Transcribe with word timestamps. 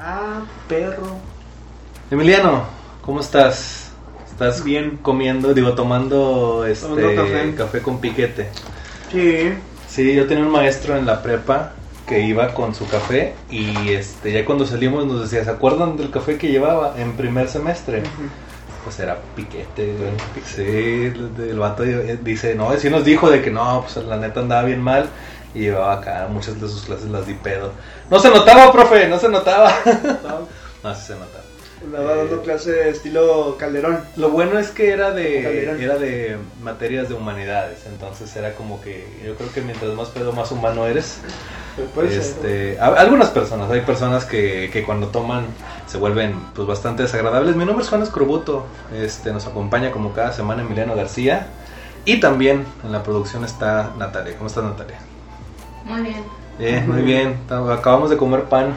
Ah, 0.00 0.42
perro. 0.68 1.16
Emiliano, 2.10 2.64
¿cómo 3.02 3.20
estás? 3.20 3.90
¿Estás 4.30 4.62
Bien. 4.62 4.98
comiendo, 5.02 5.52
digo, 5.52 5.74
tomando 5.74 6.64
este 6.66 6.86
Tomando 6.86 7.56
café. 7.56 7.82
con 7.82 8.00
piquete? 8.00 8.48
Sí. 9.10 9.52
Sí, 9.88 10.14
yo 10.14 10.26
tenía 10.26 10.44
un 10.44 10.52
maestro 10.52 10.96
en 10.96 11.06
la 11.06 11.22
prepa 11.22 11.72
que 12.06 12.20
iba 12.20 12.54
con 12.54 12.74
su 12.74 12.86
café 12.86 13.34
y 13.50 13.90
este 13.90 14.32
ya 14.32 14.44
cuando 14.44 14.64
salimos 14.66 15.04
nos 15.06 15.22
decía, 15.22 15.44
¿se 15.44 15.50
acuerdan 15.50 15.96
del 15.96 16.10
café 16.10 16.38
que 16.38 16.48
llevaba 16.48 16.94
en 16.96 17.12
primer 17.14 17.48
semestre? 17.48 18.02
Pues 18.84 19.00
era 19.00 19.18
piquete, 19.34 19.94
güey. 19.96 20.12
Sí, 20.46 20.62
el 20.62 21.50
el 21.50 21.58
vato 21.58 21.84
eh, 21.84 22.18
dice, 22.22 22.54
no, 22.54 22.72
sí 22.78 22.88
nos 22.88 23.04
dijo 23.04 23.28
de 23.30 23.42
que 23.42 23.50
no, 23.50 23.82
pues 23.82 24.06
la 24.06 24.16
neta 24.16 24.40
andaba 24.40 24.62
bien 24.62 24.80
mal 24.80 25.08
y 25.54 25.60
llevaba 25.60 25.94
acá 25.94 26.26
muchas 26.30 26.60
de 26.60 26.68
sus 26.68 26.82
clases 26.82 27.08
las 27.10 27.26
di 27.26 27.34
pedo. 27.34 27.72
No 28.10 28.18
se 28.20 28.30
notaba, 28.30 28.70
profe, 28.72 29.08
no 29.08 29.18
se 29.18 29.28
notaba. 29.28 29.72
no, 30.82 30.94
sí 30.94 31.06
se 31.06 31.12
notaba. 31.14 31.44
Andaba 31.80 32.16
dando 32.16 32.42
clase 32.42 32.72
de 32.72 32.88
estilo 32.90 33.56
Calderón. 33.56 34.00
Lo 34.16 34.30
bueno 34.30 34.58
es 34.58 34.70
que 34.70 34.90
era 34.90 35.12
de 35.12 35.42
Calderón. 35.44 35.80
era 35.80 35.96
de 35.96 36.36
materias 36.60 37.08
de 37.08 37.14
humanidades, 37.14 37.86
entonces 37.86 38.34
era 38.34 38.54
como 38.54 38.80
que 38.80 39.06
yo 39.24 39.36
creo 39.36 39.52
que 39.52 39.60
mientras 39.60 39.94
más 39.94 40.08
pedo 40.08 40.32
más 40.32 40.50
humano 40.50 40.86
eres. 40.86 41.18
Este, 42.02 42.76
a- 42.80 42.86
algunas 42.86 43.28
personas, 43.30 43.70
hay 43.70 43.82
personas 43.82 44.24
que, 44.24 44.68
que 44.72 44.82
cuando 44.82 45.08
toman 45.08 45.44
se 45.86 45.96
vuelven 45.96 46.34
pues 46.52 46.66
bastante 46.66 47.04
desagradables. 47.04 47.54
Mi 47.54 47.64
nombre 47.64 47.84
es 47.84 47.88
Juan 47.88 48.02
Escorbuto, 48.02 48.66
este 48.92 49.32
nos 49.32 49.46
acompaña 49.46 49.92
como 49.92 50.12
cada 50.12 50.32
semana 50.32 50.62
Emiliano 50.62 50.96
García 50.96 51.46
y 52.04 52.18
también 52.18 52.66
en 52.82 52.90
la 52.90 53.04
producción 53.04 53.44
está 53.44 53.92
Natalia. 53.96 54.34
¿Cómo 54.36 54.48
estás 54.48 54.64
Natalia? 54.64 54.98
Muy 55.84 56.02
bien. 56.02 56.24
Bien, 56.58 56.88
muy 56.90 57.02
bien. 57.02 57.36
Acabamos 57.48 58.10
de 58.10 58.16
comer 58.16 58.44
pan. 58.44 58.74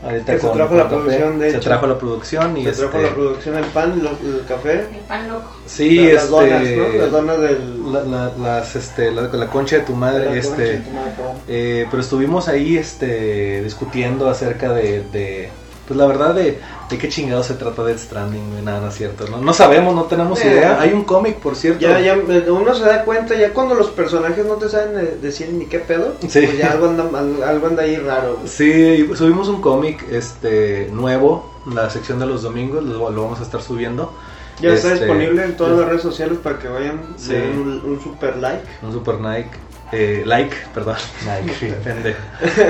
Ahorita 0.00 0.32
Que 0.34 0.38
se 0.38 0.48
trajo 0.50 0.74
la 0.76 0.88
producción, 0.88 1.38
de 1.40 1.50
se 1.50 1.58
trajo 1.58 1.86
la 1.88 1.98
producción 1.98 2.56
y 2.56 2.64
Se 2.66 2.70
trajo 2.72 2.98
este, 2.98 3.02
la 3.02 3.14
producción 3.14 3.56
el 3.56 3.64
pan, 3.64 4.00
lo- 4.00 4.10
el 4.10 4.44
café, 4.46 4.72
El 4.82 4.86
pan 5.08 5.28
loco. 5.28 5.50
Sí, 5.66 6.12
las 6.12 6.22
este, 6.24 6.30
donas, 6.30 6.62
¿no? 6.62 6.98
Las 7.00 7.10
donas 7.10 7.40
del... 7.40 7.92
la, 7.92 8.00
la- 8.04 8.32
las, 8.38 8.76
este, 8.76 9.10
la, 9.10 9.22
la 9.22 9.46
concha 9.48 9.78
de 9.78 9.82
tu 9.82 9.94
madre, 9.96 10.26
la 10.26 10.36
este, 10.36 10.74
concha, 10.76 10.84
tu 10.88 10.94
madre, 10.94 11.12
cabrón. 11.16 11.36
eh, 11.48 11.86
pero 11.90 12.00
estuvimos 12.00 12.46
ahí, 12.46 12.76
este, 12.76 13.60
discutiendo 13.64 14.28
acerca 14.30 14.72
de, 14.72 15.02
de, 15.10 15.48
pues 15.88 15.96
la 15.98 16.06
verdad 16.06 16.34
de, 16.34 16.60
de 16.90 16.98
qué 16.98 17.08
chingado 17.08 17.42
se 17.42 17.54
trata 17.54 17.82
de 17.82 17.96
Stranding, 17.98 18.50
güey, 18.52 18.62
nada, 18.62 18.80
no 18.82 18.88
es 18.88 18.94
cierto, 18.94 19.26
no, 19.28 19.38
no 19.38 19.52
sabemos, 19.54 19.94
no 19.94 20.04
tenemos 20.04 20.38
Eh. 20.44 20.48
idea, 20.48 20.78
hay 20.80 20.92
un 20.92 21.02
cómic, 21.04 21.36
por 21.38 21.56
cierto, 21.56 21.80
Ya, 21.80 21.98
ya, 21.98 22.12
eh, 22.14 22.44
uno 22.50 22.74
se 22.74 22.84
da 22.84 23.04
cuenta, 23.04 23.34
ya 23.34 23.54
cuando 23.54 23.74
los 23.74 23.88
personajes 23.88 24.44
no 24.44 24.54
te 24.54 24.68
saben 24.68 25.20
decir 25.22 25.48
ni 25.50 25.64
qué 25.64 25.78
pedo, 25.78 26.14
Sí. 26.28 26.42
pues 26.42 26.58
ya 26.58 26.72
algo 26.72 26.88
anda, 26.88 27.04
al- 27.18 27.42
algo 27.42 27.66
anda 27.68 27.82
ahí 27.84 27.96
raro. 27.96 28.34
güey. 28.36 28.48
sí, 28.48 29.08
subimos 29.16 29.48
un 29.48 29.60
cómic, 29.62 30.04
este, 30.12 30.88
nuevo, 30.92 31.50
en 31.66 31.74
la 31.74 31.88
sección 31.90 32.18
de 32.18 32.26
los 32.26 32.42
domingos, 32.42 32.84
lo, 32.84 33.10
lo 33.10 33.22
vamos 33.22 33.40
a 33.40 33.42
estar 33.42 33.62
subiendo, 33.62 34.12
Ya 34.60 34.70
está 34.72 34.92
Este, 34.92 35.04
disponible 35.06 35.44
en 35.44 35.56
todas 35.56 35.78
las 35.78 35.88
redes 35.88 36.02
sociales 36.02 36.36
para 36.42 36.58
que 36.58 36.66
vayan, 36.66 37.00
Sí. 37.16 37.32
den 37.32 37.58
un, 37.60 37.80
un 37.84 38.00
super 38.02 38.36
like. 38.38 38.64
Un 38.82 38.92
super 38.92 39.20
Nike. 39.20 39.50
eh, 39.92 40.22
like, 40.26 40.54
perdón. 40.74 40.96
Nike, 41.24 41.54
sí. 41.58 41.66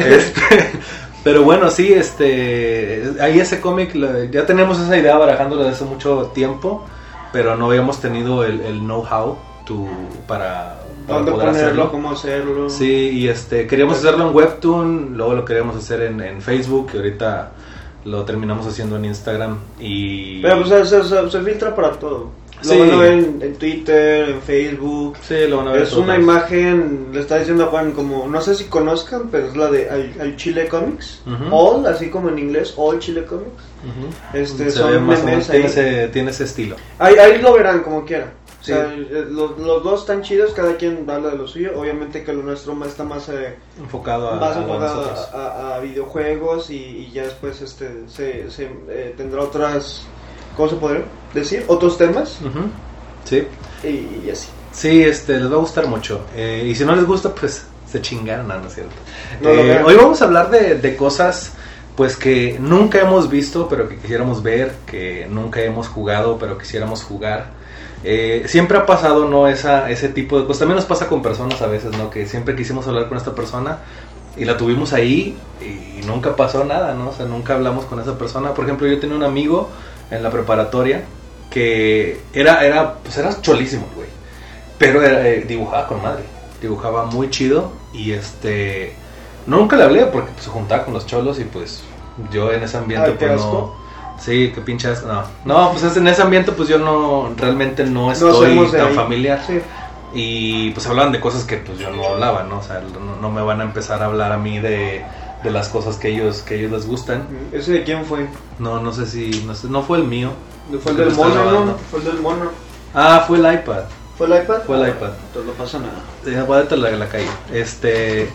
Este, 0.06 0.70
pero 1.24 1.42
bueno, 1.42 1.70
sí, 1.70 1.92
este. 1.92 3.02
Ahí 3.20 3.38
ese 3.40 3.60
cómic, 3.60 3.92
ya 4.30 4.46
tenemos 4.46 4.78
esa 4.80 4.96
idea 4.96 5.16
barajándolo 5.16 5.62
desde 5.64 5.76
hace 5.76 5.84
mucho 5.84 6.30
tiempo. 6.34 6.84
Pero 7.30 7.56
no 7.56 7.66
habíamos 7.66 8.00
tenido 8.00 8.42
el, 8.42 8.60
el 8.62 8.78
know-how 8.80 9.36
to- 9.66 9.86
para, 10.26 10.78
para 11.06 11.18
¿Dónde 11.18 11.32
poder 11.32 11.46
ponerlo? 11.48 11.66
hacerlo. 11.66 11.90
¿Cómo 11.90 12.10
hacerlo? 12.12 12.70
Sí, 12.70 13.10
y 13.10 13.28
este, 13.28 13.66
queríamos 13.66 13.98
hacerlo 13.98 14.28
en 14.30 14.34
Webtoon, 14.34 15.14
luego 15.14 15.34
lo 15.34 15.44
queríamos 15.44 15.76
hacer 15.76 16.00
en, 16.04 16.22
en 16.22 16.40
Facebook, 16.40 16.88
y 16.94 16.96
ahorita 16.96 17.50
lo 18.06 18.24
terminamos 18.24 18.66
haciendo 18.66 18.96
en 18.96 19.04
Instagram. 19.04 19.58
Y. 19.78 20.40
Pero 20.40 20.62
pues 20.64 20.88
se, 20.88 21.04
se- 21.04 21.30
se 21.30 21.40
filtra 21.42 21.76
para 21.76 21.90
todo. 21.90 22.30
Lo 22.62 22.70
Sí. 22.72 22.78
van 22.78 22.90
a 22.90 22.96
ver 22.96 23.12
en, 23.12 23.38
en 23.40 23.54
Twitter, 23.56 24.28
en 24.30 24.42
Facebook. 24.42 25.16
sí, 25.22 25.46
lo 25.48 25.58
van 25.58 25.68
a 25.68 25.72
ver 25.72 25.82
Es 25.82 25.92
una 25.92 26.16
imagen, 26.16 27.08
le 27.12 27.20
está 27.20 27.38
diciendo 27.38 27.64
a 27.64 27.66
Juan, 27.68 27.92
como, 27.92 28.26
no 28.26 28.40
sé 28.40 28.54
si 28.54 28.64
conozcan, 28.64 29.28
pero 29.30 29.46
es 29.48 29.56
la 29.56 29.70
de 29.70 29.88
Al, 29.88 30.12
Al 30.20 30.36
Chile 30.36 30.66
Comics. 30.68 31.22
All, 31.50 31.86
así 31.86 32.10
como 32.10 32.28
en 32.30 32.38
inglés, 32.38 32.74
All 32.76 32.98
Chile 32.98 33.24
Comics. 33.24 33.62
Este, 34.32 34.70
Se 34.70 34.78
son 34.78 34.90
ve 34.92 34.98
más 34.98 35.20
o 35.20 35.24
memes 35.24 35.48
tiene 35.48 35.66
ese, 35.66 36.08
tiene 36.08 36.30
ese 36.30 36.44
estilo. 36.44 36.76
Ahí, 36.98 37.14
ahí 37.16 37.40
lo 37.40 37.52
verán 37.54 37.80
como 37.82 38.04
quieran. 38.04 38.30
O 38.60 38.64
sea, 38.64 38.92
eh, 38.92 39.26
los, 39.30 39.56
los 39.58 39.84
dos 39.84 40.00
están 40.00 40.20
chidos, 40.22 40.52
cada 40.52 40.76
quien 40.76 41.08
habla 41.08 41.30
de 41.30 41.38
lo 41.38 41.46
suyo. 41.46 41.70
Obviamente 41.78 42.24
que 42.24 42.32
lo 42.32 42.42
nuestro 42.42 42.74
más- 42.74 42.88
está 42.88 43.04
más, 43.04 43.28
eh, 43.28 43.54
enfocado 43.78 44.30
a, 44.30 44.34
más 44.36 44.56
a 44.56 44.60
enfocado 44.60 45.04
a 45.32 45.80
videojuegos 45.80 46.68
y, 46.70 46.74
y 46.74 47.10
ya 47.12 47.22
después 47.22 47.60
este 47.62 47.88
se, 48.08 48.50
se, 48.50 48.68
eh, 48.90 49.14
tendrá 49.16 49.42
otras, 49.42 50.02
¿cómo 50.58 50.68
se 50.68 50.76
podría 50.76 51.04
decir? 51.32 51.64
Otros 51.68 51.96
temas 51.96 52.38
Ujú. 52.42 52.66
Sí, 53.24 53.46
y, 53.84 54.26
y 54.26 54.30
así. 54.30 54.48
sí, 54.72 55.02
este, 55.02 55.38
les 55.38 55.50
va 55.50 55.54
a 55.56 55.60
gustar 55.60 55.86
mucho. 55.86 56.20
Eh, 56.36 56.66
y 56.70 56.74
si 56.74 56.84
no 56.84 56.94
les 56.94 57.06
gusta, 57.06 57.34
pues 57.34 57.64
se 57.90 58.02
chingaron, 58.02 58.46
no, 58.48 58.58
no 58.58 58.66
es 58.68 58.74
cierto. 58.74 58.92
No 59.40 59.48
Eh, 59.48 59.82
hoy 59.82 59.94
vamos 59.94 60.20
a 60.20 60.26
hablar 60.26 60.50
de, 60.50 60.74
de 60.74 60.96
cosas 60.96 61.52
pues 61.96 62.16
que 62.16 62.58
nunca 62.60 63.00
hemos 63.00 63.28
visto, 63.30 63.66
pero 63.68 63.88
que 63.88 63.96
quisiéramos 63.96 64.42
ver, 64.42 64.74
que 64.86 65.26
nunca 65.30 65.60
hemos 65.62 65.88
jugado, 65.88 66.38
pero 66.38 66.56
quisiéramos 66.58 67.02
jugar. 67.02 67.50
Eh, 68.04 68.44
siempre 68.46 68.78
ha 68.78 68.86
pasado, 68.86 69.28
¿no? 69.28 69.48
Esa, 69.48 69.90
ese 69.90 70.08
tipo 70.08 70.38
de 70.38 70.46
cosas. 70.46 70.60
También 70.60 70.76
nos 70.76 70.84
pasa 70.84 71.08
con 71.08 71.22
personas 71.22 71.60
a 71.62 71.66
veces, 71.66 71.96
¿no? 71.96 72.08
Que 72.10 72.26
siempre 72.26 72.54
quisimos 72.54 72.86
hablar 72.86 73.08
con 73.08 73.18
esta 73.18 73.34
persona 73.34 73.78
y 74.36 74.44
la 74.44 74.56
tuvimos 74.56 74.92
ahí 74.92 75.36
y 75.60 76.06
nunca 76.06 76.36
pasó 76.36 76.64
nada, 76.64 76.94
¿no? 76.94 77.08
O 77.08 77.12
sea, 77.12 77.26
nunca 77.26 77.54
hablamos 77.54 77.84
con 77.86 77.98
esa 78.00 78.16
persona. 78.16 78.54
Por 78.54 78.64
ejemplo, 78.66 78.86
yo 78.86 79.00
tenía 79.00 79.16
un 79.16 79.24
amigo 79.24 79.68
en 80.10 80.22
la 80.22 80.30
preparatoria 80.30 81.02
que 81.50 82.20
era, 82.32 82.64
era, 82.64 82.94
pues 82.94 83.16
era 83.16 83.40
cholísimo, 83.40 83.86
güey. 83.94 84.08
Pero 84.78 85.02
era, 85.02 85.26
eh, 85.28 85.44
dibujaba 85.48 85.86
con 85.86 86.02
madre. 86.02 86.22
Dibujaba 86.60 87.04
muy 87.06 87.30
chido 87.30 87.72
y 87.92 88.12
este... 88.12 88.94
Nunca 89.46 89.76
le 89.76 89.84
hablé 89.84 90.04
porque 90.06 90.30
pues, 90.32 90.44
se 90.44 90.50
juntaba 90.50 90.84
con 90.84 90.92
los 90.94 91.06
cholos 91.06 91.38
y 91.40 91.44
pues 91.44 91.82
yo 92.30 92.52
en 92.52 92.62
ese 92.62 92.76
ambiente 92.76 93.10
Ay, 93.10 93.16
pues 93.18 93.30
asco. 93.32 93.76
no... 93.82 93.88
Sí, 94.20 94.50
qué 94.54 94.60
pinchas, 94.60 95.04
no. 95.04 95.22
No, 95.44 95.70
pues 95.70 95.84
es- 95.84 95.96
en 95.96 96.08
ese 96.08 96.22
ambiente 96.22 96.50
pues 96.52 96.68
yo 96.68 96.78
no, 96.78 97.32
realmente 97.36 97.84
no 97.84 98.06
No 98.06 98.12
estoy 98.12 98.68
tan 98.72 98.88
ahí. 98.88 98.94
familiar. 98.94 99.40
Sí. 99.46 99.60
Y 100.12 100.70
pues 100.70 100.86
hablaban 100.86 101.12
de 101.12 101.20
cosas 101.20 101.44
que 101.44 101.58
pues 101.58 101.78
yo 101.78 101.90
no 101.90 102.04
hablaba, 102.06 102.42
¿no? 102.42 102.58
O 102.58 102.62
sea, 102.62 102.80
no, 102.80 103.16
no 103.20 103.30
me 103.30 103.42
van 103.42 103.60
a 103.60 103.64
empezar 103.64 104.02
a 104.02 104.06
hablar 104.06 104.32
a 104.32 104.36
mí 104.38 104.58
de, 104.58 105.04
de 105.42 105.50
las 105.50 105.68
cosas 105.68 105.96
que 105.96 106.08
ellos, 106.08 106.42
que 106.42 106.56
ellos 106.56 106.72
les 106.72 106.86
gustan. 106.86 107.26
¿Ese 107.52 107.72
de 107.72 107.84
quién 107.84 108.04
fue? 108.04 108.26
No, 108.58 108.80
no 108.80 108.92
sé 108.92 109.06
si, 109.06 109.42
no, 109.46 109.54
sé, 109.54 109.68
no 109.68 109.82
fue 109.82 109.98
el 109.98 110.04
mío. 110.04 110.32
Fue 110.82 110.92
el 110.92 110.98
del 110.98 111.10
mono. 111.12 111.76
Fue 111.90 112.00
el 112.00 112.04
del 112.06 112.20
mono. 112.20 112.50
Ah, 112.94 113.24
fue 113.26 113.38
el 113.38 113.54
iPad. 113.54 113.84
¿Fue 114.16 114.26
el 114.26 114.42
iPad? 114.42 114.62
Fue 114.66 114.76
el 114.76 114.88
iPad. 114.88 115.10
Entonces 115.28 115.44
no 115.46 115.52
pasa 115.52 115.78
nada. 115.78 116.02
Eh, 116.26 116.76
la, 116.76 116.90
la 116.90 117.08
calle. 117.08 117.28
Este, 117.52 118.28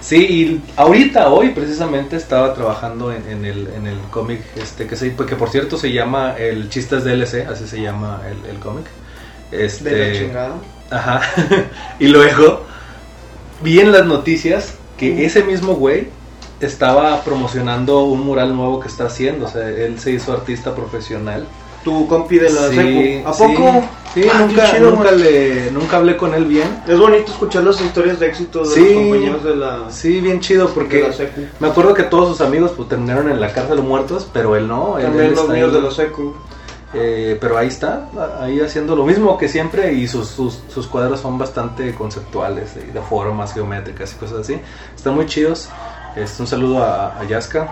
sí, 0.00 0.16
y 0.16 0.62
ahorita, 0.76 1.28
hoy 1.28 1.50
precisamente 1.50 2.16
estaba 2.16 2.54
trabajando 2.54 3.12
en, 3.12 3.26
en 3.28 3.44
el, 3.44 3.68
en 3.68 3.86
el 3.86 3.98
cómic, 4.10 4.42
este, 4.56 4.86
que, 4.86 4.96
se, 4.96 5.14
que 5.14 5.36
por 5.36 5.50
cierto 5.50 5.78
se 5.78 5.92
llama 5.92 6.34
El 6.36 6.68
Chistes 6.68 7.04
DLC, 7.04 7.46
así 7.48 7.68
se 7.68 7.80
llama 7.80 8.22
el, 8.28 8.50
el 8.50 8.58
cómic. 8.58 8.86
Este, 9.52 9.90
De 9.90 10.12
la 10.12 10.18
chingada. 10.18 10.54
Ajá. 10.90 11.20
y 12.00 12.08
luego 12.08 12.64
vi 13.62 13.80
en 13.80 13.92
las 13.92 14.06
noticias 14.06 14.74
que 14.96 15.24
ese 15.24 15.44
mismo 15.44 15.74
güey 15.74 16.08
estaba 16.60 17.22
promocionando 17.22 18.02
un 18.04 18.20
mural 18.20 18.54
nuevo 18.56 18.80
que 18.80 18.88
está 18.88 19.04
haciendo. 19.06 19.46
O 19.46 19.48
sea, 19.48 19.68
él 19.68 19.98
se 19.98 20.12
hizo 20.12 20.32
artista 20.32 20.74
profesional. 20.74 21.46
Tu 21.84 22.06
compi 22.08 22.38
de 22.38 22.50
la 22.50 22.68
Sí, 22.68 22.74
secu. 22.76 23.28
¿A 23.28 23.32
sí, 23.32 23.42
poco? 23.44 23.84
Sí, 24.14 24.22
Ah, 24.28 24.38
qué 24.38 24.44
nunca, 24.46 24.70
chido, 24.72 24.90
nunca, 24.90 25.10
le, 25.12 25.70
nunca 25.70 25.96
hablé 25.98 26.16
con 26.16 26.34
él 26.34 26.44
bien. 26.44 26.82
Es 26.88 26.98
bonito 26.98 27.30
escuchar 27.30 27.62
las 27.62 27.80
historias 27.80 28.18
de 28.18 28.26
éxito 28.26 28.60
de 28.64 28.74
Sí. 28.74 28.80
los 28.80 28.92
compañeros 28.94 29.44
de 29.44 29.56
la, 29.56 29.90
Sí, 29.90 30.20
bien 30.20 30.40
chido, 30.40 30.68
porque 30.70 31.02
la 31.02 31.12
secu. 31.12 31.42
me 31.60 31.68
acuerdo 31.68 31.94
que 31.94 32.02
todos 32.02 32.28
sus 32.36 32.40
amigos 32.46 32.72
pues 32.76 32.88
terminaron 32.88 33.30
en 33.30 33.40
la 33.40 33.52
cárcel 33.52 33.80
muertos, 33.82 34.26
pero 34.32 34.56
él 34.56 34.66
no. 34.66 34.98
Él, 34.98 35.04
También 35.04 35.26
él 35.26 35.34
los 35.34 35.48
míos 35.48 35.72
de 35.72 35.80
la 35.82 35.90
secu. 35.92 36.34
Eh, 36.94 37.36
pero 37.38 37.58
ahí 37.58 37.68
está, 37.68 38.08
ahí 38.40 38.60
haciendo 38.60 38.96
lo 38.96 39.04
mismo 39.04 39.36
que 39.36 39.46
siempre 39.46 39.92
y 39.92 40.08
sus, 40.08 40.26
sus, 40.28 40.58
sus 40.72 40.86
cuadros 40.86 41.20
son 41.20 41.36
bastante 41.36 41.94
conceptuales, 41.94 42.74
de, 42.74 42.84
de 42.92 43.00
formas 43.02 43.52
geométricas 43.52 44.14
y 44.14 44.16
cosas 44.16 44.38
así. 44.40 44.58
Están 44.96 45.14
muy 45.14 45.26
chidos. 45.26 45.68
Este, 46.16 46.42
un 46.42 46.48
saludo 46.48 46.82
a, 46.82 47.18
a 47.18 47.24
Yaska, 47.24 47.68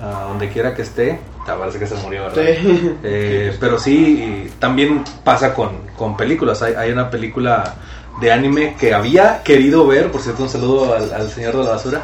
a 0.00 0.24
donde 0.28 0.48
quiera 0.50 0.74
que 0.74 0.82
esté. 0.82 1.18
Ah, 1.46 1.54
parece 1.58 1.78
que 1.78 1.86
se 1.86 1.94
murió, 1.96 2.24
¿verdad? 2.24 2.42
Sí. 2.60 2.96
Eh, 3.04 3.56
pero 3.60 3.78
sí, 3.78 4.50
también 4.58 5.04
pasa 5.22 5.54
con, 5.54 5.86
con 5.96 6.16
películas. 6.16 6.60
Hay, 6.62 6.74
hay 6.74 6.90
una 6.90 7.08
película 7.08 7.74
de 8.20 8.32
anime 8.32 8.76
que 8.80 8.92
había 8.94 9.42
querido 9.44 9.86
ver, 9.86 10.10
por 10.10 10.20
cierto, 10.20 10.42
un 10.42 10.48
saludo 10.48 10.94
al, 10.94 11.12
al 11.12 11.30
señor 11.30 11.56
de 11.56 11.64
la 11.64 11.70
basura. 11.70 12.02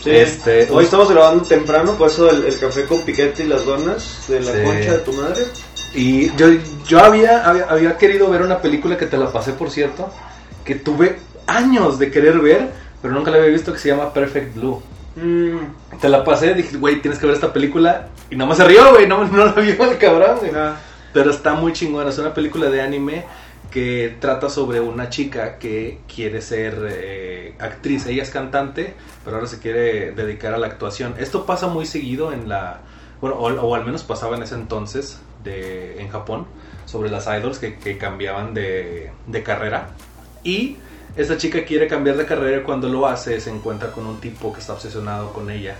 Sí. 0.00 0.10
Este, 0.10 0.68
Hoy 0.70 0.84
estamos 0.84 1.10
grabando 1.10 1.42
temprano, 1.44 1.92
por 1.94 2.08
eso 2.08 2.30
el, 2.30 2.44
el 2.44 2.58
café 2.58 2.84
con 2.84 3.00
piquete 3.00 3.44
y 3.44 3.46
las 3.46 3.64
donas 3.64 4.26
de 4.28 4.40
la 4.40 4.52
Sí. 4.52 4.58
concha 4.62 4.92
de 4.92 4.98
tu 4.98 5.12
madre. 5.14 5.44
Y 5.94 6.34
yo, 6.36 6.48
yo 6.86 6.98
había, 7.02 7.44
había, 7.48 7.64
había 7.64 7.96
querido 7.96 8.28
ver 8.30 8.42
una 8.42 8.58
película 8.60 8.96
que 8.98 9.06
te 9.06 9.16
la 9.16 9.32
pasé, 9.32 9.52
por 9.52 9.70
cierto, 9.70 10.10
que 10.64 10.74
tuve 10.74 11.18
años 11.46 11.98
de 11.98 12.10
querer 12.10 12.38
ver, 12.40 12.70
pero 13.00 13.14
nunca 13.14 13.30
la 13.30 13.38
había 13.38 13.50
visto, 13.50 13.72
que 13.72 13.78
se 13.78 13.88
llama 13.88 14.12
Perfect 14.12 14.54
Blue. 14.56 14.82
Mm, 15.16 15.98
te 16.00 16.08
la 16.08 16.24
pasé, 16.24 16.54
dije, 16.54 16.76
güey, 16.76 17.00
tienes 17.00 17.18
que 17.20 17.26
ver 17.26 17.34
esta 17.34 17.52
película. 17.52 18.08
Y 18.30 18.36
nomás 18.36 18.56
se 18.58 18.64
rió, 18.64 18.90
güey, 18.90 19.06
no, 19.06 19.24
no 19.24 19.46
la 19.46 19.52
vio 19.52 19.90
el 19.90 19.98
cabrón, 19.98 20.38
güey. 20.40 20.52
Ah, 20.54 20.76
Pero 21.12 21.30
está 21.30 21.54
muy 21.54 21.72
chingona, 21.72 22.10
es 22.10 22.18
una 22.18 22.34
película 22.34 22.70
de 22.70 22.82
anime 22.82 23.24
que 23.70 24.16
trata 24.20 24.48
sobre 24.48 24.80
una 24.80 25.08
chica 25.10 25.58
que 25.58 25.98
quiere 26.12 26.40
ser 26.42 26.86
eh, 26.88 27.54
actriz. 27.58 28.06
Ella 28.06 28.22
es 28.22 28.30
cantante, 28.30 28.94
pero 29.24 29.36
ahora 29.36 29.48
se 29.48 29.58
quiere 29.58 30.12
dedicar 30.12 30.54
a 30.54 30.58
la 30.58 30.66
actuación. 30.68 31.14
Esto 31.18 31.44
pasa 31.46 31.66
muy 31.66 31.86
seguido 31.86 32.32
en 32.32 32.48
la... 32.48 32.80
Bueno, 33.20 33.36
o, 33.36 33.48
o 33.52 33.74
al 33.74 33.84
menos 33.84 34.04
pasaba 34.04 34.36
en 34.36 34.42
ese 34.42 34.54
entonces 34.54 35.20
de, 35.42 36.00
en 36.00 36.08
Japón, 36.08 36.46
sobre 36.86 37.10
las 37.10 37.26
idols 37.26 37.58
que, 37.58 37.76
que 37.76 37.98
cambiaban 37.98 38.54
de, 38.54 39.10
de 39.26 39.42
carrera. 39.42 39.90
Y 40.44 40.76
esta 41.16 41.36
chica 41.36 41.64
quiere 41.64 41.86
cambiar 41.86 42.16
de 42.16 42.26
carrera 42.26 42.58
y 42.58 42.62
cuando 42.62 42.88
lo 42.88 43.06
hace 43.06 43.40
se 43.40 43.50
encuentra 43.50 43.92
con 43.92 44.06
un 44.06 44.20
tipo 44.20 44.52
que 44.52 44.60
está 44.60 44.72
obsesionado 44.72 45.32
con 45.32 45.50
ella, 45.50 45.76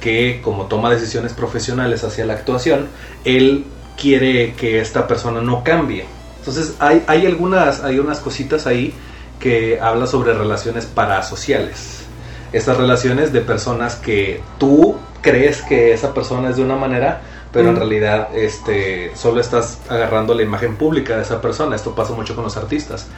que 0.00 0.40
como 0.42 0.66
toma 0.66 0.90
decisiones 0.90 1.32
profesionales 1.32 2.04
hacia 2.04 2.24
la 2.24 2.34
actuación, 2.34 2.88
él 3.24 3.64
quiere 3.96 4.54
que 4.54 4.80
esta 4.80 5.08
persona 5.08 5.40
no 5.40 5.64
cambie. 5.64 6.04
Entonces 6.38 6.74
hay, 6.78 7.02
hay, 7.06 7.26
algunas, 7.26 7.82
hay 7.82 7.98
unas 7.98 8.20
cositas 8.20 8.66
ahí 8.66 8.94
que 9.40 9.80
habla 9.80 10.06
sobre 10.06 10.32
relaciones 10.34 10.86
parasociales. 10.86 12.04
Estas 12.52 12.76
relaciones 12.76 13.32
de 13.32 13.40
personas 13.40 13.96
que 13.96 14.40
tú 14.58 14.96
crees 15.20 15.62
que 15.62 15.92
esa 15.92 16.14
persona 16.14 16.50
es 16.50 16.56
de 16.56 16.62
una 16.62 16.76
manera, 16.76 17.20
pero 17.52 17.70
en 17.70 17.76
realidad 17.76 18.28
este, 18.34 19.10
solo 19.14 19.40
estás 19.40 19.78
agarrando 19.88 20.34
la 20.34 20.42
imagen 20.42 20.76
pública 20.76 21.16
de 21.16 21.22
esa 21.22 21.40
persona. 21.40 21.76
Esto 21.76 21.94
pasa 21.94 22.12
mucho 22.12 22.34
con 22.34 22.44
los 22.44 22.56
artistas. 22.56 23.08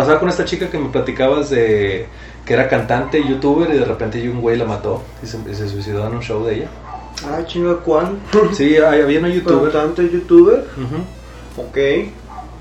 Pasaba 0.00 0.18
con 0.18 0.30
esta 0.30 0.46
chica 0.46 0.70
que 0.70 0.78
me 0.78 0.88
platicabas 0.88 1.50
de 1.50 2.06
que 2.46 2.54
era 2.54 2.68
cantante, 2.70 3.22
youtuber 3.22 3.68
y 3.68 3.76
de 3.76 3.84
repente 3.84 4.26
un 4.30 4.40
güey 4.40 4.56
la 4.56 4.64
mató 4.64 5.02
y 5.22 5.26
se, 5.26 5.36
y 5.50 5.54
se 5.54 5.68
suicidó 5.68 6.06
en 6.06 6.14
un 6.14 6.22
show 6.22 6.42
de 6.42 6.54
ella. 6.54 6.68
ah, 7.28 7.40
chinga, 7.46 7.76
¿cuál? 7.84 8.18
Sí, 8.54 8.78
había 8.78 9.18
una 9.18 9.28
youtuber. 9.28 9.70
Cantante 9.70 10.08
youtuber. 10.10 10.66
Ujú. 10.74 11.66
Ok. 11.68 11.76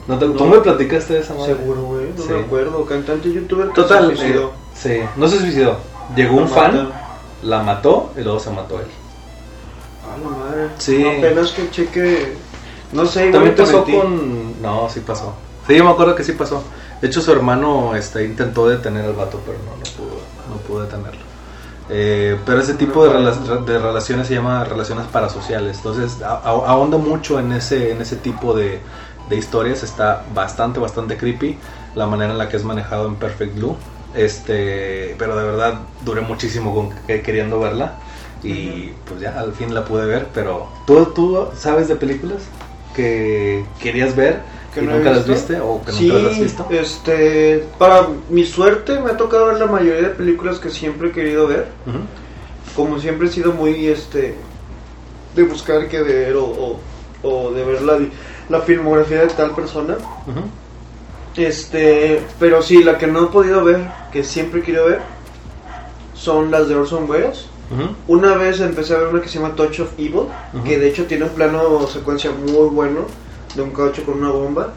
¿No 0.05 0.19
te- 0.19 0.27
¿Tú 0.27 0.45
me 0.47 0.59
platicaste 0.59 1.13
de 1.13 1.19
esa 1.21 1.33
madre? 1.33 1.55
Seguro, 1.55 1.81
güey. 1.83 2.07
No 2.17 2.23
Sí. 2.23 2.29
me 2.33 2.39
acuerdo. 2.41 2.83
Cantante 2.85 3.31
youtuber. 3.31 3.69
Total, 3.69 4.09
se 4.09 4.17
suicidó. 4.17 4.47
eh, 4.47 4.51
sí, 4.75 4.99
no 5.15 5.27
se 5.29 5.39
suicidó. 5.39 5.77
Llegó 6.17 6.35
un 6.35 6.49
fan, 6.49 6.89
la 7.43 7.63
mató 7.63 8.11
y 8.17 8.21
luego 8.21 8.41
se 8.41 8.49
mató 8.49 8.79
él. 8.81 8.87
Ah, 10.03 10.17
la 10.21 10.29
madre. 10.37 10.67
Sí. 10.77 11.01
No, 11.01 11.09
apenas 11.11 11.51
que 11.51 11.69
cheque. 11.71 12.33
No 12.91 13.05
sé, 13.05 13.31
También 13.31 13.55
pasó 13.55 13.85
con... 13.85 14.61
No, 14.61 14.89
sí 14.89 14.99
pasó. 14.99 15.33
Sí, 15.67 15.77
yo 15.77 15.85
me 15.85 15.91
acuerdo 15.91 16.15
que 16.15 16.23
sí 16.25 16.33
pasó. 16.33 16.63
De 17.01 17.07
hecho, 17.07 17.21
su 17.21 17.31
hermano 17.31 17.95
este, 17.95 18.25
intentó 18.25 18.67
detener 18.67 19.05
al 19.05 19.13
vato, 19.13 19.39
pero 19.45 19.57
no, 19.59 19.71
no 19.77 19.83
pudo, 19.97 20.19
no 20.49 20.55
pudo 20.67 20.83
detenerlo. 20.83 21.21
Eh, 21.91 22.37
pero 22.45 22.59
ese 22.61 22.75
tipo 22.75 23.03
de, 23.03 23.11
rela- 23.11 23.65
de 23.65 23.79
relaciones 23.79 24.27
se 24.27 24.35
llama 24.35 24.63
relaciones 24.65 25.07
parasociales. 25.07 25.77
Entonces, 25.77 26.17
ahonda 26.23 26.97
mucho 26.97 27.39
en 27.39 27.51
ese, 27.53 27.91
en 27.91 28.01
ese 28.01 28.15
tipo 28.17 28.53
de, 28.53 28.79
de 29.29 29.35
historias. 29.35 29.81
Está 29.83 30.23
bastante, 30.35 30.79
bastante 30.79 31.17
creepy 31.17 31.57
la 31.95 32.05
manera 32.05 32.31
en 32.33 32.37
la 32.37 32.47
que 32.49 32.57
es 32.57 32.63
manejado 32.63 33.07
en 33.07 33.15
Perfect 33.15 33.55
Blue. 33.55 33.75
Este, 34.13 35.15
pero 35.17 35.35
de 35.35 35.43
verdad 35.45 35.79
duré 36.03 36.21
muchísimo 36.21 36.75
con, 36.75 36.89
que- 37.07 37.21
queriendo 37.21 37.59
verla. 37.59 37.93
Y 38.43 38.91
pues 39.07 39.19
ya 39.21 39.39
al 39.39 39.53
fin 39.53 39.73
la 39.73 39.83
pude 39.85 40.05
ver. 40.05 40.27
Pero 40.33 40.67
¿tú, 40.85 41.05
tú 41.15 41.47
sabes 41.57 41.87
de 41.87 41.95
películas 41.95 42.43
que 42.95 43.65
querías 43.79 44.15
ver 44.15 44.41
Que 44.73 44.81
y 44.81 44.85
no 44.85 44.91
he 44.91 44.97
nunca 44.97 45.11
las 45.11 45.27
viste 45.27 45.59
o 45.59 45.81
que 45.83 45.91
sí, 45.91 46.07
nunca 46.07 46.19
las 46.23 46.33
has 46.33 46.39
visto? 46.39 46.67
este, 46.69 47.65
para 47.77 48.07
mi 48.29 48.45
suerte 48.45 48.99
me 48.99 49.11
ha 49.11 49.17
tocado 49.17 49.47
ver 49.47 49.59
la 49.59 49.65
mayoría 49.65 50.09
de 50.09 50.09
películas 50.09 50.59
que 50.59 50.69
siempre 50.69 51.09
he 51.09 51.11
querido 51.11 51.47
ver. 51.47 51.67
Como 52.75 52.99
siempre 52.99 53.27
he 53.27 53.31
sido 53.31 53.51
muy, 53.53 53.87
este, 53.87 54.35
de 55.35 55.43
buscar 55.43 55.87
qué 55.87 56.01
ver 56.01 56.35
o, 56.35 56.45
o, 56.45 56.79
o 57.23 57.51
de 57.51 57.63
ver 57.63 57.81
la, 57.81 57.97
la 58.49 58.61
filmografía 58.61 59.21
de 59.21 59.27
tal 59.27 59.51
persona. 59.51 59.97
Este, 61.35 62.21
pero 62.39 62.61
sí, 62.61 62.83
la 62.83 62.97
que 62.97 63.07
no 63.07 63.25
he 63.25 63.27
podido 63.27 63.63
ver, 63.63 63.87
que 64.11 64.23
siempre 64.23 64.59
he 64.59 64.63
querido 64.63 64.85
ver, 64.85 64.99
son 66.13 66.51
las 66.51 66.67
de 66.67 66.75
Orson 66.75 67.09
Welles. 67.09 67.45
Una 68.07 68.33
vez 68.35 68.59
empecé 68.61 68.95
a 68.95 68.97
ver 68.97 69.07
una 69.09 69.21
que 69.21 69.29
se 69.29 69.39
llama 69.39 69.55
Touch 69.55 69.79
of 69.79 69.91
Evil, 69.97 70.23
que 70.65 70.79
de 70.79 70.89
hecho 70.89 71.05
tiene 71.05 71.25
un 71.25 71.29
plano 71.31 71.87
secuencia 71.87 72.31
muy 72.31 72.67
bueno 72.69 73.01
de 73.55 73.61
un 73.61 73.71
caucho 73.71 74.03
con 74.05 74.17
una 74.19 74.31
bomba. 74.31 74.73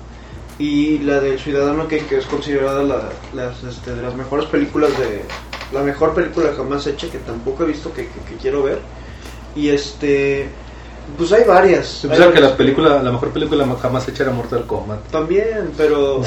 Y 0.59 0.99
la 0.99 1.19
del 1.21 1.39
Ciudadano 1.41 1.89
que, 1.89 2.01
que 2.07 2.19
es 2.19 2.27
considerada 2.27 2.83
la, 2.83 3.09
las, 3.35 3.63
este, 3.65 3.95
de 3.95 4.03
las 4.03 4.15
mejores 4.15 4.47
películas 4.47 4.91
de... 4.99 5.23
La 5.73 5.81
mejor 5.83 6.15
película 6.15 6.53
jamás 6.57 6.87
hecha, 6.87 7.09
que 7.11 7.19
tampoco 7.19 7.65
he 7.65 7.67
visto 7.67 7.93
que, 7.93 8.03
que- 8.07 8.21
que 8.29 8.37
quiero 8.41 8.63
ver. 8.63 8.79
Y 9.57 9.71
este... 9.71 10.49
Pues 11.17 11.33
hay 11.33 11.45
varias. 11.45 12.03
Yo 12.03 12.09
hay 12.09 12.11
pensaba 12.11 12.33
que 12.33 12.35
varias. 12.41 12.51
la 12.53 12.57
película, 12.57 13.03
la 13.03 13.11
mejor 13.11 13.31
película 13.31 13.67
jamás 13.81 14.07
hecha 14.09 14.23
era 14.25 14.33
Mortal 14.33 14.67
Kombat. 14.67 15.01
También, 15.11 15.73
pero... 15.77 16.21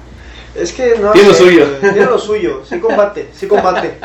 es 0.54 0.72
que 0.72 0.96
no... 0.98 1.10
Tiene 1.10 1.28
lo 1.28 1.34
suyo. 1.34 1.66
güey, 1.80 1.92
Tiene 1.92 2.06
lo 2.06 2.18
suyo, 2.18 2.62
sí 2.64 2.78
combate, 2.80 3.28
sí 3.34 3.46
combate. 3.48 3.98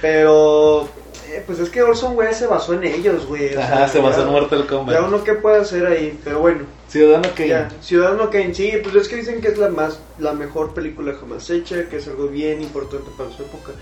Pero... 0.00 0.88
eh, 1.28 1.42
pues 1.46 1.58
es 1.58 1.70
que 1.70 1.82
Orson 1.82 2.16
Welles 2.16 2.36
se 2.36 2.46
basó 2.46 2.74
en 2.74 2.84
ellos, 2.84 3.26
güey. 3.26 3.56
o 3.56 3.60
Ajá, 3.60 3.76
sea, 3.78 3.88
se 3.88 4.00
basó 4.00 4.18
ya- 4.20 4.26
en 4.26 4.32
Mortal 4.32 4.62
Ya 4.62 4.66
Kombat. 4.68 5.00
uno 5.08 5.24
qué 5.24 5.34
puede 5.34 5.60
hacer 5.62 5.86
ahí, 5.86 6.18
pero 6.22 6.40
bueno. 6.40 6.60
Ciudadano 6.90 7.28
Kane. 7.36 7.68
Ciudadano 7.80 8.30
Kane, 8.30 8.54
sí, 8.54 8.72
pues 8.82 8.94
es 8.96 9.08
que 9.08 9.16
dicen 9.16 9.40
que 9.40 9.48
es 9.48 9.58
la 9.58 9.68
más, 9.68 10.00
la 10.18 10.32
mejor 10.32 10.74
película 10.74 11.14
jamás 11.18 11.48
hecha, 11.50 11.88
que 11.88 11.98
es 11.98 12.08
algo 12.08 12.26
bien 12.26 12.60
importante 12.60 13.08
para 13.16 13.30
su 13.30 13.42
época. 13.42 13.72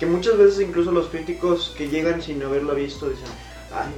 Que 0.00 0.06
muchas 0.06 0.36
veces 0.36 0.60
incluso 0.60 0.90
los 0.90 1.06
críticos 1.06 1.74
que 1.78 1.88
llegan 1.88 2.20
sin 2.20 2.42
haberla 2.42 2.74
visto 2.74 3.08
dicen, 3.08 3.24
ay, 3.72 3.88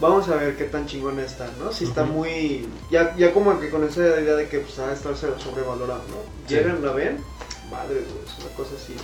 vamos 0.00 0.28
a 0.28 0.36
ver 0.36 0.56
qué 0.56 0.64
tan 0.64 0.86
chingona 0.86 1.22
está, 1.22 1.48
¿no? 1.62 1.70
Si 1.72 1.84
está 1.84 2.04
Ujú. 2.04 2.12
muy, 2.12 2.66
ya, 2.90 3.14
ya 3.16 3.32
como 3.32 3.60
que 3.60 3.68
con 3.70 3.84
esa 3.84 4.00
idea 4.00 4.34
de 4.34 4.48
que 4.48 4.60
pues 4.60 4.80
va 4.80 4.88
a 4.88 4.92
estar 4.94 5.14
sobrevalorado, 5.16 6.02
¿no? 6.08 6.16
Sí. 6.48 6.54
Llegan, 6.54 6.82
la 6.84 6.92
ven, 6.92 7.18
madre, 7.70 7.96
güey, 8.00 8.24
es 8.26 8.44
una 8.44 8.56
cosa 8.56 8.70
así, 8.82 8.94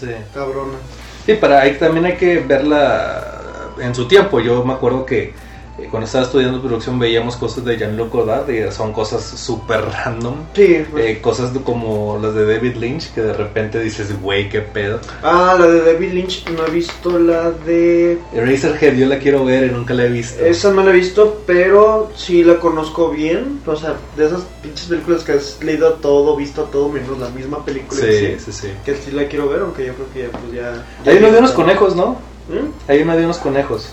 Sí. 0.00 0.12
cabrona. 0.32 0.78
Sí, 1.26 1.34
para 1.34 1.60
ahí 1.60 1.76
también 1.76 2.06
hay 2.06 2.16
que 2.16 2.38
verla 2.40 3.72
en 3.78 3.94
su 3.94 4.08
tiempo. 4.08 4.40
Yo 4.40 4.64
me 4.64 4.72
acuerdo 4.72 5.04
que 5.06 5.32
eh, 5.78 5.88
cuando 5.90 6.06
estaba 6.06 6.24
estudiando 6.24 6.60
producción 6.60 6.98
veíamos 6.98 7.36
cosas 7.36 7.64
de 7.64 7.78
Jean-Luc 7.78 8.12
Godard 8.12 8.48
y 8.50 8.70
son 8.70 8.92
cosas 8.92 9.22
súper 9.24 9.80
random. 9.82 10.34
Sí, 10.54 10.84
pues, 10.90 11.04
Eh, 11.06 11.20
cosas 11.20 11.50
como 11.64 12.18
las 12.20 12.34
de 12.34 12.46
David 12.46 12.76
Lynch 12.76 13.12
que 13.12 13.22
de 13.22 13.32
repente 13.32 13.80
dices, 13.80 14.20
güey, 14.20 14.48
qué 14.48 14.60
pedo. 14.60 15.00
ah, 15.22 15.56
la 15.58 15.66
de 15.66 15.80
David 15.92 16.12
Lynch, 16.12 16.48
no 16.50 16.66
he 16.66 16.70
visto 16.70 17.18
la 17.18 17.50
de 17.50 18.18
Eraserhead 18.34 18.94
yo 18.96 19.06
la 19.06 19.18
quiero 19.18 19.44
ver 19.44 19.64
y 19.64 19.70
nunca 19.70 19.94
la 19.94 20.04
he 20.04 20.08
visto. 20.08 20.44
Esa 20.44 20.72
no 20.72 20.82
la 20.82 20.90
he 20.90 20.94
visto, 20.94 21.42
pero 21.46 22.10
sí 22.14 22.44
la 22.44 22.58
conozco 22.60 23.10
bien. 23.10 23.60
O 23.66 23.76
sea, 23.76 23.96
de 24.16 24.26
esas 24.26 24.42
pinches 24.62 24.86
películas 24.86 25.24
que 25.24 25.32
has 25.32 25.62
leído 25.62 25.94
todo, 25.94 26.36
visto 26.36 26.64
todo, 26.64 26.88
menos 26.88 27.18
la 27.18 27.28
misma 27.30 27.64
película. 27.64 28.00
Sí, 28.00 28.12
sí, 28.12 28.36
sí, 28.38 28.52
sí. 28.52 28.68
Que 28.84 28.94
sí 28.94 29.10
la 29.12 29.26
quiero 29.26 29.48
ver, 29.48 29.60
aunque 29.62 29.86
yo 29.86 29.94
creo 29.94 30.06
que 30.12 30.22
ya, 30.22 30.28
pues 30.38 30.52
ya. 30.52 30.84
ya 31.04 31.12
Hay 31.12 31.18
uno 31.18 31.32
de 31.32 31.38
unos 31.38 31.52
conejos, 31.52 31.96
¿no? 31.96 32.16
¿Mm? 32.48 32.90
Hay 32.90 33.02
una 33.02 33.16
de 33.16 33.24
unos 33.24 33.38
conejos. 33.38 33.88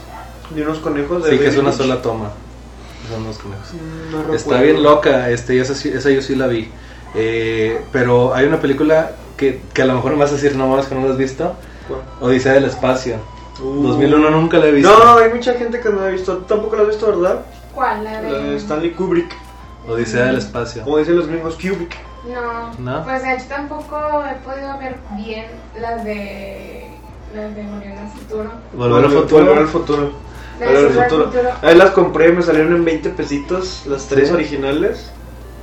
De 0.49 0.61
unos 0.63 0.79
conejos 0.79 1.23
de 1.23 1.31
Sí, 1.31 1.37
que 1.39 1.47
es 1.47 1.57
una 1.57 1.69
Lynch. 1.69 1.81
sola 1.81 2.01
toma. 2.01 2.31
Son 3.09 3.21
unos 3.23 3.37
conejos. 3.37 3.67
Mm, 3.73 4.27
no 4.29 4.33
Está 4.33 4.61
bien 4.61 4.83
loca, 4.83 5.29
este, 5.29 5.55
y 5.55 5.59
esa, 5.59 5.73
esa 5.73 6.09
yo 6.09 6.21
sí 6.21 6.35
la 6.35 6.47
vi. 6.47 6.69
Eh, 7.15 7.81
pero 7.91 8.33
hay 8.33 8.45
una 8.45 8.59
película 8.59 9.11
que, 9.37 9.61
que 9.73 9.81
a 9.81 9.85
lo 9.85 9.95
mejor 9.95 10.11
me 10.13 10.19
vas 10.19 10.31
a 10.31 10.35
decir, 10.35 10.55
no 10.55 10.67
más 10.67 10.87
que 10.87 10.95
no 10.95 11.05
la 11.05 11.11
has 11.11 11.17
visto. 11.17 11.53
¿Cuál? 11.87 12.01
Odisea 12.21 12.53
del 12.53 12.65
Espacio. 12.65 13.15
Uh. 13.61 13.83
2001 13.87 14.29
nunca 14.31 14.57
la 14.57 14.67
he 14.67 14.71
visto. 14.71 14.91
No, 15.03 15.17
hay 15.17 15.33
mucha 15.33 15.53
gente 15.53 15.79
que 15.79 15.89
no 15.89 16.01
la 16.01 16.07
ha 16.07 16.09
visto. 16.09 16.37
¿Tú 16.37 16.43
tampoco 16.45 16.75
la 16.75 16.83
has 16.83 16.87
visto, 16.89 17.07
¿verdad? 17.07 17.41
¿Cuál? 17.73 18.03
La 18.03 18.21
La 18.21 18.29
de. 18.39 18.55
Stanley 18.57 18.91
Kubrick. 18.91 19.31
Odisea 19.87 20.25
del 20.25 20.37
Espacio. 20.37 20.83
Como 20.83 20.97
dicen 20.97 21.15
los 21.15 21.27
gringos, 21.27 21.55
Kubrick. 21.55 21.95
No, 22.27 22.73
¿No? 22.79 23.03
pues 23.05 23.23
de 23.23 23.33
hecho 23.33 23.45
tampoco 23.47 23.97
he 24.25 24.35
podido 24.45 24.77
ver 24.77 24.97
bien 25.15 25.45
las 25.79 26.03
de... 26.03 26.89
Las 27.33 27.55
de 27.55 27.63
Volver 27.63 27.97
al 27.97 28.09
Futuro. 28.09 28.51
Volver 28.73 29.05
al 29.05 29.11
futuro. 29.11 29.45
Volver 29.45 29.57
al 29.59 29.67
futuro. 29.67 30.11
Al 30.61 30.89
futuro. 30.89 31.31
Ahí 31.61 31.75
las 31.75 31.91
compré, 31.91 32.31
me 32.31 32.41
salieron 32.41 32.75
en 32.75 32.85
20 32.85 33.09
pesitos, 33.11 33.83
las 33.87 34.07
tres 34.07 34.29
Sí. 34.29 34.33
originales. 34.33 35.11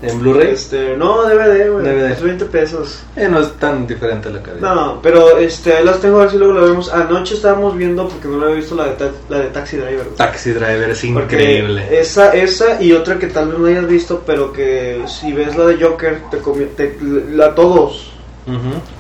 En 0.02 0.20
Blu-ray. 0.20 0.48
Este, 0.50 0.94
no, 0.94 1.22
DVD, 1.22 1.70
güey. 1.70 1.82
DVD. 1.86 2.12
Es 2.12 2.20
20 2.20 2.44
pesos. 2.44 3.00
Eh, 3.16 3.28
no 3.30 3.40
es 3.40 3.52
tan 3.54 3.86
diferente 3.86 4.28
la 4.28 4.42
calidad. 4.42 4.74
No, 4.74 5.00
pero 5.02 5.38
este, 5.38 5.72
ahí 5.72 5.84
las 5.86 6.00
tengo 6.00 6.18
a 6.18 6.20
ver 6.24 6.30
si 6.32 6.36
luego 6.36 6.52
la 6.52 6.60
vemos. 6.60 6.92
Anoche 6.92 7.34
estábamos 7.34 7.74
viendo, 7.78 8.06
porque 8.06 8.28
no 8.28 8.36
la 8.36 8.44
había 8.44 8.56
visto, 8.56 8.74
la 8.74 8.84
de, 8.88 8.90
ta- 8.92 9.10
la 9.30 9.38
de 9.38 9.46
Taxi 9.48 9.78
Driver. 9.78 10.04
güey. 10.04 10.16
Taxi 10.16 10.50
Driver 10.52 10.90
es 10.90 10.98
Porque 11.14 11.34
increíble. 11.36 11.98
Esa, 11.98 12.34
esa 12.34 12.82
y 12.82 12.92
otra 12.92 13.18
que 13.18 13.28
tal 13.28 13.48
vez 13.48 13.58
no 13.58 13.66
hayas 13.68 13.86
visto, 13.88 14.22
pero 14.26 14.52
que 14.52 15.00
si 15.06 15.32
ves 15.32 15.56
la 15.56 15.64
de 15.64 15.82
Joker, 15.82 16.20
te, 16.30 16.38
te- 16.76 16.98
la 17.32 17.54
todos. 17.54 18.12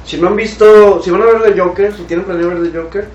Si 0.06 0.16
no 0.18 0.28
han 0.28 0.36
visto, 0.36 1.00
si 1.02 1.10
van 1.10 1.22
a 1.22 1.26
ver 1.26 1.54
de 1.54 1.60
Joker, 1.60 1.94
si 1.94 2.02
tienen 2.04 2.24
planeado 2.24 2.50
ver 2.58 2.60
de 2.72 2.78
Joker, 2.78 3.06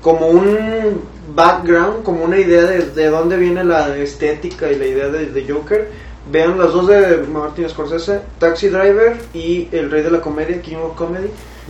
como 0.00 0.28
un 0.28 1.02
background, 1.34 2.02
como 2.02 2.24
una 2.24 2.38
idea 2.38 2.62
de, 2.62 2.90
de 2.90 3.06
dónde 3.08 3.36
viene 3.36 3.64
la 3.64 3.96
estética 3.96 4.70
y 4.70 4.76
la 4.76 4.86
idea 4.86 5.08
de, 5.08 5.26
de 5.26 5.52
Joker, 5.52 5.88
vean 6.30 6.58
las 6.58 6.72
dos 6.72 6.86
de 6.88 7.18
Martin 7.30 7.68
Scorsese, 7.68 8.20
Taxi 8.38 8.68
Driver 8.68 9.16
y 9.34 9.68
El 9.72 9.90
Rey 9.90 10.02
de 10.02 10.10
la 10.10 10.20
Comedia, 10.20 10.60
King 10.62 10.76
of 10.76 10.96
Comedy. 10.96 11.28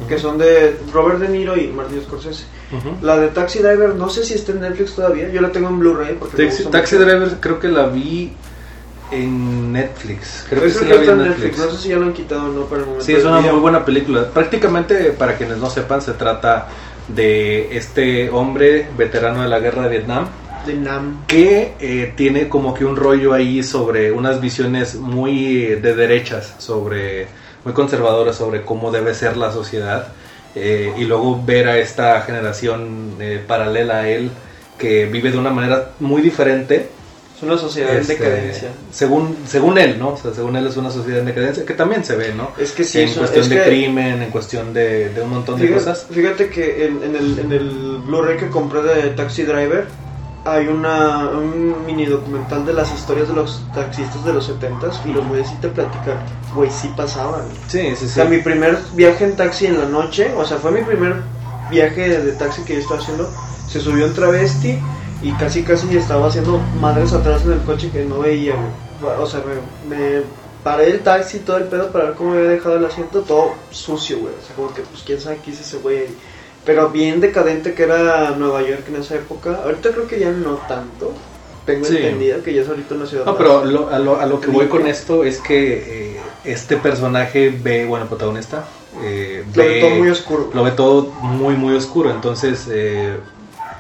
que 0.09 0.19
son 0.19 0.39
de 0.39 0.77
Robert 0.93 1.21
De 1.21 1.29
Niro 1.29 1.57
y 1.57 1.69
Martin 1.69 2.03
Scorsese. 2.03 2.45
Ujú. 2.73 3.05
La 3.05 3.17
de 3.19 3.29
Taxi 3.29 3.61
Driver, 3.61 3.95
no 3.95 4.09
sé 4.09 4.25
si 4.25 4.35
está 4.35 4.53
en 4.53 4.61
Netflix 4.61 4.95
todavía, 4.95 5.29
yo 5.29 5.41
la 5.41 5.51
tengo 5.53 5.69
en 5.69 5.79
Blu-ray 5.79 6.19
Taxi, 6.37 6.65
Taxi. 6.65 6.97
Driver 6.97 7.37
creo 7.41 7.61
que 7.61 7.69
la 7.69 7.87
vi 7.87 8.33
en 9.13 9.73
Netflix. 9.73 10.45
Creo 10.49 10.63
que 10.63 10.71
sí 10.71 10.79
creo 10.79 10.91
la 10.91 10.95
vi 10.97 11.01
está 11.03 11.13
en 11.13 11.19
Netflix. 11.19 11.43
Netflix, 11.45 11.65
no 11.65 11.71
sé 11.71 11.83
si 11.83 11.89
ya 11.91 11.97
lo 11.97 12.07
han 12.07 12.13
quitado 12.13 12.45
o 12.47 12.49
no 12.49 12.65
para 12.65 12.81
el 12.81 12.87
momento. 12.87 13.05
Sí, 13.05 13.13
es 13.13 13.25
una 13.25 13.41
muy 13.41 13.61
buena 13.61 13.85
película. 13.85 14.29
Prácticamente, 14.31 15.13
para 15.13 15.37
quienes 15.37 15.59
no 15.59 15.71
sepan, 15.71 16.03
se 16.03 16.13
trata 16.13 16.69
de 17.09 17.77
este 17.77 18.31
hombre 18.31 18.87
veterano 18.97 19.43
de 19.43 19.49
la 19.49 19.61
guerra 19.61 19.83
de 19.85 19.89
Vietnam 19.91 20.27
De 20.67 20.75
Nam. 20.75 21.25
que 21.27 21.75
eh, 21.79 22.13
tiene 22.17 22.49
como 22.49 22.73
que 22.73 22.85
un 22.85 22.97
rollo 22.97 23.35
ahí 23.35 23.63
sobre 23.63 24.11
unas 24.11 24.41
visiones 24.41 24.95
muy 24.95 25.65
eh, 25.65 25.77
de 25.77 25.95
derechas, 25.95 26.55
sobre 26.59 27.27
muy 27.65 27.75
conservadoras 27.75 28.37
sobre 28.37 28.63
cómo 28.63 28.91
debe 28.91 29.15
ser 29.15 29.37
la 29.37 29.51
sociedad 29.51 30.09
eh, 30.55 30.93
y 30.97 31.05
luego 31.05 31.43
ver 31.45 31.69
a 31.69 31.79
esta 31.79 32.21
generación 32.23 33.17
eh, 33.19 33.43
paralela 33.45 34.01
a 34.01 34.09
él 34.09 34.31
que 34.79 35.07
vive 35.07 35.31
de 35.31 35.39
una 35.39 35.51
manera 35.51 35.91
muy 35.99 36.23
diferente 36.23 36.91
una 37.45 37.59
sociedad 37.59 37.95
este, 37.97 38.15
en 38.15 38.19
decadencia. 38.21 38.69
según 38.93 39.37
según 39.47 39.79
él 39.79 39.99
no 39.99 40.09
o 40.11 40.17
sea, 40.17 40.33
según 40.35 40.57
él 40.57 40.67
es 40.67 40.77
una 40.77 40.91
sociedad 40.91 41.21
en 41.21 41.27
decadencia 41.27 41.65
que 41.65 41.75
también 41.75 42.05
se 42.05 42.17
ve 42.17 42.33
no 42.35 42.51
Es 42.59 42.73
que 42.73 42.85
sí, 42.85 43.01
en 43.01 43.09
es- 43.09 43.17
cuestión 43.19 43.43
es 43.45 43.49
de 43.51 43.57
que- 43.57 43.65
crimen 43.65 44.23
en 44.23 44.31
cuestión 44.31 44.73
de, 44.75 45.11
de 45.11 45.23
un 45.23 45.31
montón 45.31 45.59
de 45.59 45.71
cosas 45.73 46.07
fíjate 46.11 46.49
que 46.51 46.87
en, 46.87 47.03
en 47.03 47.17
el, 47.17 47.39
en 47.39 47.53
el 47.53 47.99
Blu-ray 48.07 48.37
que 48.37 48.49
compré 48.49 48.83
de 48.83 49.11
Taxi 49.11 49.43
Driver 49.45 49.87
hay 50.47 50.67
una, 50.67 51.29
un 51.31 51.87
mini 51.87 52.05
documental 52.05 52.67
de 52.67 52.75
las 52.75 52.93
historias 52.93 53.29
de 53.29 53.35
los 53.35 53.63
taxistas 53.75 54.23
de 54.27 54.33
los 54.35 54.51
70s 54.51 54.93
y 55.07 55.13
los 55.15 55.27
güeyes 55.27 55.49
sí 55.49 55.55
te 55.63 55.69
platican, 55.69 56.19
güey, 56.55 56.71
sí 56.71 56.93
pasaban. 56.95 57.45
sí 57.67 57.81
sí 57.81 57.93
O 57.93 57.97
sí 57.97 58.09
sea, 58.09 58.27
mi 58.27 58.37
primer 58.39 58.77
viaje 58.95 59.25
en 59.25 59.37
taxi 59.37 59.65
en 59.65 59.79
la 59.79 59.87
noche, 59.87 60.31
o 60.37 60.45
sea, 60.45 60.59
fue 60.59 60.71
mi 60.73 60.83
primer 60.83 61.15
viaje 61.71 62.21
de 62.21 62.33
taxi 62.33 62.61
que 62.63 62.75
yo 62.75 62.81
estaba 62.81 63.01
haciendo, 63.01 63.31
se 63.67 63.81
subió 63.81 64.05
un 64.05 64.13
travesti 64.13 64.79
y 65.25 65.33
casi 65.33 65.63
casi 65.63 65.97
estaba 65.97 66.29
haciendo 66.29 66.59
madres 66.81 67.13
atrás 67.13 67.43
en 67.45 67.53
el 67.53 67.61
coche 67.63 67.91
que 67.91 68.05
no 68.05 68.21
veía, 68.21 68.55
güey. 69.01 69.15
O 69.19 69.27
sea, 69.27 69.41
me, 69.89 69.97
me 69.97 70.23
paré 70.63 70.91
el 70.91 71.01
taxi 71.01 71.41
todo 71.41 71.57
el 71.57 71.65
pedo 71.65 71.91
para 71.91 72.05
ver 72.07 72.15
cómo 72.15 72.33
había 72.35 72.49
dejado 72.51 72.77
el 72.77 72.85
asiento, 72.85 73.21
todo 73.23 73.53
sucio, 73.71 74.19
güey. 74.19 74.33
O 74.41 74.47
sea, 74.47 74.55
como 74.57 74.73
que, 74.73 74.83
pues, 74.83 75.03
quién 75.05 75.21
sabe 75.21 75.41
qué 75.45 75.51
hizo 75.51 75.63
ese 75.63 75.79
güey 75.79 75.99
ahí. 75.99 76.17
Pero 76.65 76.89
bien 76.91 77.21
decadente 77.21 77.75
que 77.75 77.83
era 77.83 78.31
Nueva 78.31 78.63
York 78.63 78.85
en 78.89 78.97
esa 78.97 79.17
época. 79.17 79.61
Ahorita 79.65 79.91
creo 79.91 80.07
que 80.07 80.19
ya 80.21 80.31
no 80.31 80.55
tanto. 80.69 81.13
Tengo 81.67 81.85
Sí. 81.87 81.97
entendido 81.97 82.43
que 82.43 82.53
ya 82.55 82.61
es 82.63 82.69
ahorita 82.69 82.95
una 82.95 83.07
ciudad 83.07 83.25
No, 83.25 83.37
pero 83.37 83.65
lo- 83.65 83.89
a, 83.91 83.99
lo, 83.99 84.21
a 84.21 84.27
lo 84.27 84.39
que 84.41 84.49
voy 84.49 84.67
con 84.67 84.87
esto 84.87 85.25
es 85.25 85.41
que 85.41 86.13
eh, 86.13 86.21
este 86.45 86.77
personaje 86.77 87.49
ve, 87.51 87.87
bueno, 87.87 88.07
protagonista, 88.07 88.65
eh, 89.03 89.45
Lo 89.55 89.63
ve 89.63 89.69
ve, 89.69 89.81
todo 89.81 89.91
muy 89.91 90.11
oscuro. 90.11 90.51
lo 90.53 90.63
ve 90.63 90.71
todo 90.73 91.05
muy, 91.23 91.55
muy 91.57 91.75
oscuro. 91.75 92.11
Entonces 92.11 92.67
eh, 92.71 93.17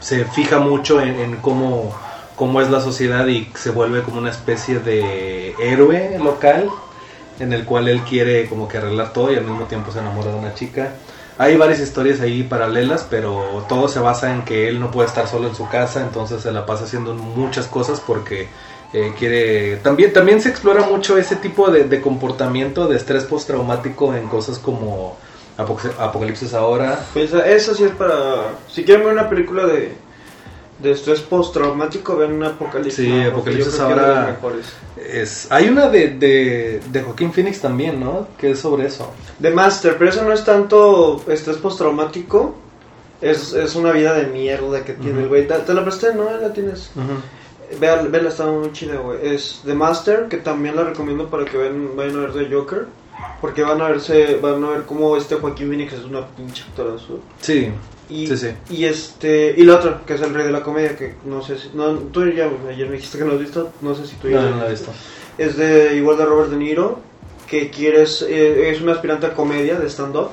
se 0.05 0.27
fija 0.27 0.59
mucho 0.59 1.01
en, 1.01 1.37
cómo, 1.37 1.95
cómo 2.37 2.61
es 2.61 2.69
la 2.69 2.83
sociedad 2.83 3.27
y 3.27 3.51
se 3.55 3.71
vuelve 3.71 4.03
como 4.03 4.19
una 4.19 4.29
especie 4.29 4.79
de 4.79 5.55
héroe 5.59 6.19
local 6.23 6.69
en 7.41 7.55
el 7.55 7.65
cual 7.65 7.89
él 7.89 8.03
quiere 8.03 8.47
como 8.47 8.69
que 8.69 8.77
arreglar 8.77 9.15
todo 9.15 9.33
y 9.33 9.37
al 9.37 9.45
mismo 9.45 9.65
tiempo 9.65 9.91
se 9.91 10.01
enamora 10.01 10.31
de 10.31 10.37
una 10.37 10.53
chica. 10.53 10.93
Hay 11.39 11.57
varias 11.57 11.81
historias 11.81 12.21
ahí 12.21 12.43
paralelas, 12.43 13.07
pero 13.09 13.65
todo 13.67 13.89
se 13.89 13.99
basa 13.99 14.35
en 14.35 14.43
que 14.43 14.69
él 14.69 14.79
no 14.79 14.91
puede 14.91 15.09
estar 15.09 15.27
solo 15.27 15.49
en 15.49 15.55
su 15.55 15.67
casa, 15.69 16.03
entonces 16.03 16.43
se 16.43 16.53
la 16.53 16.67
pasa 16.67 16.85
haciendo 16.85 17.15
muchas 17.15 17.67
cosas 17.67 17.99
porque 17.99 18.49
eh, 18.93 19.15
quiere... 19.19 19.79
También, 19.79 20.13
también 20.13 20.39
se 20.43 20.51
explora 20.51 20.83
mucho 20.83 21.17
ese 21.17 21.37
tipo 21.37 21.71
de, 21.71 21.85
de 21.85 22.03
comportamiento 22.03 22.89
de 22.89 22.99
estrés 22.99 23.25
postraumático 23.25 24.15
en 24.15 24.29
cosas 24.29 24.59
como 24.59 25.17
Apocalipsis 25.57 26.55
ahora. 26.55 27.05
Pues 27.13 27.33
eso 27.33 27.75
sí 27.75 27.85
es 27.85 27.93
para. 27.93 28.55
Si 28.69 28.85
quieren 28.85 29.05
ver 29.05 29.15
una 29.15 29.29
película 29.29 29.67
de, 29.67 29.93
de 30.81 30.91
estrés 30.91 31.21
postraumático, 31.21 32.17
ven 32.17 32.43
Apocalipsis. 32.43 33.05
Sí, 33.05 33.23
Apocalipsis 33.23 33.79
ahora-. 33.79 34.37
Es, 34.97 35.51
hay 35.51 35.69
una 35.69 35.89
de, 35.89 36.11
de, 36.11 36.81
de 36.91 37.03
Joaquín 37.03 37.33
Phoenix 37.33 37.61
también, 37.61 38.01
¿no? 38.01 38.29
Que 38.39 38.53
es 38.53 38.61
sobre 38.61 38.87
eso. 38.87 39.13
The 39.41 39.51
Master, 39.51 39.97
pero 39.99 40.11
eso 40.11 40.25
no 40.25 40.33
es 40.33 40.45
tanto 40.45 41.23
estrés 41.29 41.59
postraumático. 41.59 42.57
Es, 43.21 43.53
es 43.53 43.75
una 43.75 43.93
vida 43.93 44.13
de 44.13 44.27
mierda 44.27 44.85
que 44.85 44.93
tiene 44.93 45.23
el 45.23 45.29
güey. 45.29 45.47
Te, 45.47 45.73
la 45.73 45.83
presté, 45.83 46.15
¿no? 46.15 46.31
La 46.37 46.53
tienes. 46.53 46.91
Vea, 47.81 48.03
vela, 48.03 48.29
está 48.29 48.47
muy 48.47 48.71
chida, 48.73 48.97
güey. 48.97 49.35
Es 49.35 49.63
The 49.65 49.75
Master, 49.75 50.29
que 50.29 50.37
también 50.37 50.77
la 50.77 50.85
recomiendo 50.85 51.29
para 51.29 51.45
que 51.45 51.57
vean, 51.57 51.97
vayan 51.97 52.17
a 52.17 52.21
ver 52.27 52.33
The 52.33 52.55
Joker. 52.55 52.87
Porque 53.41 53.63
van 53.63 53.81
a 53.81 53.89
verse, 53.89 54.39
van 54.41 54.63
a 54.65 54.71
ver 54.71 54.83
cómo 54.85 55.17
este 55.17 55.35
Joaquín 55.37 55.69
Phoenix 55.69 55.93
es 55.93 56.05
una 56.05 56.27
pinche 56.29 56.65
actorazo. 56.69 57.21
Sí, 57.41 57.71
Y, 58.09 58.27
Sí, 58.27 58.37
sí. 58.37 58.49
y 58.71 58.85
este 58.85 59.55
y 59.57 59.65
la 59.65 59.77
otra, 59.77 60.03
que 60.07 60.15
es 60.15 60.21
el 60.23 60.33
rey 60.35 60.45
de 60.47 60.53
la 60.53 60.63
comedia, 60.63 60.97
que 60.97 61.15
no 61.25 61.43
sé 61.43 61.59
si. 61.59 61.71
No, 61.75 61.93
tú 61.95 62.25
ya 62.31 62.51
ayer 62.69 62.87
me 62.89 62.97
dijiste 62.97 63.19
que 63.19 63.25
no 63.25 63.33
has 63.33 63.41
visto, 63.41 63.71
no 63.81 63.95
sé 63.95 64.07
si 64.07 64.17
tú 64.17 64.29
ya 64.29 64.41
no, 64.43 64.51
no 64.51 64.57
la 64.59 64.67
he 64.67 64.71
visto. 64.71 64.93
Es 65.39 65.57
de 65.57 65.97
igual 65.97 66.17
de 66.19 66.25
Robert 66.27 66.51
De 66.51 66.57
Niro, 66.57 66.99
que 67.49 67.71
quieres, 67.71 68.23
eh, 68.23 68.71
es 68.71 68.81
una 68.81 68.93
aspirante 68.93 69.27
a 69.27 69.35
comedia 69.35 69.79
de 69.79 69.89
stand-up. 69.89 70.29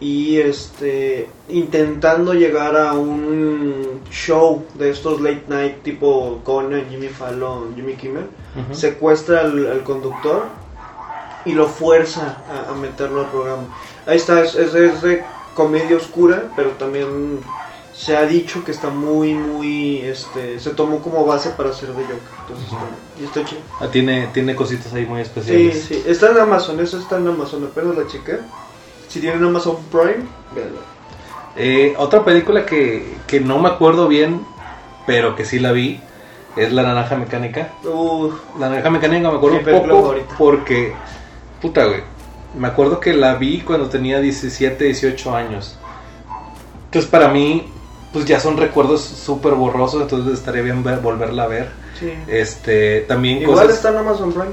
Y 0.00 0.38
este 0.38 1.28
intentando 1.48 2.34
llegar 2.34 2.76
a 2.76 2.92
un 2.94 4.00
show 4.10 4.64
de 4.74 4.90
estos 4.90 5.20
late 5.20 5.44
night 5.48 5.82
tipo 5.84 6.40
Conan, 6.42 6.86
Jimmy 6.90 7.06
Fallon, 7.08 7.74
Jimmy 7.76 7.94
Kimmel, 7.94 8.24
secuestra 8.72 9.42
al, 9.42 9.64
al 9.70 9.82
conductor 9.84 10.46
y 11.44 11.52
lo 11.52 11.66
fuerza 11.68 12.38
a, 12.50 12.70
a 12.70 12.74
meterlo 12.74 13.20
al 13.20 13.30
programa. 13.30 13.64
Ahí 14.06 14.16
está, 14.16 14.42
es, 14.42 14.54
es- 14.54 14.74
es 14.74 15.02
de 15.02 15.24
comedia 15.54 15.96
oscura, 15.96 16.44
pero 16.56 16.70
también 16.70 17.40
se 17.94 18.16
ha 18.16 18.24
dicho 18.26 18.64
que 18.64 18.70
está 18.72 18.88
muy, 18.88 19.34
muy, 19.34 19.98
este, 19.98 20.58
se 20.58 20.70
tomó 20.70 21.00
como 21.00 21.24
base 21.26 21.50
para 21.50 21.70
hacer 21.70 21.90
de 21.90 22.02
Joker. 22.02 22.18
Entonces, 22.40 22.66
está, 22.66 23.20
y 23.20 23.24
está 23.24 23.44
chido. 23.44 23.60
Ah, 23.80 23.88
tiene, 23.90 24.28
tiene 24.32 24.54
cositas 24.56 24.92
ahí 24.94 25.04
muy 25.06 25.18
Sí, 25.20 25.22
especiales. 25.28 25.84
sí, 25.88 26.02
está 26.06 26.30
en 26.30 26.38
Amazon, 26.38 26.80
eso 26.80 26.98
está 26.98 27.18
en 27.18 27.28
Amazon, 27.28 27.64
apenas 27.64 27.96
la 27.96 28.06
chica. 28.06 28.38
Si 29.08 29.20
tienen 29.20 29.44
Amazon 29.44 29.76
Prime, 29.90 30.24
véanla. 30.54 30.80
Eh, 31.54 31.94
otra 31.98 32.24
película 32.24 32.64
que, 32.64 33.14
que 33.26 33.40
no 33.40 33.58
me 33.58 33.68
acuerdo 33.68 34.08
bien, 34.08 34.40
pero 35.06 35.36
que 35.36 35.44
sí 35.44 35.58
la 35.58 35.72
vi, 35.72 36.00
es 36.56 36.72
La 36.72 36.82
Naranja 36.82 37.16
Mecánica. 37.16 37.68
Uf, 37.84 38.32
La 38.58 38.70
Naranja 38.70 38.88
Mecánica 38.88 39.30
me 39.30 39.36
acuerdo 39.36 39.58
un 39.58 39.64
poco 39.64 40.14
porque, 40.38 40.94
puta, 41.62 41.84
güey, 41.86 42.00
me 42.58 42.68
acuerdo 42.68 43.00
que 43.00 43.14
la 43.14 43.36
vi 43.36 43.60
cuando 43.62 43.88
tenía 43.88 44.20
17, 44.20 44.84
18 44.84 45.34
años. 45.34 45.78
Entonces 46.86 47.10
para 47.10 47.28
mí, 47.28 47.66
pues 48.12 48.26
ya 48.26 48.38
son 48.40 48.58
recuerdos 48.58 49.00
súper 49.02 49.54
borrosos, 49.54 50.02
entonces 50.02 50.34
estaría 50.38 50.60
bien 50.62 50.82
ver- 50.84 51.00
volverla 51.00 51.44
a 51.44 51.46
ver. 51.46 51.70
sí. 51.98 52.12
Este, 52.28 53.00
también 53.02 53.40
Igual 53.40 53.60
cosas... 53.60 53.76
está 53.76 53.88
en 53.90 53.96
Amazon 53.98 54.32
Prime. 54.32 54.50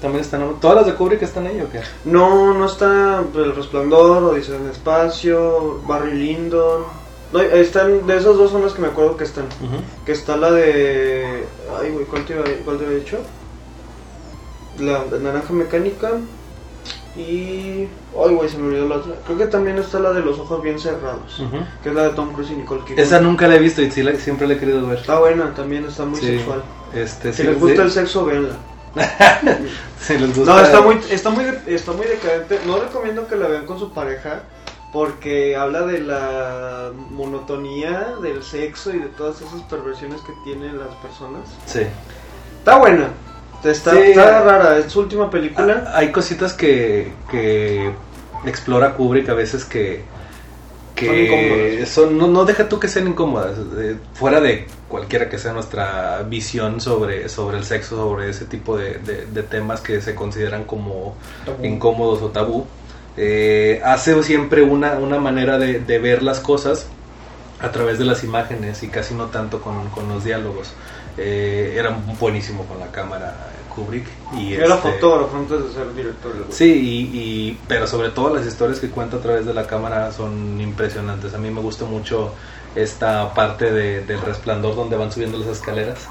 También 0.00 0.22
están... 0.24 0.54
¿Todas 0.60 0.78
las 0.78 0.86
de 0.86 0.94
Kubrick 0.94 1.22
están 1.22 1.46
ahí 1.46 1.60
o 1.60 1.70
qué? 1.70 1.80
No, 2.04 2.54
no 2.54 2.66
está 2.66 3.22
El 3.34 3.54
Resplandor, 3.54 4.24
Odisea 4.24 4.56
en 4.56 4.64
el 4.64 4.70
Espacio, 4.72 5.80
Barry 5.86 6.14
Lyndon. 6.14 6.82
No, 7.32 7.40
están, 7.40 8.06
de 8.06 8.16
esos 8.16 8.38
dos 8.38 8.50
son 8.50 8.62
las 8.62 8.72
que 8.72 8.80
me 8.80 8.88
acuerdo 8.88 9.16
que 9.18 9.24
están. 9.24 9.44
Que 10.06 10.12
está 10.12 10.36
la 10.38 10.50
de. 10.50 11.44
Ay, 11.78 11.90
güey, 11.90 12.06
¿cuál 12.06 12.24
te, 12.24 12.32
iba- 12.32 12.42
cuál 12.64 12.78
te 12.78 12.86
había 12.86 12.98
dicho? 12.98 13.18
La 14.78 15.04
de 15.04 15.20
Naranja 15.20 15.52
Mecánica. 15.52 16.12
Y. 17.18 17.88
Ay, 18.16 18.34
güey, 18.34 18.48
se 18.48 18.58
me 18.58 18.68
olvidó 18.68 18.88
la 18.88 18.96
otra. 18.96 19.14
Creo 19.26 19.38
que 19.38 19.46
también 19.46 19.76
está 19.78 19.98
la 19.98 20.12
de 20.12 20.20
los 20.20 20.38
ojos 20.38 20.62
bien 20.62 20.78
cerrados. 20.78 21.42
Que 21.82 21.88
es 21.88 21.94
la 21.94 22.04
de 22.04 22.10
Tom 22.10 22.32
Cruise 22.32 22.50
y 22.52 22.54
Nicole 22.56 22.82
Kidman. 22.84 23.04
Esa 23.04 23.20
nunca 23.20 23.48
la 23.48 23.56
he 23.56 23.58
visto 23.58 23.82
y 23.82 23.90
sí 23.90 24.02
la- 24.02 24.14
siempre 24.14 24.46
la 24.46 24.54
he 24.54 24.58
querido 24.58 24.86
ver. 24.86 24.98
Está 24.98 25.18
buena, 25.18 25.52
también 25.54 25.84
está 25.84 26.04
muy 26.04 26.20
Sí. 26.20 26.26
sexual. 26.38 26.62
Este, 26.94 27.32
Si 27.32 27.42
sí, 27.42 27.48
les 27.48 27.58
gusta 27.60 27.76
sí. 27.76 27.82
el 27.82 27.90
sexo, 27.90 28.24
véanla. 28.24 28.54
Si 30.00 30.16
les 30.16 30.34
gusta- 30.36 30.52
No, 30.54 30.60
está 30.60 30.80
muy, 30.80 31.00
está 31.10 31.30
muy, 31.30 31.44
está 31.66 31.92
muy 31.92 32.06
decadente. 32.06 32.60
No 32.66 32.78
recomiendo 32.78 33.26
que 33.26 33.36
la 33.36 33.48
vean 33.48 33.66
con 33.66 33.78
su 33.78 33.92
pareja 33.92 34.42
porque 34.92 35.56
habla 35.56 35.82
de 35.82 36.00
la 36.00 36.90
monotonía 37.10 38.14
del 38.22 38.42
sexo 38.42 38.90
y 38.94 38.98
de 39.00 39.08
todas 39.08 39.40
esas 39.42 39.60
perversiones 39.62 40.20
que 40.22 40.32
tienen 40.44 40.78
las 40.78 40.94
personas. 40.96 41.42
Sí. 41.66 41.80
Está 42.60 42.78
buena. 42.78 43.08
Está, 43.64 43.92
Sí. 43.92 43.98
está 44.10 44.42
rara. 44.42 44.78
Es 44.78 44.92
su 44.92 45.00
última 45.00 45.30
película. 45.30 45.84
Ah, 45.88 45.98
Hay 45.98 46.12
cositas 46.12 46.52
que, 46.52 47.12
que 47.30 47.90
explora 48.46 48.94
Kubrick 48.94 49.28
a 49.28 49.34
veces 49.34 49.64
que, 49.64 50.04
Son 50.94 50.94
que 50.94 51.24
incómodas. 51.24 51.88
son- 51.88 52.18
no, 52.18 52.26
no 52.28 52.44
deja 52.44 52.68
tú 52.68 52.78
que 52.80 52.88
sean 52.88 53.08
incómodas, 53.08 53.52
eh, 53.78 53.96
fuera 54.14 54.40
de 54.40 54.66
cualquiera 54.88 55.28
que 55.28 55.38
sea 55.38 55.52
nuestra 55.52 56.22
visión 56.28 56.80
sobre, 56.80 57.28
sobre 57.28 57.58
el 57.58 57.64
sexo, 57.64 57.96
sobre 57.96 58.30
ese 58.30 58.44
tipo 58.46 58.76
de, 58.76 58.94
de- 58.98 59.26
de 59.26 59.42
temas 59.42 59.80
que 59.80 60.00
se 60.00 60.14
consideran 60.14 60.64
como 60.64 61.14
incómodos 61.62 62.22
o 62.22 62.28
tabú. 62.28 62.66
eh, 63.20 63.80
hace 63.84 64.22
siempre 64.22 64.62
una, 64.62 64.92
una 64.98 65.18
manera 65.18 65.58
de, 65.58 65.80
de 65.80 65.98
ver 65.98 66.22
las 66.22 66.38
cosas 66.38 66.86
a 67.60 67.70
través 67.72 67.98
de 67.98 68.04
las 68.04 68.22
imágenes 68.24 68.82
y 68.82 68.88
casi 68.88 69.14
no 69.14 69.26
tanto 69.26 69.60
con, 69.60 69.88
con 69.90 70.08
los 70.08 70.24
diálogos. 70.24 70.72
Eh, 71.16 71.74
era 71.76 71.90
buenísimo 72.20 72.64
con 72.66 72.78
la 72.78 72.86
cámara 72.92 73.34
Kubrick. 73.74 74.06
Y 74.36 74.54
Era 74.54 74.76
este, 74.76 74.92
fotógrafo 74.92 75.36
antes 75.36 75.64
de 75.64 75.72
ser 75.72 75.92
director. 75.94 76.32
Sí, 76.50 76.64
y, 77.12 77.18
y- 77.18 77.60
pero 77.66 77.86
sobre 77.86 78.10
todo 78.10 78.34
las 78.34 78.46
historias 78.46 78.78
que 78.78 78.88
cuenta 78.90 79.16
a 79.16 79.20
través 79.20 79.44
de 79.46 79.54
la 79.54 79.66
cámara 79.66 80.12
son 80.12 80.60
impresionantes. 80.60 81.34
A 81.34 81.38
mí 81.38 81.50
me 81.50 81.60
gusta 81.60 81.84
mucho 81.84 82.32
esta 82.76 83.34
parte 83.34 83.72
de- 83.72 84.04
del 84.04 84.20
resplandor 84.20 84.76
donde 84.76 84.96
van 84.96 85.10
subiendo 85.10 85.38
las 85.38 85.48
escaleras, 85.48 86.06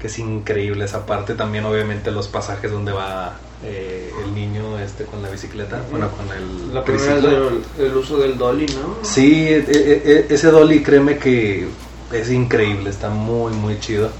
que 0.00 0.06
es 0.06 0.18
increíble 0.20 0.84
esa 0.84 1.04
parte. 1.06 1.34
También 1.34 1.64
obviamente 1.64 2.10
los 2.12 2.28
pasajes 2.28 2.70
donde 2.70 2.92
va 2.92 3.34
eh, 3.64 4.10
el 4.24 4.34
niño 4.34 4.78
este 4.78 5.04
con 5.04 5.22
la 5.22 5.28
bicicleta, 5.30 5.82
bueno, 5.90 6.08
con 6.10 6.26
el 6.36 6.74
La 6.74 6.84
primera 6.84 7.14
es 7.16 7.20
triciclo. 7.22 7.48
el, 7.78 7.86
el 7.86 7.96
uso 7.96 8.18
del 8.18 8.36
dolly, 8.38 8.66
¿no? 8.66 8.96
Sí, 9.02 9.44
e- 9.48 9.64
e- 9.68 10.02
e- 10.04 10.26
ese 10.34 10.50
dolly 10.50 10.82
créeme 10.82 11.18
que 11.18 11.68
es 12.12 12.30
increíble, 12.30 12.90
está 12.90 13.08
muy 13.10 13.52
muy 13.52 13.78
chido. 13.80 14.10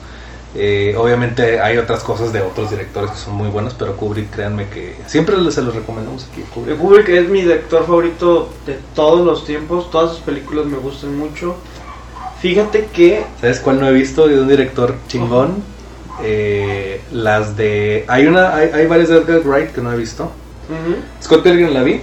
Eh, 0.55 0.95
obviamente 0.99 1.61
hay 1.61 1.79
otras 1.79 2.03
cosas 2.05 2.31
de 2.33 2.43
otros 2.43 2.71
directores 2.71 3.11
que 3.11 3.17
son 3.17 3.35
muy 3.35 3.49
buenos, 3.49 3.73
pero 3.75 3.97
Kubrick, 3.97 4.31
créanme 4.31 4.69
que 4.69 4.97
siempre 5.07 5.37
les- 5.39 5.55
se 5.55 5.63
los 5.63 5.75
recomendamos 5.75 6.29
aquí. 6.31 6.43
Kubrick. 6.55 6.79
Kubrick 6.79 7.09
es 7.09 7.29
mi 7.31 7.41
director 7.41 7.87
favorito 7.87 8.51
de 8.67 8.79
todos 8.95 9.25
los 9.25 9.47
tiempos. 9.47 9.91
Todas 9.91 10.11
sus 10.13 10.21
películas 10.21 10.67
me 10.67 10.77
gustan 10.77 11.17
mucho. 11.17 11.57
Fíjate 12.41 12.87
que 12.93 13.25
¿Sabes 13.41 13.61
cuál 13.61 13.81
no 13.81 13.89
he 13.89 13.93
visto? 13.93 14.27
De 14.29 14.41
un 14.41 14.49
director 14.49 14.95
chingón. 15.09 15.63
Eh, 16.23 17.01
las 17.13 17.57
de. 17.57 18.05
Hay 18.09 18.27
una, 18.27 18.55
hay, 18.55 18.71
hay 18.73 18.87
varias 18.87 19.09
de 19.09 19.19
Edgar 19.19 19.41
Wright 19.45 19.73
que 19.73 19.81
no 19.81 19.93
he 19.93 19.97
visto. 19.97 20.25
ujú, 20.25 20.97
Scott 21.23 21.43
Pilgrim 21.43 21.73
la 21.73 21.83
vi. 21.83 22.01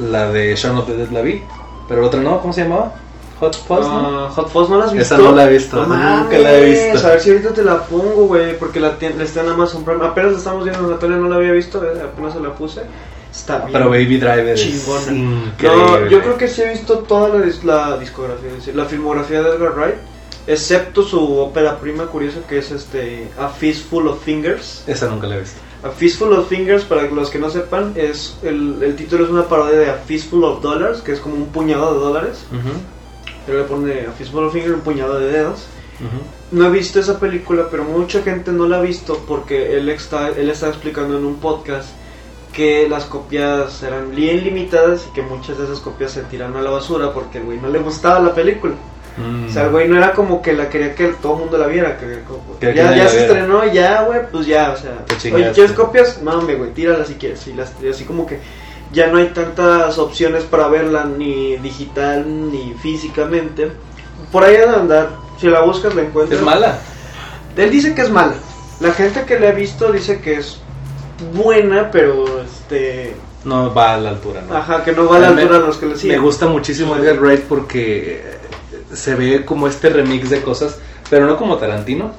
La 0.00 0.30
de 0.30 0.54
Shaun 0.54 0.78
of 0.78 0.86
the 0.86 0.96
Dead 0.96 1.10
la 1.10 1.22
vi. 1.22 1.42
Pero 1.88 2.02
la 2.02 2.06
otra 2.08 2.20
no, 2.20 2.40
¿cómo 2.40 2.52
se 2.52 2.62
llamaba? 2.62 2.94
Hot 3.40 3.56
Fuzz, 3.56 3.86
¿no? 3.86 4.26
ah, 4.26 4.30
Hot 4.34 4.50
Fuzz 4.50 4.68
no 4.68 4.78
la 4.78 4.84
has 4.86 4.92
visto. 4.92 5.14
Esa 5.14 5.22
no 5.22 5.32
la 5.32 5.44
he 5.44 5.52
visto, 5.52 5.76
No 5.86 5.96
nunca 5.96 6.38
la 6.38 6.52
he 6.54 6.64
visto. 6.64 7.06
A 7.06 7.10
ver 7.10 7.20
si 7.20 7.30
ahorita 7.30 7.54
te 7.54 7.62
la 7.62 7.84
pongo, 7.84 8.26
güey, 8.26 8.58
porque 8.58 8.80
la, 8.80 8.96
la 9.00 9.24
está 9.24 9.42
en 9.42 9.48
Amazon 9.50 9.84
Prime. 9.84 10.04
Apenas 10.04 10.32
la 10.32 10.38
estamos 10.38 10.64
viendo, 10.64 10.88
Natalia 10.88 11.16
no 11.16 11.28
la 11.28 11.36
había 11.36 11.52
visto, 11.52 11.82
eh, 11.84 12.02
apenas 12.02 12.32
se 12.34 12.40
la 12.40 12.52
puse. 12.52 12.82
Está 13.32 13.58
bien. 13.58 13.72
Pero 13.72 13.90
Baby 13.90 14.18
Driver 14.18 14.54
Chingona. 14.56 15.00
es 15.00 15.08
increíble. 15.08 15.84
No, 16.00 16.06
yo 16.08 16.20
creo 16.20 16.36
que 16.36 16.48
sí 16.48 16.62
he 16.62 16.70
visto 16.70 16.98
toda 17.00 17.28
la, 17.28 17.44
la 17.64 17.98
discografía, 17.98 18.48
es 18.50 18.56
decir, 18.56 18.74
la 18.74 18.86
filmografía 18.86 19.40
de 19.42 19.50
Edgar 19.50 19.72
Wright, 19.76 19.94
excepto 20.48 21.02
su 21.02 21.38
ópera 21.38 21.78
prima 21.78 22.06
curiosa 22.06 22.38
que 22.48 22.58
es 22.58 22.70
este 22.70 23.28
A 23.38 23.48
Fistful 23.48 24.08
of 24.08 24.24
Fingers. 24.24 24.82
Esa 24.86 25.08
nunca 25.08 25.26
la 25.26 25.36
he 25.36 25.40
visto. 25.40 25.60
A 25.82 25.90
Fistful 25.90 26.32
of 26.32 26.48
Fingers, 26.48 26.84
para 26.84 27.02
los 27.02 27.30
que 27.30 27.38
no 27.38 27.50
sepan, 27.50 27.92
es 27.94 28.36
el, 28.42 28.82
el 28.82 28.96
título 28.96 29.24
es 29.24 29.30
una 29.30 29.46
parodia 29.46 29.78
de 29.78 29.90
A 29.90 29.94
Fistful 29.94 30.42
of 30.42 30.62
Dollars, 30.62 31.02
que 31.02 31.12
es 31.12 31.20
como 31.20 31.36
un 31.36 31.46
puñado 31.46 31.94
de 31.94 32.00
dólares. 32.00 32.44
Pero 33.46 33.58
le 33.58 33.64
pone 33.64 34.06
A 34.06 34.12
Fistful 34.12 34.44
of 34.44 34.52
Fingers, 34.52 34.74
un 34.74 34.80
puñado 34.80 35.20
de 35.20 35.30
dedos. 35.30 35.66
No 36.50 36.66
he 36.66 36.70
visto 36.70 36.98
esa 36.98 37.20
película, 37.20 37.68
pero 37.70 37.84
mucha 37.84 38.22
gente 38.22 38.50
no 38.50 38.66
la 38.66 38.78
ha 38.78 38.80
visto 38.80 39.22
porque 39.28 39.76
él 39.76 39.88
está, 39.90 40.30
él 40.30 40.48
está 40.48 40.68
explicando 40.68 41.18
en 41.18 41.26
un 41.26 41.36
podcast 41.36 41.90
que 42.52 42.88
las 42.88 43.04
copias 43.04 43.82
eran 43.82 44.14
bien 44.14 44.42
limitadas 44.42 45.06
y 45.08 45.12
que 45.12 45.22
muchas 45.22 45.58
de 45.58 45.64
esas 45.64 45.80
copias 45.80 46.12
se 46.12 46.22
tiran 46.22 46.56
a 46.56 46.62
la 46.62 46.70
basura 46.70 47.12
porque 47.12 47.38
al 47.38 47.44
güey 47.44 47.60
no 47.60 47.68
le 47.68 47.78
gustaba 47.80 48.18
la 48.20 48.34
película. 48.34 48.74
Mm. 49.18 49.46
O 49.48 49.52
sea, 49.52 49.68
güey 49.68 49.88
no 49.88 49.96
era 49.96 50.12
como 50.12 50.40
que 50.42 50.52
la 50.52 50.68
quería 50.68 50.94
que 50.94 51.08
todo 51.20 51.34
el 51.34 51.38
mundo 51.40 51.58
la 51.58 51.66
viera. 51.66 51.98
Que, 51.98 52.20
como- 52.26 52.58
Que 52.58 52.74
ya 52.74 52.88
se 52.88 52.94
viera. 52.94 53.10
estrenó, 53.10 53.72
ya, 53.72 54.02
güey, 54.04 54.20
pues 54.30 54.46
ya, 54.46 54.70
o 54.72 54.76
sea. 54.76 55.04
Oye. 55.34 55.50
¿quieres 55.52 55.72
copias? 55.72 56.22
Mame, 56.22 56.54
güey, 56.54 56.72
tíralas 56.72 57.08
si 57.08 57.14
quieres. 57.14 57.46
Y, 57.46 57.52
las, 57.54 57.72
y 57.82 57.88
así 57.88 58.04
como 58.04 58.26
que 58.26 58.38
ya 58.92 59.08
no 59.08 59.18
hay 59.18 59.28
tantas 59.28 59.98
opciones 59.98 60.44
para 60.44 60.68
verla, 60.68 61.04
ni 61.04 61.56
digital, 61.56 62.24
ni 62.50 62.74
físicamente. 62.80 63.70
Por 64.32 64.44
ahí 64.44 64.56
ha 64.56 64.66
de 64.66 64.76
andar. 64.76 65.10
Si 65.40 65.46
la 65.48 65.60
buscas, 65.60 65.94
la 65.94 66.02
encuentras. 66.02 66.40
Es 66.40 66.44
mala. 66.44 66.78
Él 67.56 67.70
dice 67.70 67.94
que 67.94 68.02
es 68.02 68.10
mala. 68.10 68.34
La 68.80 68.92
gente 68.92 69.24
que 69.24 69.38
la 69.40 69.48
ha 69.48 69.52
visto 69.52 69.90
dice 69.92 70.20
que 70.20 70.34
es 70.34 70.58
buena, 71.34 71.90
pero 71.90 72.42
este. 72.42 73.14
No 73.44 73.72
va 73.72 73.94
a 73.94 73.98
la 73.98 74.10
altura, 74.10 74.42
¿no? 74.48 74.56
Ajá, 74.56 74.84
que 74.84 74.92
no 74.92 75.08
va 75.08 75.16
a 75.16 75.20
la 75.20 75.26
A 75.28 75.30
altura 75.30 75.58
de 75.60 75.66
los 75.66 75.76
que 75.78 75.86
le 75.86 75.96
siguen. 75.96 76.16
Me 76.18 76.22
gusta 76.22 76.46
muchísimo 76.46 76.96
Edgar 76.96 77.18
Wright 77.20 77.42
porque 77.44 78.37
se 78.92 79.14
ve 79.14 79.44
como 79.44 79.68
este 79.68 79.88
remix 79.90 80.30
de 80.30 80.42
cosas, 80.42 80.78
pero 81.10 81.26
no 81.26 81.36
como 81.36 81.56
Tarantino, 81.56 82.12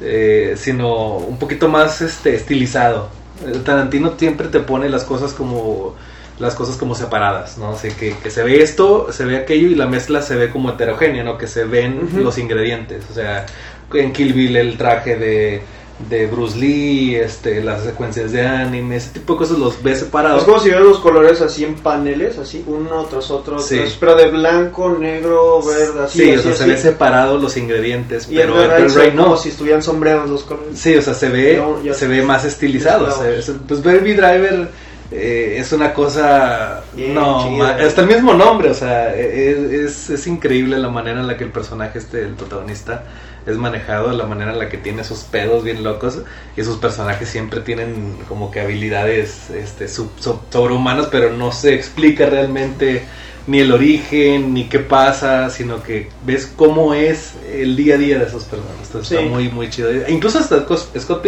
eh, 0.00 0.54
sino 0.56 1.16
un 1.16 1.38
poquito 1.38 1.68
más 1.68 2.00
este 2.00 2.34
estilizado. 2.34 3.08
El 3.44 3.62
Tarantino 3.62 4.14
siempre 4.16 4.48
te 4.48 4.60
pone 4.60 4.88
las 4.88 5.04
cosas 5.04 5.32
como 5.32 5.94
las 6.38 6.54
cosas 6.54 6.76
como 6.76 6.94
separadas, 6.94 7.58
¿no? 7.58 7.76
Sea, 7.76 7.94
que, 7.94 8.16
que 8.16 8.30
se 8.30 8.42
ve 8.42 8.62
esto, 8.62 9.12
se 9.12 9.24
ve 9.24 9.36
aquello 9.36 9.68
y 9.68 9.74
la 9.74 9.86
mezcla 9.86 10.22
se 10.22 10.34
ve 10.34 10.50
como 10.50 10.70
heterogénea, 10.70 11.22
¿no? 11.22 11.38
Que 11.38 11.46
se 11.46 11.64
ven 11.64 12.08
los 12.16 12.38
ingredientes. 12.38 13.04
O 13.10 13.14
sea, 13.14 13.46
en 13.94 14.12
Kill 14.12 14.32
Bill 14.32 14.56
el 14.56 14.76
traje 14.76 15.16
de, 15.16 15.62
de 16.08 16.26
Bruce 16.26 16.56
Lee, 16.58 17.16
este, 17.16 17.62
las 17.62 17.82
secuencias 17.84 18.32
de 18.32 18.46
anime, 18.46 18.96
ese 18.96 19.10
tipo 19.10 19.32
de 19.34 19.38
cosas 19.40 19.58
los 19.58 19.82
ves 19.82 20.00
separados. 20.00 20.40
Es 20.40 20.44
como 20.44 20.58
si 20.58 20.68
vieras 20.68 20.84
los 20.84 20.98
colores 20.98 21.40
así 21.40 21.64
en 21.64 21.74
paneles, 21.76 22.38
así, 22.38 22.64
uno 22.66 23.04
tras 23.10 23.30
otro, 23.30 23.58
Sí. 23.58 23.76
tras- 23.78 23.96
pero 23.98 24.14
de 24.14 24.30
blanco, 24.30 24.96
negro, 24.98 25.62
verde, 25.62 26.04
así. 26.04 26.18
sí, 26.18 26.30
así, 26.30 26.38
o 26.38 26.42
sea, 26.42 26.54
se 26.54 26.62
así. 26.64 26.70
ve 26.72 26.76
separados 26.78 27.42
los 27.42 27.56
ingredientes, 27.56 28.28
Y 28.30 28.36
pero 28.36 28.60
Edgar 28.62 28.88
son 28.90 28.98
Wright 29.00 29.16
como 29.16 29.28
no. 29.28 29.36
si 29.36 29.48
estuvieran 29.50 29.82
sombreados 29.82 30.28
los 30.30 30.42
colores. 30.42 30.78
Sí, 30.78 30.94
o 30.96 31.02
sea, 31.02 31.14
se 31.14 31.28
ve, 31.28 31.62
No, 31.84 31.94
se 31.94 32.06
ve 32.08 32.22
más 32.22 32.44
estilizado. 32.44 33.06
mezclados. 33.06 33.44
se- 33.44 33.52
se- 33.52 33.58
pues 33.58 33.82
Baby 33.82 34.14
Driver 34.14 34.68
eh, 35.12 35.56
es 35.58 35.72
una 35.72 35.92
cosa... 35.94 36.82
Bien 36.94 37.14
no, 37.14 37.50
ma- 37.50 37.70
hasta 37.76 38.00
el 38.02 38.06
mismo 38.08 38.34
nombre, 38.34 38.70
o 38.70 38.74
sea, 38.74 39.14
es, 39.14 39.58
es, 39.72 40.10
es 40.10 40.26
increíble 40.26 40.78
la 40.78 40.88
manera 40.88 41.20
en 41.20 41.26
la 41.26 41.36
que 41.36 41.44
el 41.44 41.50
personaje, 41.50 41.98
este, 41.98 42.22
el 42.22 42.34
protagonista, 42.34 43.04
es 43.46 43.56
manejado, 43.56 44.12
la 44.12 44.24
manera 44.26 44.52
en 44.52 44.58
la 44.58 44.68
que 44.68 44.78
tiene 44.78 45.02
esos 45.02 45.24
pedos 45.24 45.64
bien 45.64 45.82
locos 45.82 46.18
y 46.56 46.60
esos 46.60 46.76
personajes 46.78 47.28
siempre 47.28 47.60
tienen 47.60 48.16
como 48.28 48.50
que 48.50 48.60
habilidades 48.60 49.50
este, 49.50 49.88
sub- 49.88 50.12
sub- 50.20 50.40
sobrehumanas, 50.50 51.06
pero 51.10 51.32
no 51.32 51.50
se 51.52 51.74
explica 51.74 52.26
realmente 52.26 53.02
ni 53.48 53.58
el 53.58 53.72
origen, 53.72 54.54
ni 54.54 54.68
qué 54.68 54.78
pasa, 54.78 55.50
sino 55.50 55.82
que 55.82 56.08
ves 56.24 56.52
cómo 56.54 56.94
es 56.94 57.32
el 57.52 57.74
día 57.74 57.96
a 57.96 57.98
día 57.98 58.18
de 58.20 58.26
esos 58.26 58.44
personajes. 58.44 58.86
Entonces 58.86 59.08
Sí. 59.08 59.16
está 59.16 59.28
muy, 59.28 59.48
muy 59.48 59.68
chido. 59.68 59.90
E 59.90 60.12
incluso 60.12 60.38
hasta 60.38 60.60
Scott 60.62 60.96
Scott 60.96 61.22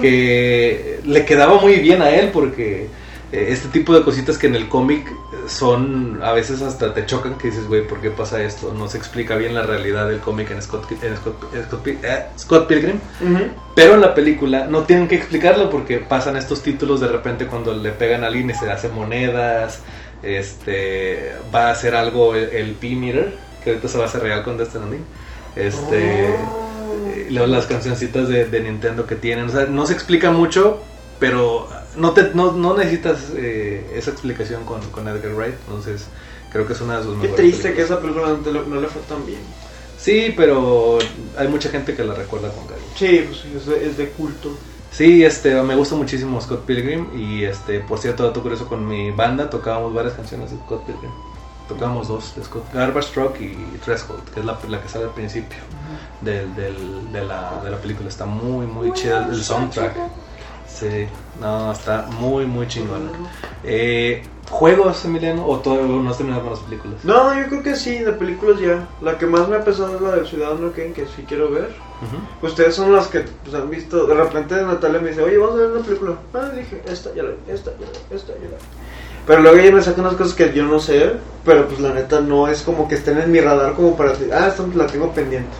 Que 0.00 1.00
le 1.04 1.24
quedaba 1.24 1.60
muy 1.60 1.76
bien 1.76 2.02
a 2.02 2.10
él 2.10 2.30
porque 2.32 2.88
eh, 3.32 3.48
este 3.50 3.68
tipo 3.68 3.92
de 3.94 4.02
cositas 4.02 4.38
que 4.38 4.46
en 4.46 4.54
el 4.54 4.68
cómic 4.68 5.12
son 5.48 6.20
a 6.22 6.32
veces 6.32 6.62
hasta 6.62 6.94
te 6.94 7.04
chocan 7.06 7.36
que 7.36 7.48
dices, 7.48 7.66
güey, 7.66 7.86
¿por 7.86 8.00
qué 8.00 8.10
pasa 8.10 8.42
esto? 8.42 8.72
No 8.72 8.88
se 8.88 8.98
explica 8.98 9.36
bien 9.36 9.54
la 9.54 9.62
realidad 9.62 10.08
del 10.08 10.20
cómic 10.20 10.50
en 10.52 10.62
Scott, 10.62 10.90
en 11.02 11.16
Scott, 11.16 11.54
en 11.54 11.64
Scott 11.64 11.86
eh, 11.86 12.26
Scott 12.38 12.68
Pilgrim. 12.68 12.98
Pero 13.74 13.94
en 13.94 14.00
la 14.00 14.14
película 14.14 14.66
no 14.66 14.84
tienen 14.84 15.08
que 15.08 15.16
explicarlo 15.16 15.70
porque 15.70 15.98
pasan 15.98 16.36
estos 16.36 16.62
títulos 16.62 17.00
de 17.00 17.08
repente 17.08 17.46
cuando 17.46 17.74
le 17.74 17.90
pegan 17.90 18.24
a 18.24 18.28
alguien 18.28 18.50
y 18.50 18.54
se 18.54 18.70
hace 18.70 18.88
monedas. 18.88 19.80
Este 20.22 21.32
va 21.54 21.68
a 21.68 21.70
hacer 21.72 21.94
algo 21.94 22.34
el, 22.34 22.48
el 22.50 22.72
P-Meter, 22.72 23.36
que 23.62 23.70
ahorita 23.70 23.88
se 23.88 23.98
va 23.98 24.04
a 24.04 24.06
hacer 24.06 24.22
real 24.22 24.42
con 24.42 24.56
Destiny. 24.56 24.98
Este. 25.56 26.28
Oh. 26.30 26.66
Luego 27.30 27.46
las 27.46 27.66
cancioncitas 27.66 28.28
de, 28.28 28.46
de 28.46 28.60
Nintendo 28.60 29.06
que 29.06 29.16
tienen. 29.16 29.46
O 29.46 29.48
sea, 29.50 29.66
no 29.66 29.86
se 29.86 29.92
explica 29.92 30.30
mucho, 30.30 30.82
pero 31.18 31.68
no, 31.96 32.12
te, 32.12 32.30
no, 32.34 32.52
no 32.52 32.76
necesitas 32.76 33.32
eh, 33.36 33.92
esa 33.94 34.10
explicación 34.10 34.64
con, 34.64 34.80
con 34.90 35.08
Edgar 35.08 35.34
Wright. 35.34 35.54
Entonces, 35.66 36.06
creo 36.52 36.66
que 36.66 36.72
es 36.72 36.80
una 36.80 36.98
de 36.98 37.04
sus 37.04 37.12
Qué 37.14 37.28
mejores 37.28 37.36
triste 37.36 37.74
que 37.74 37.82
esa 37.82 38.00
película 38.00 38.36
no, 38.44 38.62
no 38.62 38.80
le 38.80 38.88
fue 38.88 39.02
tan 39.02 39.24
bien. 39.26 39.40
Sí, 39.98 40.32
pero 40.36 40.98
hay 41.36 41.48
mucha 41.48 41.70
gente 41.70 41.94
que 41.94 42.04
la 42.04 42.14
recuerda 42.14 42.50
con 42.50 42.66
cariño. 42.66 42.86
Sí, 42.96 43.24
pues 43.26 43.40
sí, 43.40 43.52
es 43.56 43.66
de, 43.66 43.86
es 43.86 43.96
de 43.96 44.08
culto. 44.10 44.56
Sí, 44.90 45.24
este, 45.24 45.60
me 45.62 45.74
gusta 45.74 45.94
muchísimo 45.94 46.40
Scott 46.40 46.64
Pilgrim 46.64 47.08
y 47.14 47.44
este, 47.44 47.80
por 47.80 47.98
cierto, 47.98 48.22
dato 48.24 48.40
curioso 48.40 48.66
con 48.66 48.86
mi 48.86 49.10
banda 49.10 49.50
tocábamos 49.50 49.92
varias 49.92 50.14
canciones 50.14 50.50
de 50.50 50.56
Scott 50.58 50.86
Pilgrim. 50.86 51.10
Tocábamos 51.68 52.08
dos 52.08 52.34
de 52.36 52.44
Scott, 52.44 52.64
Garbage 52.72 53.12
Truck 53.12 53.40
y 53.40 53.54
Threshold, 53.84 54.22
que 54.32 54.40
es 54.40 54.46
la, 54.46 54.56
la 54.68 54.80
que 54.80 54.88
sale 54.88 55.04
al 55.06 55.10
principio 55.10 55.58
del, 56.20 56.54
del- 56.54 57.12
de, 57.12 57.24
la, 57.24 57.60
de 57.64 57.70
la 57.70 57.76
película. 57.78 58.08
Está 58.08 58.24
muy, 58.24 58.66
muy 58.66 58.92
chida 58.92 59.26
el 59.30 59.42
soundtrack. 59.42 59.94
Sí, 60.68 61.06
no, 61.40 61.72
está 61.72 62.06
muy, 62.20 62.44
muy 62.46 62.68
chingón. 62.68 63.10
Eh, 63.64 64.22
¿Juegos, 64.50 65.04
Emiliano? 65.04 65.44
¿O 65.44 65.58
todavía 65.58 65.86
no 65.86 66.08
has 66.08 66.18
terminado 66.18 66.42
con 66.42 66.50
las 66.52 66.60
películas? 66.60 67.04
No, 67.04 67.34
yo 67.36 67.48
creo 67.48 67.62
que 67.64 67.74
sí, 67.74 67.98
de 67.98 68.12
películas 68.12 68.60
ya. 68.60 68.86
La 69.02 69.18
que 69.18 69.26
más 69.26 69.48
me 69.48 69.56
ha 69.56 69.64
pesado 69.64 69.96
es 69.96 70.00
la 70.02 70.12
del 70.16 70.26
Ciudadano 70.26 70.70
Kane, 70.70 70.92
que 70.92 71.06
sí 71.06 71.24
quiero 71.26 71.50
ver. 71.50 71.74
Ustedes 72.42 72.74
son 72.76 72.92
las 72.94 73.08
que 73.08 73.20
pues, 73.42 73.54
han 73.56 73.68
visto. 73.70 74.06
De 74.06 74.14
repente 74.14 74.54
Natalia 74.62 75.00
me 75.00 75.08
dice, 75.08 75.22
oye, 75.22 75.36
vamos 75.38 75.54
a 75.56 75.58
ver 75.62 75.70
una 75.72 75.80
película. 75.84 76.12
Ah, 76.34 76.50
dije, 76.54 76.80
esta 76.86 77.12
ya 77.14 77.24
la 77.24 77.30
vi, 77.30 77.36
esta 77.48 77.72
ya 77.72 77.86
la 77.86 77.92
vi, 77.92 78.14
esta 78.16 78.32
ya 78.34 78.40
la 78.50 78.56
vi. 78.56 78.64
Pero 79.26 79.40
luego 79.42 79.58
ella 79.58 79.72
me 79.72 79.82
saca 79.82 80.00
unas 80.00 80.14
cosas 80.14 80.34
que 80.34 80.52
yo 80.52 80.64
no 80.64 80.78
sé, 80.78 81.12
pero 81.44 81.66
pues 81.66 81.80
la 81.80 81.92
neta 81.92 82.20
no 82.20 82.46
es 82.48 82.62
como 82.62 82.86
que 82.88 82.94
estén 82.94 83.18
en 83.18 83.32
mi 83.32 83.40
radar 83.40 83.74
como 83.74 83.96
para 83.96 84.10
decir, 84.10 84.30
ah, 84.32 84.46
esta 84.48 84.64
la 84.74 84.86
tengo 84.86 85.12
pendiente. 85.12 85.50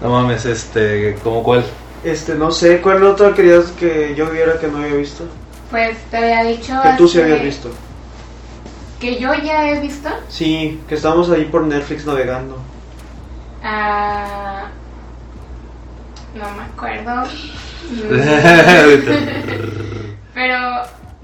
No 0.00 0.10
mames, 0.10 0.44
este, 0.46 1.16
¿cómo 1.24 1.42
cuál? 1.42 1.64
Este, 2.04 2.34
no 2.34 2.50
sé, 2.52 2.80
¿cuál 2.80 3.02
otra 3.04 3.34
querías 3.34 3.66
que 3.72 4.14
yo 4.16 4.30
viera 4.30 4.58
que 4.58 4.68
no 4.68 4.78
había 4.78 4.94
visto? 4.94 5.24
Pues 5.70 5.98
te 6.10 6.16
había 6.16 6.44
dicho. 6.44 6.80
Que 6.82 6.90
tú 6.96 7.08
sí 7.08 7.18
hace- 7.18 7.24
habías 7.32 7.44
visto. 7.44 7.70
Que 9.00 9.18
yo 9.18 9.34
ya 9.34 9.68
he 9.70 9.80
visto. 9.80 10.08
Sí, 10.28 10.80
que 10.88 10.94
estábamos 10.94 11.30
ahí 11.30 11.44
por 11.46 11.62
Netflix 11.64 12.06
navegando. 12.06 12.58
Ah, 13.62 14.68
no 16.34 16.44
me 16.56 16.62
acuerdo. 16.62 17.24
Pero 20.34 20.58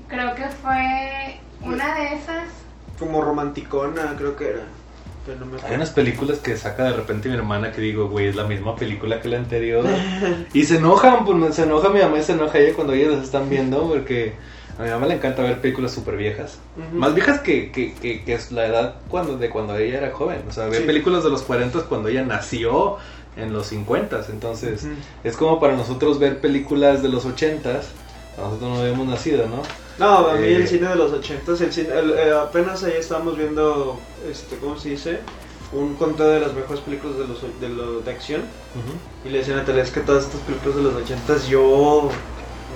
creo 0.09 0.35
que 0.35 0.45
fue 0.63 1.41
una 1.63 1.95
de 1.95 2.15
esas. 2.15 2.45
Como 2.99 3.23
romanticona, 3.23 4.15
creo 4.17 4.37
que 4.37 4.49
era. 4.51 4.63
Pero 5.27 5.41
no 5.41 5.47
me 5.47 5.61
Hay 5.61 5.75
unas 5.75 5.91
películas 5.91 6.39
que 6.39 6.57
saca 6.57 6.85
de 6.85 6.93
repente 6.93 7.29
mi 7.29 7.35
hermana 7.35 7.73
que 7.73 7.81
digo, 7.81 8.09
güey, 8.09 8.29
es 8.29 8.37
la 8.37 8.45
misma 8.45 8.77
película 8.77 9.21
que 9.21 9.29
la 9.29 9.39
anterior. 9.39 9.85
y 10.55 10.65
se 10.65 10.77
enojan, 10.77 11.25
pues 11.25 11.55
se 11.55 11.65
enoja 11.65 11.89
mi 11.89 12.01
mamá 12.01 12.19
y 12.19 12.23
se 12.23 12.33
enoja 12.33 12.59
ella 12.59 12.75
cuando 12.75 12.93
ellas 12.93 13.13
las 13.13 13.25
están 13.25 13.51
viendo 13.51 13.89
porque 13.89 14.35
a 14.79 14.83
mi 14.85 14.91
mamá 14.91 15.07
le 15.07 15.15
encanta 15.15 15.43
ver 15.43 15.61
películas 15.61 15.93
súper 15.93 16.17
viejas. 16.17 16.59
Más 16.93 17.15
viejas 17.15 17.41
que, 17.41 17.73
que, 17.73 17.93
que, 17.95 18.23
que 18.25 18.35
es 18.35 18.53
la 18.53 18.67
edad 18.67 18.95
cuando, 19.09 19.37
de 19.37 19.51
cuando 19.51 19.77
ella 19.77 19.99
era 19.99 20.11
joven. 20.13 20.43
O 20.49 20.53
sea, 20.53 20.67
ve 20.67 20.79
Sí. 20.79 20.85
películas 20.85 21.25
de 21.25 21.31
los 21.31 21.43
40 21.43 21.81
cuando 21.83 22.09
ella 22.09 22.23
nació 22.25 22.97
en 23.37 23.53
los 23.53 23.67
50. 23.67 24.27
Entonces, 24.31 24.87
es 25.25 25.37
como 25.37 25.59
para 25.61 25.77
nosotros 25.77 26.19
ver 26.19 26.41
películas 26.41 27.03
de 27.03 27.09
los 27.09 27.25
80. 27.27 27.81
Nosotros 28.39 28.71
no 28.71 28.81
habíamos 28.81 29.07
nacido, 29.09 29.47
¿no? 29.49 29.63
No, 29.99 30.29
a 30.29 30.35
mí 30.35 30.47
Eh, 30.47 30.57
el 30.57 30.69
cine 30.69 30.89
de 30.89 30.97
los 30.97 31.13
ochentas, 31.13 31.61
el 31.61 31.73
cine, 31.73 31.89
el- 31.99 32.11
eh, 32.13 32.33
apenas 32.35 32.83
ahí 32.85 32.95
estábamos 32.99 33.37
viendo, 33.39 33.99
este, 34.31 34.57
¿cómo 34.57 34.79
se 34.79 34.91
dice? 34.91 35.21
Un 35.73 35.95
conteo 35.95 36.27
de 36.29 36.41
las 36.41 36.53
mejores 36.55 36.81
películas 36.83 37.17
de 37.19 37.27
los 37.27 37.39
de, 37.61 37.69
lo- 37.69 38.01
de 38.01 38.11
acción 38.11 38.43
Ujú. 38.43 39.29
y 39.29 39.31
le 39.33 39.39
decía 39.39 39.55
a 39.55 39.59
Natalia, 39.59 39.83
es 39.83 39.91
que 39.91 40.01
todas 40.01 40.25
estas 40.25 40.41
películas 40.43 40.77
de 40.77 40.83
los 40.83 40.95
ochentas 40.95 41.49
yo 41.49 42.11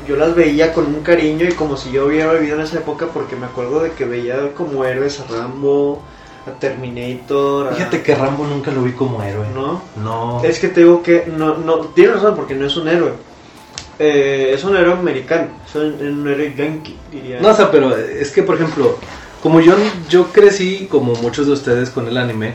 yo 0.09 0.17
las 0.17 0.35
veía 0.35 0.73
con 0.73 0.87
un 0.87 1.03
cariño 1.03 1.47
y 1.47 1.53
como 1.53 1.77
si 1.77 1.93
yo 1.93 2.07
hubiera 2.07 2.33
vivido 2.33 2.57
en 2.57 2.63
esa 2.63 2.79
época 2.79 3.07
porque 3.13 3.37
me 3.37 3.47
acuerdo 3.47 3.81
de 3.83 3.93
que 3.93 4.07
veía 4.07 4.55
como 4.55 4.85
héroes 4.85 5.21
a 5.21 5.25
Rambo, 5.27 6.01
a 6.47 6.59
Terminator, 6.59 7.69
a- 7.69 7.73
Fíjate 7.75 8.03
que 8.03 8.15
Rambo 8.15 8.45
nunca 8.47 8.71
lo 8.71 8.83
vi 8.83 8.93
como 8.93 9.23
héroe. 9.23 9.47
¿no? 9.55 9.83
No. 10.03 10.43
Es 10.43 10.59
que 10.59 10.69
te 10.69 10.81
digo 10.81 11.03
que 11.03 11.27
no, 11.27 11.59
no, 11.59 11.79
tienes 11.89 12.15
razón 12.15 12.35
porque 12.35 12.55
no 12.55 12.67
es 12.67 12.77
un 12.77 12.89
héroe. 12.89 13.13
Eh, 14.03 14.53
es 14.55 14.65
un 14.65 14.75
héroe 14.75 14.95
americano, 14.95 15.49
es 15.69 15.75
un, 15.75 16.27
héroe 16.27 16.55
yankee, 16.57 16.97
diría. 17.13 17.39
No, 17.39 17.49
o 17.49 17.55
sea, 17.55 17.71
pero 17.71 17.95
es 17.95 18.31
que, 18.31 18.43
por 18.43 18.55
ejemplo, 18.55 18.97
como 19.43 19.61
yo, 19.61 19.75
yo 20.09 20.33
crecí, 20.33 20.89
como 20.91 21.13
muchos 21.17 21.47
de 21.47 21.53
ustedes, 21.53 21.91
con 21.91 22.09
el 22.09 22.17
anime, 22.17 22.55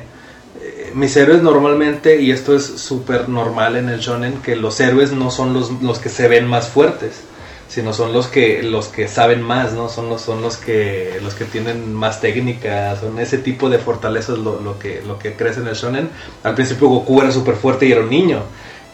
eh, 0.59 0.91
mis 0.95 1.15
héroes 1.15 1.43
normalmente, 1.43 2.19
y 2.19 2.31
esto 2.31 2.55
es 2.55 2.65
súper 2.65 3.29
normal 3.29 3.75
en 3.75 3.89
el 3.89 3.99
shonen, 3.99 4.41
que 4.41 4.55
los 4.55 4.79
héroes 4.79 5.11
no 5.11 5.29
son 5.29 5.53
los, 5.53 5.69
los 5.83 5.99
que 5.99 6.09
se 6.09 6.27
ven 6.27 6.47
más 6.47 6.67
fuertes, 6.67 7.21
sino 7.67 7.93
son 7.93 8.11
los 8.11 8.25
que, 8.25 8.63
los 8.63 8.87
que 8.87 9.07
saben 9.07 9.43
más, 9.43 9.73
¿no? 9.73 9.87
Son 9.87 10.09
los, 10.09 10.21
son 10.21 10.41
los 10.41 10.57
que, 10.57 11.19
los 11.21 11.35
que 11.35 11.45
tienen 11.45 11.93
más 11.93 12.21
técnicas, 12.21 13.01
son 13.01 13.19
ese 13.19 13.37
tipo 13.37 13.69
de 13.69 13.77
fortalezas 13.77 14.39
lo, 14.39 14.59
lo 14.61 14.79
que, 14.79 15.03
lo 15.05 15.19
que 15.19 15.33
crece 15.33 15.59
en 15.59 15.67
el 15.67 15.75
shonen. 15.75 16.09
Al 16.41 16.55
principio 16.55 16.87
Goku 16.87 17.21
era 17.21 17.31
súper 17.31 17.53
fuerte 17.53 17.85
y 17.85 17.91
era 17.91 18.01
un 18.01 18.09
niño. 18.09 18.41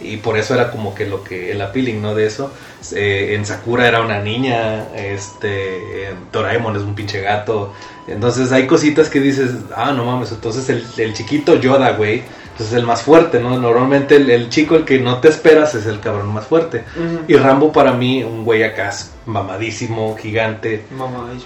Y 0.04 0.18
por 0.18 0.38
eso 0.38 0.54
era 0.54 0.72
como 0.72 0.94
que 0.96 1.06
lo 1.06 1.24
que 1.24 1.52
el 1.52 1.62
appealing, 1.62 2.02
¿no? 2.02 2.16
De 2.16 2.26
eso. 2.26 2.52
Eh, 2.96 3.34
en 3.36 3.46
Sakura 3.46 3.88
era 3.88 4.02
una 4.02 4.20
niña, 4.22 4.88
este, 4.96 6.10
en 6.10 6.16
Doraemon 6.32 6.76
es 6.76 6.82
un 6.82 6.96
pinche 6.96 7.22
gato. 7.22 7.74
Entonces 8.08 8.52
hay 8.52 8.68
cositas 8.68 9.10
que 9.10 9.20
dices, 9.20 9.52
ah, 9.76 9.92
no 9.94 10.04
mames, 10.06 10.32
entonces 10.32 10.68
el, 10.70 10.86
el 10.98 11.14
chiquito 11.14 11.56
Yoda, 11.56 11.92
güey, 11.92 12.24
pues 12.58 12.70
es 12.70 12.76
el 12.76 12.86
más 12.86 13.04
fuerte, 13.04 13.40
¿no? 13.40 13.58
Normalmente 13.60 14.16
el, 14.18 14.30
el 14.30 14.50
chico, 14.50 14.76
el 14.76 14.84
que 14.86 15.00
no 15.00 15.20
te 15.20 15.30
esperas, 15.30 15.76
es 15.76 15.86
el 15.86 16.00
cabrón 16.00 16.34
más 16.34 16.48
fuerte. 16.48 16.84
Y 17.28 17.36
Rambo 17.36 17.72
para 17.72 17.94
mí, 17.94 18.24
un 18.24 18.44
güey 18.44 18.64
acá 18.64 18.92
mamadísimo, 19.26 20.16
gigante. 20.18 20.84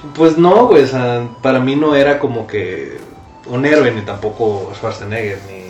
Un- 0.04 0.13
Pues 0.13 0.38
no, 0.38 0.68
güey, 0.68 0.84
o 0.84 0.88
sea, 0.88 1.28
para 1.41 1.60
mí 1.60 1.76
no 1.76 1.96
era 1.96 2.20
como 2.20 2.48
que 2.48 2.98
un 3.48 3.65
héroe, 3.65 3.91
ni 3.91 4.02
tampoco 4.02 4.72
Schwarzenegger, 4.76 5.38
ni, 5.52 5.64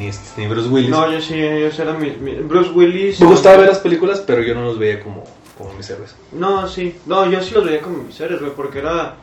ni, 0.00 0.06
ni, 0.06 0.12
ni 0.38 0.46
Bruce 0.48 0.68
Willis. 0.68 0.90
No, 0.90 1.10
yo 1.12 1.20
sí, 1.20 1.36
yo 1.38 1.70
sí 1.70 1.82
era 1.82 1.92
mi, 1.94 2.10
mi- 2.10 2.34
Bruce 2.36 2.70
Willis. 2.70 3.20
Me 3.20 3.26
gustaba 3.26 3.58
ver 3.58 3.68
las 3.68 3.78
películas, 3.78 4.22
pero 4.26 4.42
yo 4.42 4.54
no 4.54 4.62
los 4.64 4.78
veía 4.78 5.02
como, 5.02 5.24
como 5.58 5.72
mis 5.74 5.88
héroes. 5.90 6.14
No, 6.32 6.66
sí. 6.66 6.96
No, 7.06 7.30
yo 7.30 7.40
sí 7.42 7.54
los 7.54 7.64
veía 7.64 7.80
como 7.80 8.02
mis 8.02 8.18
héroes, 8.20 8.40
güey, 8.40 8.52
porque 8.54 8.78
era... 8.80 9.14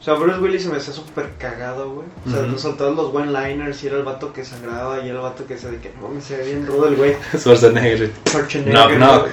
O 0.00 0.04
sea, 0.04 0.14
Bruce 0.14 0.38
Willis 0.38 0.64
se 0.64 0.68
me 0.68 0.76
hacía 0.76 0.92
súper 0.92 1.30
cagado, 1.38 1.90
güey. 1.92 2.06
O 2.26 2.30
sea, 2.30 2.40
Ujú. 2.40 2.50
nos 2.52 2.60
soltaban 2.60 2.94
los 2.94 3.14
one-liners 3.14 3.82
y 3.82 3.86
era 3.86 3.96
el 3.96 4.02
vato 4.02 4.34
que 4.34 4.44
sangraba 4.44 4.98
y 4.98 5.08
era 5.08 5.16
el 5.16 5.22
vato 5.22 5.46
que 5.46 5.56
se 5.56 5.70
de 5.70 5.78
que... 5.78 5.92
No, 5.98 6.08
me 6.08 6.20
se 6.20 6.36
ve 6.36 6.44
bien 6.44 6.66
rudo 6.66 6.88
el 6.88 6.96
güey. 6.96 7.16
Schwarzenegger. 7.34 8.10
Schwarzenegger. 8.28 8.74
Knock, 8.74 8.88
güey. 8.88 8.98
knock. 8.98 9.28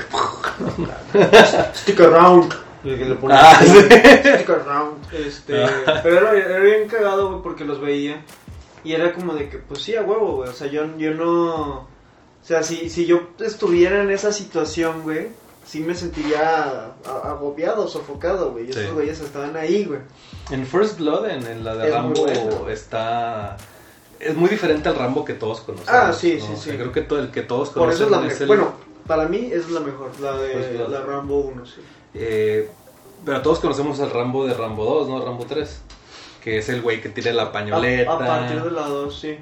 Stick 1.76 2.00
around. 2.00 2.54
Y 2.84 2.90
el 2.92 2.98
que 2.98 3.06
le 3.06 3.16
ponía 3.16 3.38
Ah, 3.40 3.60
sí. 3.62 3.68
Stick 3.80 4.50
around. 4.50 5.14
Este, 5.14 5.64
Ah. 5.64 6.00
pero 6.02 6.18
era, 6.18 6.34
era 6.46 6.60
bien 6.60 6.88
cagado, 6.88 7.30
güey, 7.30 7.42
porque 7.44 7.66
los 7.66 7.80
veía. 7.82 8.24
Y 8.84 8.94
era 8.94 9.14
como 9.14 9.34
de 9.34 9.50
que, 9.50 9.58
pues 9.60 9.82
sí, 9.84 9.96
a 9.96 10.02
huevo, 10.02 10.38
güey. 10.38 10.50
O 10.50 10.54
sea, 10.54 10.68
yo, 10.68 10.98
yo 10.98 11.14
no. 11.14 11.56
O 11.82 11.88
sea, 12.44 12.64
si, 12.64 12.90
si 12.90 13.06
yo 13.06 13.22
estuviera 13.40 14.02
en 14.02 14.10
esa 14.10 14.32
situación, 14.34 15.04
güey, 15.04 15.28
sí 15.66 15.82
me 15.82 15.94
sentiría 15.94 16.94
agobiado, 17.06 17.88
sofocado, 17.88 18.52
güey. 18.52 18.72
Sí. 18.74 18.80
esos 18.80 18.94
güeyes 18.94 19.20
estaban 19.20 19.56
ahí, 19.56 19.86
güey. 19.86 20.00
En 20.50 20.66
First 20.66 20.98
Blood, 21.00 21.30
en, 21.30 21.46
en 21.46 21.64
la 21.64 21.76
de 21.76 21.88
Es 21.88 21.94
Rambo, 21.94 22.22
bueno. 22.22 22.70
está... 22.70 23.58
Es 24.20 24.36
muy 24.36 24.50
diferente 24.50 24.90
al 24.90 24.96
Rambo 24.96 25.24
que 25.26 25.34
todos 25.34 25.62
conocemos. 25.62 25.92
Ah, 25.94 26.14
sí, 26.14 26.38
¿no? 26.40 26.46
sí, 26.46 26.52
O 26.54 26.58
sea, 26.58 26.74
sí. 26.74 26.78
creo 26.80 26.92
que 26.92 27.02
todo 27.02 27.20
el 27.20 27.32
que 27.32 27.42
todos 27.42 27.70
Por 27.70 27.90
eso 27.92 28.06
conocemos 28.08 28.08
es 28.08 28.12
la 28.12 28.22
mejor. 28.28 28.42
el- 28.42 28.48
Bueno, 28.48 28.74
para 29.08 29.28
mí 29.28 29.50
es 29.52 29.70
la 29.72 29.80
mejor, 29.80 30.12
la 30.20 30.38
de 30.38 30.86
la 30.90 31.02
Rambo 31.02 31.38
1, 31.40 31.66
sí. 31.66 31.82
Eh, 32.14 32.70
pero 33.26 33.42
todos 33.42 33.60
conocemos 33.60 34.00
al 34.00 34.12
Rambo 34.12 34.46
de 34.46 34.54
Rambo 34.54 34.84
2, 34.86 35.10
¿no? 35.10 35.24
Rambo 35.26 35.46
3. 35.48 35.82
Que 36.44 36.58
es 36.58 36.70
el 36.70 36.82
güey 36.82 37.02
que 37.02 37.10
tiene 37.10 37.34
la 37.34 37.52
pañoleta. 37.52 38.12
A, 38.12 38.16
a 38.16 38.20
partir 38.20 38.62
de 38.64 38.72
la 38.72 38.82
2, 38.88 39.20
sí. 39.20 39.36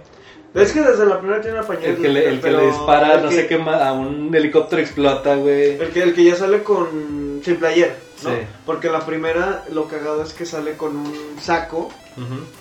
Es 0.54 0.72
que 0.72 0.82
desde 0.82 1.06
la 1.06 1.20
primera 1.20 1.40
tiene 1.42 1.58
una 1.60 1.68
pañoleta. 1.68 1.92
El 1.92 2.02
que 2.02 2.10
le, 2.10 2.28
el 2.30 2.42
que 2.42 2.52
le 2.52 2.66
dispara, 2.68 3.18
no 3.22 3.30
que- 3.30 3.36
sé 3.36 3.48
qué 3.48 3.58
más, 3.60 3.82
a 3.82 3.94
un 3.94 4.34
helicóptero 4.34 4.82
explota, 4.82 5.36
güey. 5.36 5.80
El 5.80 5.90
que, 5.92 6.02
el 6.04 6.14
que 6.14 6.24
ya 6.24 6.36
sale 6.36 6.64
con 6.64 7.40
sin 7.46 7.56
playera, 7.58 7.96
¿no? 8.24 8.30
Sí. 8.32 8.36
Porque 8.66 8.90
la 8.90 9.06
primera, 9.06 9.64
lo 9.72 9.88
cagado 9.88 10.24
es 10.24 10.34
que 10.34 10.46
sale 10.46 10.74
con 10.76 10.96
un 10.98 11.36
saco, 11.42 11.90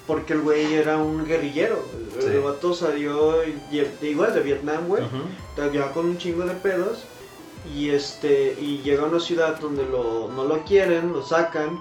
porque 0.06 0.34
el 0.34 0.40
güey 0.42 0.74
era 0.74 0.98
un 0.98 1.24
guerrillero. 1.26 1.82
El, 2.16 2.22
Sí. 2.22 2.28
el 2.34 2.40
vato 2.40 2.74
salió 2.74 3.36
igual 4.02 4.34
de 4.34 4.40
Vietnam, 4.40 4.86
güey. 4.86 5.02
Ujú. 5.02 5.72
Ya 5.72 5.90
con 5.92 6.06
un 6.06 6.18
chingo 6.18 6.44
de 6.44 6.54
pedos. 6.54 7.04
Y 7.74 7.90
este 7.90 8.56
y 8.58 8.78
llega 8.82 9.02
a 9.02 9.06
una 9.06 9.20
ciudad 9.20 9.58
donde 9.60 9.84
lo, 9.84 10.28
no 10.28 10.44
lo 10.44 10.64
quieren, 10.64 11.12
lo 11.12 11.22
sacan 11.22 11.78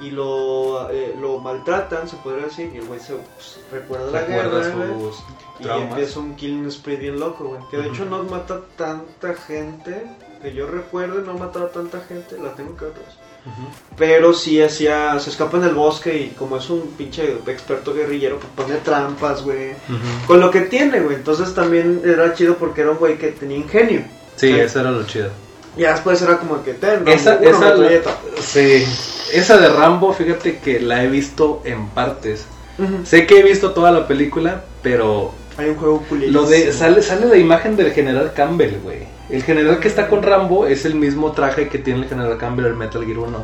y 0.00 0.10
lo, 0.10 0.90
eh, 0.90 1.14
lo 1.20 1.38
maltratan, 1.38 2.08
se 2.08 2.16
podría 2.16 2.46
decir. 2.46 2.70
Y 2.74 2.78
el 2.78 2.86
güey 2.86 3.00
se 3.00 3.14
pues, 3.14 3.60
recuerda 3.70 4.10
la 4.10 4.22
guerra, 4.22 4.64
sus 4.64 5.22
Y 5.60 5.62
traumas. 5.64 5.90
empieza 5.90 6.20
un 6.20 6.34
killing 6.36 6.70
spree 6.70 6.96
bien 6.96 7.20
loco, 7.20 7.44
güey. 7.44 7.60
Que 7.70 7.76
de 7.78 7.88
hecho 7.88 8.04
no 8.04 8.22
mata 8.24 8.60
tanta 8.76 9.34
gente. 9.34 10.04
Que 10.42 10.54
yo 10.54 10.66
recuerde, 10.66 11.22
no 11.22 11.34
mataba 11.34 11.68
tanta 11.68 12.00
gente. 12.00 12.38
La 12.38 12.54
tengo 12.54 12.74
que 12.76 12.86
ver. 12.86 12.94
Pero 13.96 14.32
sí 14.32 14.60
hacía. 14.60 15.18
Se 15.18 15.30
escapa 15.30 15.58
en 15.58 15.64
el 15.64 15.74
bosque 15.74 16.16
y 16.16 16.28
como 16.30 16.56
es 16.56 16.68
un 16.70 16.82
pinche 16.98 17.34
experto 17.46 17.94
guerrillero, 17.94 18.38
pues 18.38 18.66
pone 18.66 18.78
trampas, 18.80 19.42
güey. 19.42 19.72
Con 20.26 20.40
lo 20.40 20.50
que 20.50 20.62
tiene, 20.62 21.00
güey. 21.00 21.16
Entonces 21.16 21.54
también 21.54 22.02
era 22.04 22.34
chido 22.34 22.56
porque 22.56 22.80
era 22.82 22.90
un 22.90 22.98
güey 22.98 23.16
que 23.18 23.28
tenía 23.28 23.58
ingenio. 23.58 24.02
Sí, 24.40 24.48
Sí. 24.48 24.58
eso 24.60 24.80
era 24.80 24.90
lo 24.90 25.04
chido. 25.06 25.28
Y 25.76 25.82
después 25.82 26.20
era 26.22 26.38
como 26.38 26.62
que 26.64 26.74
ten, 26.74 27.06
Esa, 27.06 27.34
Rambo, 27.36 27.48
uno, 27.48 27.58
esa, 27.58 27.74
la- 27.76 28.42
sí, 28.42 28.84
esa 29.32 29.56
de 29.58 29.68
Rambo, 29.68 30.12
fíjate 30.12 30.58
que 30.58 30.80
la 30.80 31.04
he 31.04 31.08
visto 31.08 31.62
en 31.64 31.88
partes. 31.88 32.46
Sé 33.04 33.26
que 33.26 33.38
he 33.40 33.42
visto 33.42 33.72
toda 33.72 33.92
la 33.92 34.08
película, 34.08 34.64
pero 34.82 35.32
Hay 35.58 35.68
un 35.68 35.76
juego 35.76 36.02
lo 36.28 36.46
de 36.46 36.72
sale 36.72 37.02
sale 37.02 37.26
la 37.26 37.36
imagen 37.36 37.76
del 37.76 37.92
general 37.92 38.32
Campbell, 38.34 38.78
güey. 38.82 39.00
El 39.28 39.42
general 39.42 39.78
que 39.78 39.88
está 39.88 40.08
con 40.08 40.22
Rambo 40.22 40.66
es 40.66 40.86
el 40.86 40.94
mismo 40.94 41.32
traje 41.32 41.68
que 41.68 41.78
tiene 41.78 42.00
el 42.00 42.08
general 42.08 42.38
Campbell 42.38 42.66
en 42.66 42.78
Metal 42.78 43.04
Gear 43.04 43.18
1. 43.18 43.42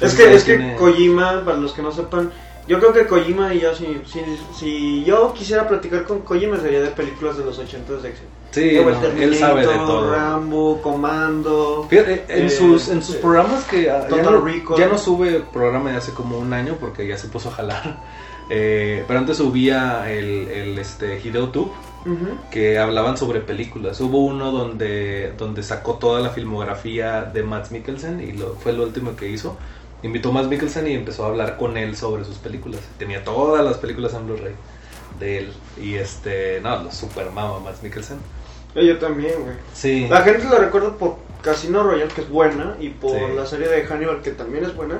Es 0.00 0.14
que, 0.14 0.32
es 0.34 0.44
que 0.44 0.56
Tiene- 0.56 0.76
Kojima, 0.76 1.44
para 1.44 1.56
los 1.58 1.72
que 1.72 1.82
no 1.82 1.90
sepan, 1.92 2.30
yo 2.68 2.78
creo 2.78 2.92
que 2.92 3.06
Kojima 3.06 3.52
y 3.54 3.60
yo, 3.60 3.74
si, 3.74 4.00
si, 4.06 4.20
si 4.58 5.04
yo 5.04 5.34
quisiera 5.34 5.66
platicar 5.68 6.04
con 6.04 6.20
Kojima, 6.20 6.58
sería 6.60 6.80
de 6.80 6.88
películas 6.90 7.36
de 7.36 7.44
los 7.44 7.58
80 7.58 7.92
de 7.94 8.08
acción. 8.08 8.28
Sí, 8.54 8.78
no, 8.80 8.88
él 8.90 9.36
sabe 9.36 9.66
de 9.66 9.74
todo. 9.74 10.12
Rambo, 10.14 10.80
Comando. 10.80 11.86
Fíjate, 11.90 12.24
en 12.28 12.46
Eh, 12.46 12.50
sus, 12.50 12.88
en 12.88 13.02
sus 13.02 13.16
eh, 13.16 13.18
programas 13.20 13.64
que 13.64 13.84
ya 13.84 14.06
no, 14.08 14.76
ya 14.76 14.86
no 14.86 14.96
sube 14.96 15.40
programa 15.52 15.90
de 15.90 15.96
hace 15.96 16.12
como 16.12 16.38
un 16.38 16.52
año 16.52 16.76
porque 16.78 17.06
ya 17.06 17.18
se 17.18 17.28
puso 17.28 17.48
a 17.48 17.52
jalar. 17.52 18.00
Eh, 18.50 19.04
pero 19.08 19.20
antes 19.20 19.38
subía 19.38 20.12
el, 20.12 20.48
el 20.48 20.78
este, 20.78 21.18
Hideo 21.18 21.48
Tube 21.48 21.70
que 22.50 22.78
hablaban 22.78 23.16
sobre 23.16 23.40
películas. 23.40 23.98
Hubo 24.02 24.18
uno 24.18 24.52
donde, 24.52 25.32
donde 25.38 25.62
sacó 25.62 25.94
toda 25.94 26.20
la 26.20 26.28
filmografía 26.28 27.22
de 27.22 27.42
Matt 27.42 27.70
Mikkelsen 27.70 28.20
y 28.20 28.32
lo, 28.32 28.54
fue 28.56 28.74
lo 28.74 28.82
último 28.82 29.16
que 29.16 29.30
hizo. 29.30 29.56
Invitó 30.02 30.28
a 30.28 30.32
Matt 30.32 30.48
Mikkelsen 30.48 30.86
y 30.86 30.92
empezó 30.92 31.24
a 31.24 31.28
hablar 31.28 31.56
con 31.56 31.78
él 31.78 31.96
sobre 31.96 32.26
sus 32.26 32.36
películas. 32.36 32.82
Tenía 32.98 33.24
todas 33.24 33.64
las 33.64 33.78
películas 33.78 34.12
en 34.12 34.26
Blu-ray 34.26 34.54
de 35.18 35.38
él. 35.38 35.52
Y 35.80 35.94
este, 35.94 36.60
no, 36.60 36.82
lo 36.82 36.92
super 36.92 37.30
mama 37.30 37.60
Matt 37.60 37.82
Mikkelsen. 37.82 38.18
Eh, 38.74 38.86
Yo 38.86 38.98
también, 38.98 39.34
güey. 39.42 39.56
Sí. 39.72 40.06
La 40.08 40.22
gente 40.22 40.44
lo 40.48 40.58
recuerda 40.58 40.92
por 40.96 41.16
Casino 41.42 41.82
Royale, 41.82 42.12
que 42.12 42.22
es 42.22 42.28
buena, 42.28 42.76
y 42.80 42.90
por 42.90 43.12
Sí. 43.12 43.34
la 43.36 43.46
serie 43.46 43.68
de 43.68 43.84
Hannibal, 43.84 44.22
que 44.22 44.30
también 44.32 44.64
es 44.64 44.74
buena. 44.74 44.98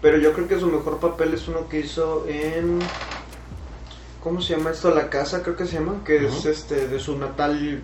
Pero 0.00 0.18
yo 0.18 0.32
creo 0.32 0.48
que 0.48 0.58
su 0.58 0.66
mejor 0.66 0.98
papel 0.98 1.32
es 1.34 1.48
uno 1.48 1.68
que 1.68 1.80
hizo 1.80 2.26
en. 2.28 2.80
¿Cómo 4.22 4.40
se 4.40 4.56
llama 4.56 4.70
esto? 4.70 4.94
La 4.94 5.10
Casa, 5.10 5.42
creo 5.42 5.56
que 5.56 5.66
se 5.66 5.74
llama. 5.78 6.02
Que 6.04 6.26
es 6.26 6.44
este 6.44 6.88
de 6.88 6.98
su 6.98 7.16
natal 7.18 7.80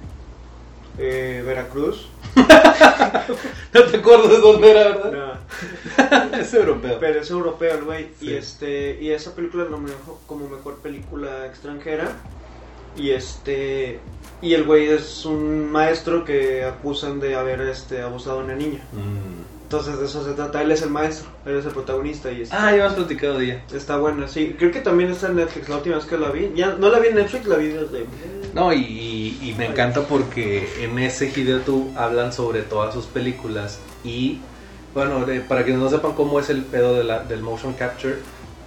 eh, 0.98 1.42
Veracruz. 1.46 2.08
no 2.36 3.82
te 3.84 3.96
acuerdas 3.96 4.28
de 4.30 4.38
dónde 4.38 4.70
era, 4.70 4.84
¿verdad? 4.96 5.40
No. 6.32 6.36
es 6.38 6.52
europeo. 6.54 6.98
Pero 7.00 7.20
es 7.20 7.30
europeo 7.30 7.74
el 7.74 7.84
güey. 7.84 8.08
Sí. 8.18 8.26
Y 8.30 8.34
este. 8.34 8.98
Y 9.00 9.10
esa 9.10 9.34
película 9.34 9.64
la 9.64 9.70
nominó 9.70 9.94
como 10.26 10.48
mejor 10.48 10.76
película 10.78 11.46
extranjera. 11.46 12.10
Y 12.96 13.10
este. 13.10 13.98
Y 14.42 14.54
el 14.54 14.64
güey 14.64 14.86
es 14.88 15.24
un 15.26 15.70
maestro 15.70 16.24
que 16.24 16.64
acusan 16.64 17.20
de 17.20 17.34
haber 17.34 17.60
este 17.62 18.00
abusado 18.02 18.40
a 18.40 18.44
una 18.44 18.54
niña. 18.54 18.80
Mm. 18.92 19.40
Entonces 19.64 19.98
de 20.00 20.06
eso 20.06 20.24
se 20.24 20.32
trata. 20.32 20.62
Él 20.62 20.72
es 20.72 20.82
el 20.82 20.90
maestro, 20.90 21.28
él 21.46 21.56
es 21.58 21.64
el 21.66 21.70
protagonista 21.72 22.32
y 22.32 22.42
Ah, 22.50 22.70
ya 22.74 22.86
hemos 22.86 22.94
platicado 22.94 23.38
de 23.38 23.44
ella. 23.44 23.62
está 23.72 23.98
buena. 23.98 24.26
Sí, 24.26 24.56
creo 24.58 24.72
que 24.72 24.80
también 24.80 25.10
está 25.10 25.28
en 25.28 25.36
Netflix. 25.36 25.68
La 25.68 25.76
última 25.76 25.96
vez 25.96 26.06
que 26.06 26.18
la 26.18 26.30
vi, 26.30 26.50
ya 26.56 26.74
no 26.74 26.88
la 26.88 26.98
vi 26.98 27.08
en 27.08 27.14
Netflix, 27.16 27.46
la 27.46 27.56
vi 27.56 27.68
desde. 27.68 28.04
No, 28.52 28.72
y, 28.72 29.54
me 29.56 29.66
encanta 29.66 30.02
porque 30.08 30.68
en 30.82 30.98
ese 30.98 31.26
Hideotu 31.28 31.90
hablan 31.96 32.32
sobre 32.32 32.62
todas 32.62 32.94
sus 32.94 33.04
películas 33.06 33.78
y, 34.02 34.40
bueno, 34.94 35.24
para 35.46 35.62
quienes 35.64 35.80
no 35.82 35.88
sepan 35.90 36.14
cómo 36.14 36.40
es 36.40 36.50
el 36.50 36.62
pedo 36.64 36.94
de 36.94 37.04
la- 37.04 37.22
del 37.22 37.42
motion 37.42 37.74
capture, 37.74 38.16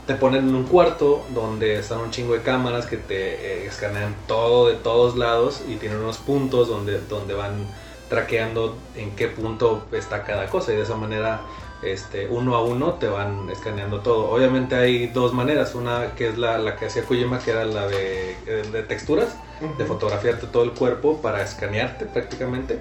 te 0.05 0.15
ponen 0.15 0.49
en 0.49 0.55
un 0.55 0.63
cuarto 0.65 1.25
donde 1.33 1.79
están 1.79 1.99
un 1.99 2.11
chingo 2.11 2.33
de 2.33 2.41
cámaras 2.41 2.85
que 2.85 2.97
te 2.97 3.35
eh, 3.35 3.65
escanean 3.65 4.15
todo 4.27 4.67
de 4.67 4.75
todos 4.75 5.15
lados 5.15 5.61
y 5.67 5.75
tienen 5.75 5.99
unos 5.99 6.17
puntos 6.17 6.67
donde, 6.67 6.99
donde 7.01 7.33
van 7.33 7.67
traqueando 8.09 8.75
en 8.95 9.15
qué 9.15 9.27
punto 9.27 9.85
está 9.91 10.23
cada 10.23 10.47
cosa 10.47 10.73
y 10.73 10.75
de 10.75 10.83
esa 10.83 10.95
manera 10.95 11.41
este, 11.81 12.27
uno 12.27 12.55
a 12.55 12.63
uno 12.63 12.93
te 12.93 13.07
van 13.07 13.49
escaneando 13.49 14.01
todo. 14.01 14.29
Obviamente 14.29 14.75
hay 14.75 15.07
dos 15.07 15.33
maneras, 15.33 15.75
una 15.75 16.13
que 16.15 16.29
es 16.29 16.37
la, 16.37 16.57
la 16.57 16.75
que 16.75 16.87
hacía 16.87 17.03
Kojima 17.03 17.39
que 17.39 17.51
era 17.51 17.65
la 17.65 17.87
de, 17.87 18.31
eh, 18.45 18.63
de 18.71 18.83
texturas, 18.83 19.35
de 19.77 19.85
fotografiarte 19.85 20.47
todo 20.47 20.63
el 20.63 20.71
cuerpo 20.71 21.21
para 21.21 21.41
escanearte 21.41 22.05
prácticamente. 22.05 22.79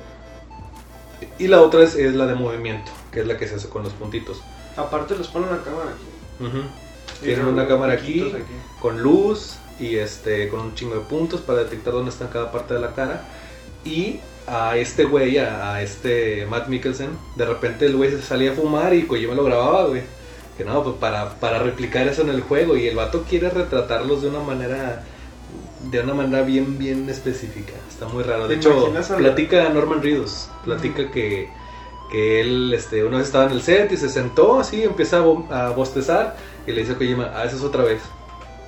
Y 1.39 1.47
la 1.47 1.63
otra 1.63 1.83
es, 1.83 1.95
es 1.95 2.15
la 2.15 2.27
de 2.27 2.35
movimiento, 2.35 2.91
que 3.13 3.21
es 3.21 3.27
la 3.27 3.37
que 3.37 3.47
se 3.47 3.55
hace 3.55 3.69
con 3.69 3.85
los 3.85 3.93
puntitos. 3.93 4.43
Aparte 4.77 5.17
les 5.17 5.29
ponen 5.29 5.51
la 5.51 5.63
cámara 5.63 5.91
aquí. 5.91 6.63
Y 7.23 7.27
Tienen 7.27 7.47
una 7.47 7.67
cámara 7.67 7.95
aquí, 7.95 8.15
piquitos 8.21 8.41
con 8.81 9.01
luz 9.03 9.57
y 9.79 9.97
este 9.97 10.49
con 10.49 10.61
un 10.61 10.75
chingo 10.75 10.95
de 10.97 11.01
puntos 11.03 11.41
para 11.41 11.61
detectar 11.61 11.93
dónde 11.93 12.11
está 12.11 12.29
cada 12.31 12.51
parte 12.53 12.75
de 12.75 12.81
la 12.81 12.93
cara. 12.95 13.25
Y 13.85 14.19
a 14.47 14.77
este 14.77 15.05
güey, 15.05 15.39
a, 15.39 15.75
a 15.75 15.83
este 15.83 16.47
Matt 16.47 16.69
Mikkelsen, 16.69 17.11
de 17.37 17.45
repente 17.47 17.87
el 17.87 17.97
güey 17.97 18.11
se 18.11 18.23
salía 18.23 18.53
a 18.53 18.55
fumar 18.55 18.93
y 18.95 19.05
Kojima 19.05 19.35
lo 19.35 19.45
grababa, 19.45 19.87
güey. 19.87 20.03
Que 20.59 20.65
no, 20.65 20.83
pues 20.83 20.97
para, 20.97 21.31
para 21.41 21.59
replicar 21.61 22.07
eso 22.09 22.23
en 22.23 22.29
el 22.29 22.43
juego. 22.43 22.77
Y 22.77 22.87
el 22.87 22.97
vato 22.97 23.25
quiere 23.29 23.49
retratarlos 23.51 24.23
de 24.23 24.29
una 24.29 24.41
manera 24.41 25.05
de 25.91 26.01
una 26.01 26.15
manera 26.15 26.43
bien, 26.45 26.79
bien 26.79 27.09
específica. 27.09 27.73
Está 27.89 28.07
muy 28.07 28.23
raro. 28.23 28.47
De 28.47 28.57
¿Te 28.57 28.61
hecho, 28.61 28.93
platica 29.17 29.69
Norman 29.71 30.03
Reedus. 30.03 30.49
Platica 30.65 31.11
que, 31.11 31.49
que 32.11 32.41
él 32.41 32.73
este, 32.75 33.03
una 33.05 33.19
vez 33.19 33.27
estaba 33.27 33.47
en 33.47 33.53
el 33.53 33.63
set 33.63 33.91
y 33.93 33.97
se 33.97 34.09
sentó 34.09 34.61
así, 34.61 34.83
empieza 34.85 35.19
a, 35.19 35.21
bo- 35.21 35.49
a 35.51 35.71
bostezar 35.71 36.37
y 36.66 36.72
le 36.72 36.81
dice 36.81 36.92
a 36.92 36.96
Kojima, 36.96 37.31
ah, 37.35 37.44
eso 37.44 37.57
es 37.57 37.62
otra 37.62 37.85
vez. 37.85 38.01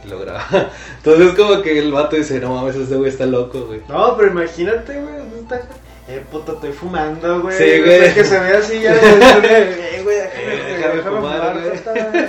Y 0.04 0.08
lo 0.08 0.18
graba. 0.18 0.44
Entonces 0.98 1.34
como 1.34 1.62
que 1.62 1.78
el 1.78 1.92
vato 1.92 2.16
dice, 2.16 2.38
no 2.40 2.54
mames, 2.54 2.76
ese 2.76 2.94
güey 2.96 3.08
está 3.10 3.26
loco, 3.26 3.62
güey. 3.66 3.80
No, 3.88 4.16
pero 4.16 4.30
imagínate, 4.30 5.00
güey. 5.00 5.16
¿dónde 5.16 5.38
está? 5.40 5.62
Eh, 6.06 6.22
puta, 6.30 6.52
estoy 6.52 6.72
fumando, 6.72 7.40
güey. 7.40 7.56
Sí, 7.56 7.80
güey. 7.82 8.12
que 8.12 8.24
se 8.24 8.38
ve 8.38 8.56
así 8.56 8.80
ya. 8.80 8.92
güey, 8.94 9.06
eh, 9.44 10.00
güey, 10.04 10.16
déjame, 10.18 10.98
Eh, 10.98 11.02
fumar, 11.02 11.58
güey. 11.58 12.24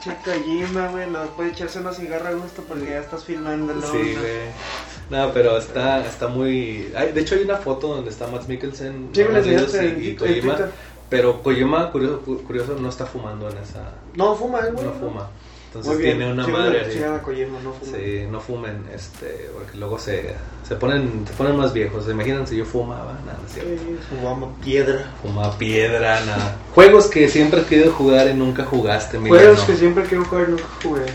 Chica 0.00 0.32
Jima, 0.44 0.88
güey. 0.88 1.10
No 1.10 1.20
puede 1.36 1.50
echarse 1.50 1.80
una 1.80 1.92
cigarra 1.92 2.30
a 2.30 2.32
gusto 2.34 2.64
porque 2.66 2.86
ya 2.86 3.00
estás 3.00 3.24
filmando. 3.24 3.74
¿no? 3.74 3.82
Sí, 3.82 3.98
güey. 4.18 4.48
No, 5.10 5.30
pero 5.32 5.56
está, 5.58 6.04
está 6.06 6.28
muy... 6.28 6.92
ay, 6.94 7.12
de 7.12 7.20
hecho 7.22 7.34
hay 7.34 7.42
una 7.42 7.56
foto 7.56 7.88
donde 7.88 8.10
está 8.10 8.26
Matt 8.26 8.46
Mikkelsen 8.46 9.08
Sí, 9.14 9.24
me 9.24 9.30
la 9.32 9.38
enseñaste 9.38 9.84
y- 9.84 9.88
en, 9.88 10.02
y 10.04 10.08
en 10.10 10.16
Kojima. 10.16 10.54
Twitter. 10.54 10.70
Pero 11.10 11.42
Kojima, 11.42 11.90
curioso, 11.90 12.20
curioso, 12.46 12.76
no 12.80 12.88
está 12.88 13.06
fumando 13.06 13.48
en 13.48 13.58
esa... 13.58 13.92
No, 14.14 14.34
fuma, 14.34 14.60
güey. 14.60 14.84
No 14.84 14.92
fuma. 14.92 15.28
Entonces 15.68 15.98
bien. 15.98 16.16
tiene 16.16 16.32
una 16.32 16.46
madre 16.46 16.80
ahí. 16.80 17.46
no 17.62 17.72
fuma. 17.72 17.98
Sí, 17.98 18.26
no 18.30 18.40
fumen, 18.40 18.84
este, 18.94 19.50
porque 19.54 19.76
luego 19.76 19.98
se, 19.98 20.34
se 20.66 20.76
ponen 20.76 21.26
se 21.26 21.34
ponen 21.34 21.56
más 21.56 21.74
viejos. 21.74 22.06
¿Se 22.06 22.12
imaginan 22.12 22.46
si 22.46 22.56
yo 22.56 22.64
fumaba? 22.64 23.18
Nada, 23.26 23.38
no 23.40 23.46
es 23.46 23.52
cierto. 23.52 23.70
Sí, 23.82 23.98
fumamos 24.08 24.50
piedra. 24.64 25.12
Fumaba 25.22 25.58
piedra, 25.58 26.24
nada. 26.24 26.56
Juegos 26.74 27.06
que 27.08 27.28
siempre 27.28 27.60
has 27.60 27.66
querido 27.66 27.92
jugar 27.92 28.28
y 28.28 28.34
nunca 28.34 28.64
jugaste, 28.64 29.18
Emiliano. 29.18 29.44
Juegos 29.44 29.64
que 29.64 29.76
siempre 29.76 30.04
quiero 30.04 30.24
jugar 30.24 30.46
y 30.48 30.50
nunca 30.52 30.64
jugué. 30.82 31.06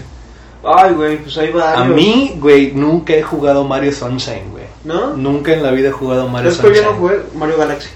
Ay, 0.64 0.94
güey, 0.94 1.18
pues 1.18 1.38
hay 1.38 1.52
varios. 1.52 1.82
A 1.82 1.86
mí, 1.86 2.38
güey, 2.38 2.72
nunca 2.74 3.14
he 3.14 3.24
jugado 3.24 3.64
Mario 3.64 3.92
Sunshine, 3.92 4.52
güey. 4.52 4.66
¿No? 4.84 5.16
Nunca 5.18 5.54
en 5.54 5.64
la 5.64 5.72
vida 5.72 5.90
he 5.90 5.92
jugado 5.92 6.28
Mario 6.30 6.52
Es 6.52 6.58
Sunshine. 6.58 6.84
yo 6.86 6.92
no 6.92 6.98
jugué 6.98 7.22
Mario 7.36 7.58
Galaxy. 7.58 7.90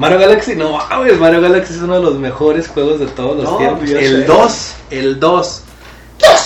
Mario 0.00 0.18
Galaxy, 0.18 0.56
no 0.56 0.78
mames, 0.78 1.18
Mario 1.18 1.40
Galaxy 1.42 1.74
es 1.74 1.80
uno 1.82 1.96
de 1.96 2.02
los 2.02 2.14
mejores 2.18 2.68
juegos 2.68 2.98
de 3.00 3.06
todos 3.06 3.36
los 3.36 3.44
No, 3.44 3.56
tiempos. 3.58 3.90
El 3.90 4.20
sé. 4.22 4.24
2, 4.24 4.74
el 4.90 5.20
2 5.20 5.62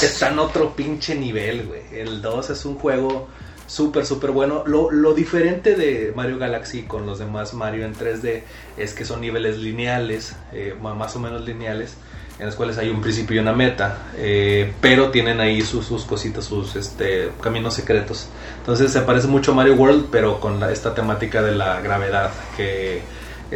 está 0.02 0.28
en 0.30 0.38
otro 0.40 0.74
pinche 0.74 1.14
nivel, 1.14 1.66
güey. 1.66 1.82
El 1.92 2.20
2 2.20 2.50
es 2.50 2.64
un 2.64 2.74
juego 2.76 3.28
súper, 3.68 4.04
súper 4.06 4.32
bueno. 4.32 4.64
Lo, 4.66 4.90
lo 4.90 5.14
diferente 5.14 5.76
de 5.76 6.12
Mario 6.16 6.38
Galaxy 6.38 6.82
con 6.82 7.06
los 7.06 7.20
demás 7.20 7.54
Mario 7.54 7.84
en 7.86 7.94
3D 7.94 8.42
es 8.76 8.92
que 8.92 9.04
son 9.04 9.20
niveles 9.20 9.58
lineales, 9.58 10.34
eh, 10.52 10.74
más 10.82 11.14
o 11.14 11.20
menos 11.20 11.44
lineales, 11.44 11.94
en 12.40 12.46
los 12.46 12.56
cuales 12.56 12.76
hay 12.78 12.88
un 12.90 13.00
principio 13.00 13.36
y 13.36 13.38
una 13.38 13.52
meta, 13.52 13.98
eh, 14.16 14.72
pero 14.80 15.10
tienen 15.10 15.38
ahí 15.40 15.62
sus, 15.62 15.86
sus 15.86 16.04
cositas, 16.04 16.44
sus 16.44 16.74
este, 16.74 17.30
caminos 17.40 17.74
secretos. 17.74 18.26
Entonces 18.58 18.90
se 18.92 19.00
parece 19.02 19.28
mucho 19.28 19.52
a 19.52 19.54
Mario 19.54 19.74
World, 19.74 20.06
pero 20.10 20.40
con 20.40 20.58
la- 20.58 20.72
esta 20.72 20.92
temática 20.92 21.40
de 21.40 21.52
la 21.54 21.80
gravedad, 21.80 22.32
que 22.56 23.02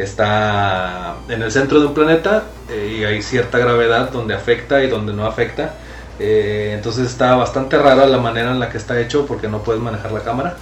está 0.01 1.15
en 1.27 1.41
el 1.41 1.51
centro 1.51 1.79
de 1.79 1.87
un 1.87 1.93
planeta 1.93 2.43
eh, 2.69 2.97
y 2.99 3.03
hay 3.03 3.21
cierta 3.21 3.57
gravedad 3.57 4.11
donde 4.11 4.33
afecta 4.33 4.83
y 4.83 4.87
donde 4.87 5.13
no 5.13 5.25
afecta. 5.25 5.75
Eh, 6.19 6.73
entonces 6.75 7.07
está 7.07 7.35
bastante 7.35 7.77
rara 7.77 8.05
la 8.05 8.17
manera 8.17 8.51
en 8.51 8.59
la 8.59 8.69
que 8.69 8.77
está 8.77 8.99
hecho 8.99 9.25
porque 9.25 9.47
no 9.47 9.59
puedes 9.63 9.81
manejar 9.81 10.11
la 10.11 10.21
cámara. 10.21 10.57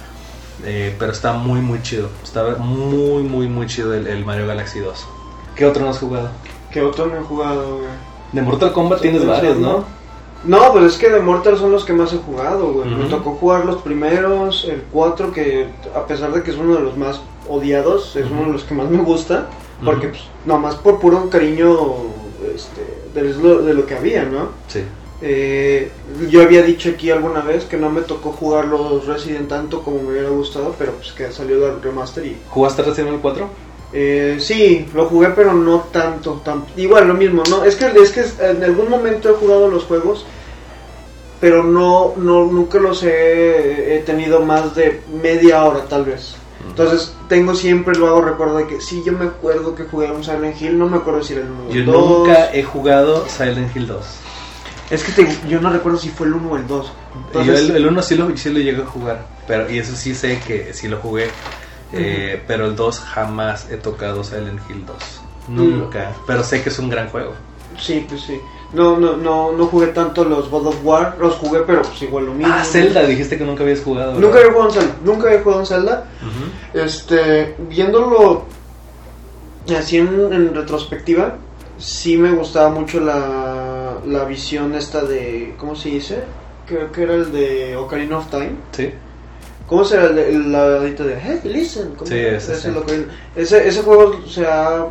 Eh, 0.64 0.94
pero 0.98 1.12
está 1.12 1.32
muy 1.32 1.60
muy 1.60 1.82
chido. 1.82 2.08
Está 2.22 2.56
muy 2.58 3.22
muy 3.22 3.48
muy 3.48 3.66
chido 3.66 3.94
el, 3.94 4.06
el 4.06 4.24
Mario 4.24 4.46
Galaxy 4.46 4.80
2. 4.80 5.06
¿Qué 5.54 5.66
otro 5.66 5.84
no 5.84 5.90
has 5.90 5.98
jugado? 5.98 6.30
Que 6.70 6.82
otro 6.82 7.06
no 7.06 7.16
he 7.16 7.22
jugado, 7.22 7.78
güey. 7.78 7.88
De 8.32 8.42
Mortal 8.42 8.72
Kombat 8.72 9.00
tienes 9.00 9.24
varios, 9.26 9.56
¿no? 9.56 9.84
No, 10.44 10.72
pues 10.72 10.84
es 10.84 10.98
que 10.98 11.10
de 11.10 11.20
Mortal 11.20 11.58
son 11.58 11.72
los 11.72 11.84
que 11.84 11.92
más 11.92 12.12
he 12.12 12.18
jugado, 12.18 12.72
güey. 12.72 12.88
Me 12.88 13.06
tocó 13.06 13.32
jugar 13.32 13.64
los 13.64 13.82
primeros, 13.82 14.66
el 14.70 14.82
4, 14.92 15.32
que 15.32 15.66
a 15.94 16.06
pesar 16.06 16.32
de 16.32 16.42
que 16.42 16.52
es 16.52 16.56
uno 16.56 16.76
de 16.76 16.80
los 16.80 16.96
más 16.96 17.20
odiados, 17.48 18.14
es 18.16 18.30
uno 18.30 18.46
de 18.46 18.52
los 18.52 18.64
que 18.64 18.74
más 18.74 18.88
me 18.88 19.02
gusta. 19.02 19.46
Porque, 19.84 20.06
Ujú. 20.08 20.16
pues, 20.16 20.24
nomás 20.44 20.74
por 20.76 20.98
puro 21.00 21.28
cariño 21.30 21.76
este, 22.54 22.82
de, 23.14 23.34
lo, 23.34 23.62
de 23.62 23.74
lo 23.74 23.86
que 23.86 23.94
había, 23.94 24.24
¿no? 24.24 24.48
Sí. 24.68 24.82
Eh, 25.20 25.90
yo 26.30 26.42
había 26.42 26.62
dicho 26.62 26.90
aquí 26.90 27.10
alguna 27.10 27.40
vez 27.40 27.64
que 27.64 27.76
no 27.76 27.90
me 27.90 28.02
tocó 28.02 28.30
jugar 28.30 28.66
los 28.66 29.06
Resident 29.06 29.48
tanto 29.48 29.82
como 29.82 30.00
me 30.02 30.10
hubiera 30.10 30.28
gustado, 30.28 30.76
pero 30.78 30.92
pues 30.92 31.12
que 31.12 31.32
salió 31.32 31.66
el 31.66 31.82
remaster 31.82 32.24
y 32.24 32.36
¿Jugaste 32.50 32.82
Resident 32.82 33.08
Evil 33.08 33.20
4? 33.20 33.48
Eh, 33.92 34.36
sí, 34.40 34.86
lo 34.94 35.06
jugué, 35.06 35.28
pero 35.30 35.52
no 35.54 35.80
tanto, 35.92 36.40
tan- 36.44 36.64
igual 36.76 37.08
lo 37.08 37.14
mismo, 37.14 37.42
no, 37.48 37.64
es 37.64 37.76
que 37.76 37.86
es 37.86 38.10
que 38.12 38.24
en 38.44 38.62
algún 38.64 38.88
momento 38.90 39.30
he 39.30 39.34
jugado 39.34 39.68
los 39.68 39.84
juegos, 39.84 40.24
pero 41.40 41.62
no, 41.62 42.14
no 42.16 42.46
nunca 42.46 42.78
los 42.78 43.02
he, 43.04 43.96
he 43.96 43.98
tenido 44.00 44.40
más 44.40 44.74
de 44.74 45.00
media 45.22 45.64
hora 45.64 45.84
tal 45.88 46.04
vez. 46.04 46.34
Entonces 46.68 47.14
tengo 47.28 47.54
siempre 47.54 47.96
lo 47.96 48.08
hago 48.08 48.20
recuerdo 48.22 48.56
de 48.58 48.66
que 48.66 48.80
sí, 48.80 49.02
yo 49.06 49.12
me 49.12 49.26
acuerdo 49.26 49.74
que 49.74 49.84
jugué 49.84 50.10
un 50.10 50.22
Silent 50.24 50.60
Hill, 50.60 50.76
no 50.78 50.88
me 50.88 50.96
acuerdo 50.98 51.22
si 51.22 51.32
era 51.34 51.42
el 51.42 51.50
1 51.50 51.62
o 51.68 51.72
Yo 51.72 51.80
el 51.80 51.86
2. 51.86 51.94
nunca 52.26 52.52
he 52.52 52.62
jugado 52.62 53.24
Silent 53.28 53.74
Hill 53.74 53.86
2. 53.86 54.06
Es 54.90 55.04
que 55.04 55.12
te- 55.12 55.48
yo 55.48 55.60
no 55.60 55.70
recuerdo 55.70 55.98
si 55.98 56.08
fue 56.08 56.26
el 56.26 56.34
1 56.34 56.50
o 56.50 56.56
el 56.56 56.66
2. 56.66 56.92
yo 57.34 57.40
el, 57.56 57.70
el 57.76 57.86
1 57.86 58.02
sí 58.02 58.16
lo, 58.16 58.36
sí 58.36 58.50
lo 58.50 58.58
llegué 58.58 58.82
a 58.82 58.86
jugar, 58.86 59.26
pero 59.46 59.70
y 59.70 59.78
eso 59.78 59.94
sí 59.94 60.14
sé 60.14 60.40
que 60.46 60.74
sí 60.74 60.88
lo 60.88 60.98
jugué, 60.98 61.28
eh, 61.92 62.42
pero 62.46 62.66
el 62.66 62.76
2 62.76 63.00
jamás 63.00 63.70
he 63.70 63.76
tocado 63.76 64.24
Silent 64.24 64.60
Hill 64.68 64.84
2. 64.86 64.96
Nunca, 65.48 66.12
pero 66.26 66.42
sé 66.44 66.62
que 66.62 66.68
es 66.68 66.78
un 66.78 66.90
gran 66.90 67.08
juego. 67.08 67.32
Sí, 67.78 68.04
pues 68.08 68.22
sí. 68.22 68.40
No, 68.72 68.98
no, 68.98 69.16
no, 69.16 69.52
no 69.52 69.66
jugué 69.66 69.88
tanto 69.88 70.24
los 70.24 70.50
God 70.50 70.66
of 70.66 70.84
War, 70.84 71.16
los 71.18 71.36
jugué, 71.36 71.60
pero 71.60 71.82
pues 71.82 72.02
igual 72.02 72.26
lo 72.26 72.34
mismo. 72.34 72.52
Ah, 72.54 72.62
Zelda, 72.64 73.02
dijiste 73.04 73.38
que 73.38 73.44
nunca 73.44 73.62
habías 73.62 73.80
jugado. 73.80 74.18
Nunca 74.18 74.38
había 74.38 74.52
jugado 74.52 74.68
en 74.68 74.74
Zelda, 74.74 74.96
nunca 75.04 75.28
había 75.28 75.42
jugado 75.42 75.60
en 75.60 75.66
Zelda. 75.66 76.04
Este, 76.74 77.56
viéndolo 77.70 78.44
así 79.76 79.98
en, 79.98 80.32
en 80.32 80.54
retrospectiva, 80.54 81.36
sí 81.78 82.18
me 82.18 82.32
gustaba 82.32 82.68
mucho 82.68 83.00
la, 83.00 83.94
la 84.06 84.24
visión 84.24 84.74
esta 84.74 85.02
de, 85.02 85.54
¿cómo 85.58 85.74
se 85.74 85.88
dice? 85.90 86.24
Creo 86.66 86.92
que 86.92 87.02
era 87.02 87.14
el 87.14 87.32
de 87.32 87.76
Ocarina 87.76 88.18
of 88.18 88.28
Time. 88.28 88.52
Sí. 88.72 88.92
¿Cómo 89.68 89.84
será 89.84 90.06
el, 90.06 90.18
el 90.18 90.96
de 90.96 91.18
Hey, 91.22 91.40
listen? 91.44 91.90
¿Cómo? 91.96 92.06
Sí, 92.10 92.16
ese 92.18 92.56
sí. 92.56 92.68
el 92.68 92.76
Ocarina- 92.78 93.06
ese, 93.36 93.68
ese 93.68 93.82
juego 93.82 94.18
se 94.26 94.46
ha... 94.46 94.86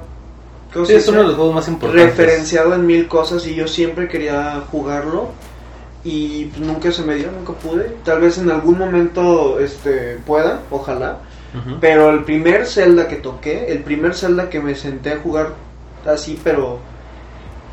¿cómo 0.72 0.86
Sí, 0.86 0.94
se 0.94 0.98
es 1.00 1.08
uno 1.08 1.22
de 1.22 1.28
los 1.28 1.36
juegos 1.36 1.56
más 1.56 1.68
importantes. 1.68 2.06
referenciado 2.18 2.76
en 2.76 2.86
mil 2.86 3.08
cosas 3.08 3.46
y 3.48 3.56
yo 3.56 3.68
siempre 3.68 4.08
quería 4.08 4.62
jugarlo 4.72 5.30
y 6.04 6.46
pues, 6.46 6.62
nunca 6.62 6.92
se 6.92 7.02
me 7.04 7.16
dio, 7.16 7.32
nunca 7.32 7.54
pude. 7.54 7.96
Tal 8.06 8.22
vez 8.22 8.38
en 8.38 8.52
algún 8.52 8.78
momento 8.78 9.60
este 9.60 10.20
pueda, 10.26 10.62
ojalá. 10.70 11.18
Pero 11.82 12.12
el 12.12 12.24
primer 12.24 12.68
Zelda 12.68 13.08
que 13.08 13.16
toqué, 13.16 13.72
el 13.72 13.80
primer 13.80 14.14
Zelda 14.14 14.48
que 14.48 14.60
me 14.60 14.76
senté 14.76 15.14
a 15.14 15.18
jugar 15.18 15.54
así, 16.06 16.40
pero 16.44 16.78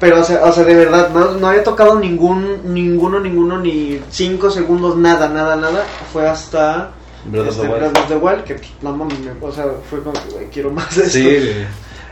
pero 0.05 0.21
o 0.21 0.25
sea, 0.25 0.45
o 0.45 0.53
sea, 0.53 0.65
de 0.65 0.75
verdad 0.75 1.09
no, 1.15 1.31
no 1.33 1.49
había 1.49 1.65
tocado 1.65 1.99
ningún 1.99 2.61
ninguno 2.75 3.21
ninguno 3.21 3.59
ni 3.59 3.99
cinco 4.11 4.51
segundos 4.51 4.99
nada, 4.99 5.31
nada, 5.31 5.57
nada, 5.57 5.83
fue 6.13 6.29
hasta 6.29 6.91
Breath 7.25 7.49
of 7.49 7.57
the 7.57 7.63
este, 7.63 7.73
Wild. 7.73 7.81
Breath 7.93 7.99
of 8.03 8.09
the 8.09 8.17
Wild, 8.17 8.45
que 8.45 8.61
no 8.83 8.93
mames, 8.95 9.19
me- 9.21 9.31
o 9.41 9.51
sea, 9.51 9.65
fue 9.89 10.03
como 10.03 10.13
que, 10.13 10.49
quiero 10.53 10.71
más 10.71 10.95
de 10.95 11.05
esto. 11.05 11.19
Sí. 11.19 11.65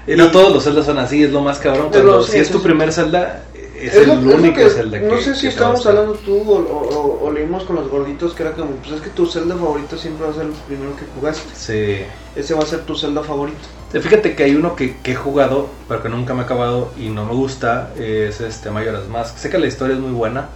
Y 0.06 0.16
no 0.16 0.24
Y- 0.24 0.28
todos 0.32 0.54
los 0.54 0.64
Zelda 0.64 0.82
son 0.82 0.98
así, 0.98 1.22
es 1.22 1.30
lo 1.32 1.42
más 1.42 1.58
cabrón. 1.58 1.88
Cuando 1.90 2.12
lo- 2.12 2.22
si 2.22 2.32
sí, 2.32 2.38
es 2.38 2.46
sí, 2.46 2.52
tu 2.54 2.60
sí. 2.60 2.64
primer 2.64 2.90
Zelda, 2.94 3.42
es, 3.86 3.94
Es 3.94 4.06
lo- 4.06 4.12
el 4.14 4.18
es 4.20 4.24
lo 4.24 4.34
único 4.36 4.56
que- 4.56 4.70
Zelda 4.70 5.00
que 5.00 5.06
No 5.06 5.20
sé 5.20 5.34
si 5.34 5.46
estábamos 5.48 5.84
hablando 5.86 6.12
tú 6.14 6.36
o, 6.40 6.58
o- 6.58 7.24
o- 7.26 7.30
leímos 7.32 7.64
con 7.64 7.76
los 7.76 7.88
gorditos 7.88 8.34
que 8.34 8.42
era 8.42 8.52
como, 8.52 8.70
pues 8.76 8.92
es 8.92 9.00
que 9.00 9.10
tu 9.10 9.26
Zelda 9.26 9.54
favorito 9.56 9.96
siempre 9.96 10.26
va 10.26 10.32
a 10.32 10.34
ser 10.34 10.44
el 10.46 10.52
primero 10.52 10.94
que 10.96 11.04
jugaste. 11.18 11.50
Sí. 11.54 12.04
Ese 12.36 12.54
va 12.54 12.62
a 12.62 12.66
ser 12.66 12.80
tu 12.80 12.96
Zelda 12.96 13.22
favorito. 13.22 13.58
Eh, 13.92 14.00
Fíjate 14.00 14.34
que 14.34 14.44
hay 14.44 14.54
uno 14.54 14.74
que, 14.76 14.96
que 14.98 15.12
he 15.12 15.14
jugado, 15.14 15.66
pero 15.88 16.02
que 16.02 16.08
nunca 16.08 16.32
me 16.34 16.40
he 16.42 16.44
acabado 16.44 16.90
y 16.98 17.08
no 17.10 17.24
me 17.26 17.32
gusta, 17.34 17.90
es 17.96 18.40
este 18.40 18.70
Majora's 18.70 19.08
Mask. 19.08 19.36
Sé 19.36 19.50
que 19.50 19.58
la 19.58 19.66
historia 19.66 19.94
es 19.96 20.00
muy 20.00 20.12
buena, 20.12 20.48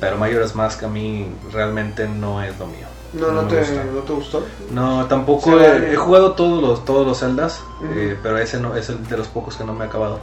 pero 0.00 0.16
Majora's 0.16 0.54
Mask 0.56 0.82
a 0.82 0.88
mí 0.88 1.28
realmente 1.52 2.08
no 2.08 2.42
es 2.42 2.58
lo 2.58 2.66
mío. 2.66 2.86
No, 3.12 3.30
no, 3.30 3.42
me 3.42 3.50
te. 3.50 3.60
¿no 3.94 4.00
te 4.00 4.12
gustó? 4.14 4.42
No, 4.70 5.04
tampoco 5.04 5.50
Se 5.58 5.66
he, 5.66 5.92
he 5.92 5.96
jugado 5.96 6.32
todos 6.32 6.62
los 6.62 6.82
todos 6.86 7.06
los 7.06 7.18
Zeldas, 7.20 7.60
Ujú. 7.82 7.92
eh, 7.94 8.16
pero 8.22 8.38
ese 8.38 8.58
no 8.58 8.74
es 8.74 8.88
el 8.88 9.06
de 9.06 9.18
los 9.18 9.28
pocos 9.28 9.54
que 9.56 9.64
no 9.64 9.74
me 9.74 9.84
he 9.84 9.88
acabado. 9.88 10.18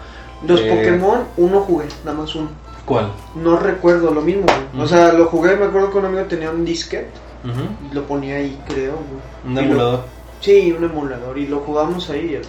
Los 0.48 0.62
Eh, 0.62 0.70
Pokémon, 0.70 1.20
uno 1.38 1.62
jugué, 1.62 1.86
nada 2.06 2.18
más 2.18 2.34
uno. 2.36 2.50
¿Cuál? 2.86 3.12
No 3.36 3.58
recuerdo 3.58 4.12
lo 4.14 4.22
mismo, 4.22 4.44
güey. 4.74 4.84
O 4.84 4.88
sea, 4.88 5.14
lo 5.14 5.26
jugué, 5.28 5.56
me 5.56 5.66
acuerdo 5.66 5.92
que 5.92 5.98
un 6.00 6.06
amigo 6.06 6.24
tenía 6.24 6.50
un 6.50 6.66
disquete 6.66 7.10
y 7.92 7.94
lo 7.94 8.04
ponía 8.06 8.36
ahí, 8.38 8.60
creo. 8.68 8.94
güey. 8.94 9.22
Un 9.46 9.52
Y 9.52 9.56
lo- 9.56 9.62
emulador. 9.62 10.00
Sí, 10.42 10.72
un 10.76 10.84
emulador. 10.86 11.38
Y 11.38 11.48
lo 11.48 11.60
jugamos 11.60 12.10
ahí. 12.10 12.40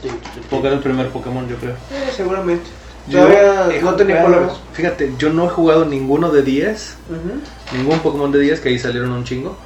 Porque 0.49 0.67
era 0.69 0.77
el 0.77 0.83
primer 0.83 1.09
Pokémon, 1.09 1.47
yo 1.49 1.57
creo. 1.57 1.73
Eh, 1.73 2.11
seguramente. 2.17 2.65
Yo 3.09 3.19
Todavía 3.27 3.81
no 3.83 3.95
tenía 3.95 4.23
colores. 4.23 4.53
Fíjate, 4.73 5.13
yo 5.19 5.31
no 5.33 5.47
he 5.47 5.49
jugado 5.49 5.85
ninguno 5.85 6.31
de 6.31 6.43
10, 6.43 6.97
Ujú. 7.11 7.77
ningún 7.77 7.99
Pokémon 8.01 8.31
de 8.31 8.39
10, 8.41 8.61
que 8.61 8.69
ahí 8.69 8.79
salieron 8.79 9.11
un 9.13 9.25
chingo. 9.25 9.57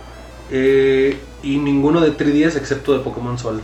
eh, 0.50 1.18
y 1.42 1.58
ninguno 1.58 2.00
de 2.00 2.10
3DS 2.16 2.56
excepto 2.56 2.92
de 2.92 3.00
Pokémon 3.00 3.36
Sol. 3.38 3.60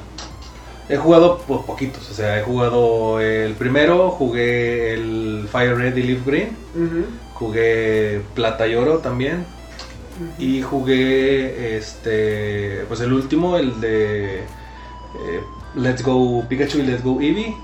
He 0.90 0.96
jugado 0.96 1.38
po- 1.38 1.64
poquitos, 1.64 2.10
o 2.10 2.14
sea, 2.14 2.38
he 2.40 2.42
jugado 2.42 3.20
el 3.20 3.54
primero, 3.54 4.10
jugué 4.10 4.92
el 4.94 5.46
Fire 5.50 5.76
Red 5.76 5.96
y 5.96 6.02
Leaf 6.02 6.26
Green, 6.26 6.48
jugué 7.34 8.20
Plata 8.34 8.66
y 8.66 8.74
Oro 8.74 8.98
también, 8.98 9.44
y 10.38 10.62
jugué 10.62 11.76
este, 11.76 12.84
pues 12.88 13.00
el 13.00 13.12
último, 13.12 13.56
el 13.56 13.80
de 13.80 14.38
eh, 14.40 15.40
Let's 15.76 16.02
Go 16.04 16.44
Pikachu 16.48 16.78
y 16.78 16.82
Let's 16.82 17.04
Go 17.04 17.20
Eevee, 17.20 17.54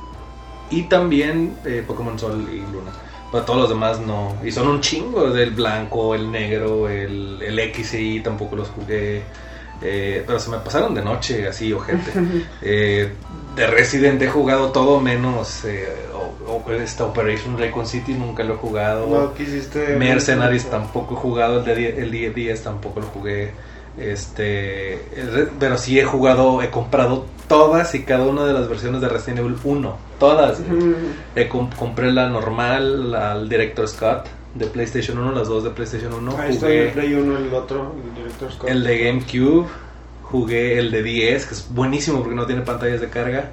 y 0.71 0.85
también 0.85 1.57
eh, 1.65 1.83
Pokémon 1.87 2.19
Sol 2.19 2.47
y 2.53 2.59
Luna. 2.73 2.93
Pero 3.33 3.45
todos 3.45 3.61
los 3.61 3.69
demás 3.69 3.99
no. 4.01 4.37
Y 4.45 4.53
son 4.53 4.69
un 4.69 4.81
chingo, 4.81 5.27
el 5.35 5.51
blanco, 5.51 6.15
el 6.15 6.31
negro, 6.31 6.89
el, 6.89 7.43
el 7.43 7.59
X 7.59 7.95
y 7.95 8.17
Y 8.17 8.21
tampoco 8.21 8.55
los 8.57 8.69
jugué. 8.69 9.23
Eh, 9.83 10.25
pero 10.27 10.39
se 10.39 10.51
me 10.51 10.59
pasaron 10.59 10.95
de 10.95 11.03
noche, 11.03 11.47
así, 11.49 11.73
ojete. 11.73 12.13
Eh, 12.63 13.13
de 13.55 13.67
Resident 13.67 14.21
he 14.23 14.29
jugado 14.29 14.71
todo 14.71 15.01
menos 15.01 15.65
eh, 15.65 15.87
o- 16.15 16.53
o- 16.67 16.73
esta 16.73 17.05
Operation 17.05 17.59
Raccoon 17.59 17.87
City, 17.87 18.13
nunca 18.15 18.43
lo 18.45 18.55
he 18.55 18.57
jugado. 18.59 19.07
No 19.07 19.35
quisiste. 19.35 19.97
Mercenaries 19.97 20.69
tampoco 20.71 21.15
he 21.15 21.17
jugado, 21.19 21.59
el 21.61 21.65
de 21.65 22.03
el 22.03 22.11
10 22.11 22.35
10 22.35 22.63
tampoco 22.63 23.01
lo 23.01 23.07
jugué. 23.07 23.53
Este, 23.99 24.95
el 25.19 25.51
pero 25.59 25.79
sí 25.79 25.99
he 25.99 26.05
jugado, 26.05 26.63
he 26.63 26.71
comprado 26.71 27.27
todas 27.49 27.95
y 27.95 28.03
cada 28.05 28.25
una 28.27 28.45
de 28.45 28.53
las 28.53 28.69
versiones 28.69 29.01
de 29.01 29.09
Resident 29.09 29.41
Evil 29.41 29.57
1, 29.65 29.97
todas. 30.19 30.59
Com- 31.49 31.71
compré 31.79 32.13
la 32.13 32.29
normal, 32.29 33.11
la 33.11 33.33
el 33.33 33.49
Director 33.49 33.89
Scott 33.89 34.27
de 34.59 34.67
PlayStation 34.67 35.19
1, 35.19 35.33
las 35.33 35.49
dos 35.49 35.65
de 35.65 35.71
PlayStation 35.71 36.13
1. 36.13 36.37
Ahí 36.39 36.53
está 36.53 36.67
el 36.69 36.91
jugué 36.91 36.93
Play 36.93 37.15
1, 37.15 37.39
el 37.39 37.55
otro, 37.55 37.95
el 38.05 38.15
Director 38.15 38.53
Scott. 38.53 38.71
el 38.71 38.85
de 38.85 38.99
GameCube, 38.99 39.67
jugué 40.23 40.79
el 40.79 40.91
de 40.91 41.03
10, 41.03 41.47
que 41.47 41.55
es 41.55 41.67
buenísimo 41.71 42.21
porque 42.21 42.35
no 42.35 42.47
tiene 42.47 42.63
pantallas 42.63 43.01
de 43.01 43.09
carga. 43.09 43.53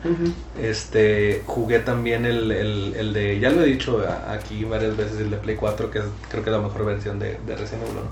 Este, 0.61 1.43
jugué 1.45 1.79
también 1.79 2.25
el, 2.25 2.51
el, 2.51 2.95
el 2.95 3.13
de, 3.13 3.39
ya 3.39 3.49
lo 3.51 3.61
he 3.63 3.65
dicho 3.65 4.03
aquí 4.27 4.63
varias 4.65 4.95
veces, 4.97 5.19
el 5.19 5.29
de 5.31 5.37
Play 5.37 5.55
4, 5.55 5.89
que 5.91 5.99
es, 5.99 6.05
creo 6.29 6.43
que 6.43 6.49
es 6.49 6.55
la 6.55 6.61
mejor 6.61 6.85
versión 6.85 7.19
de, 7.19 7.39
de 7.45 7.55
Resident 7.55 7.83
Evil 7.83 7.97
1. 7.99 8.09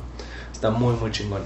Está 0.53 0.69
muy, 0.69 0.95
muy 0.95 1.11
chingona. 1.11 1.45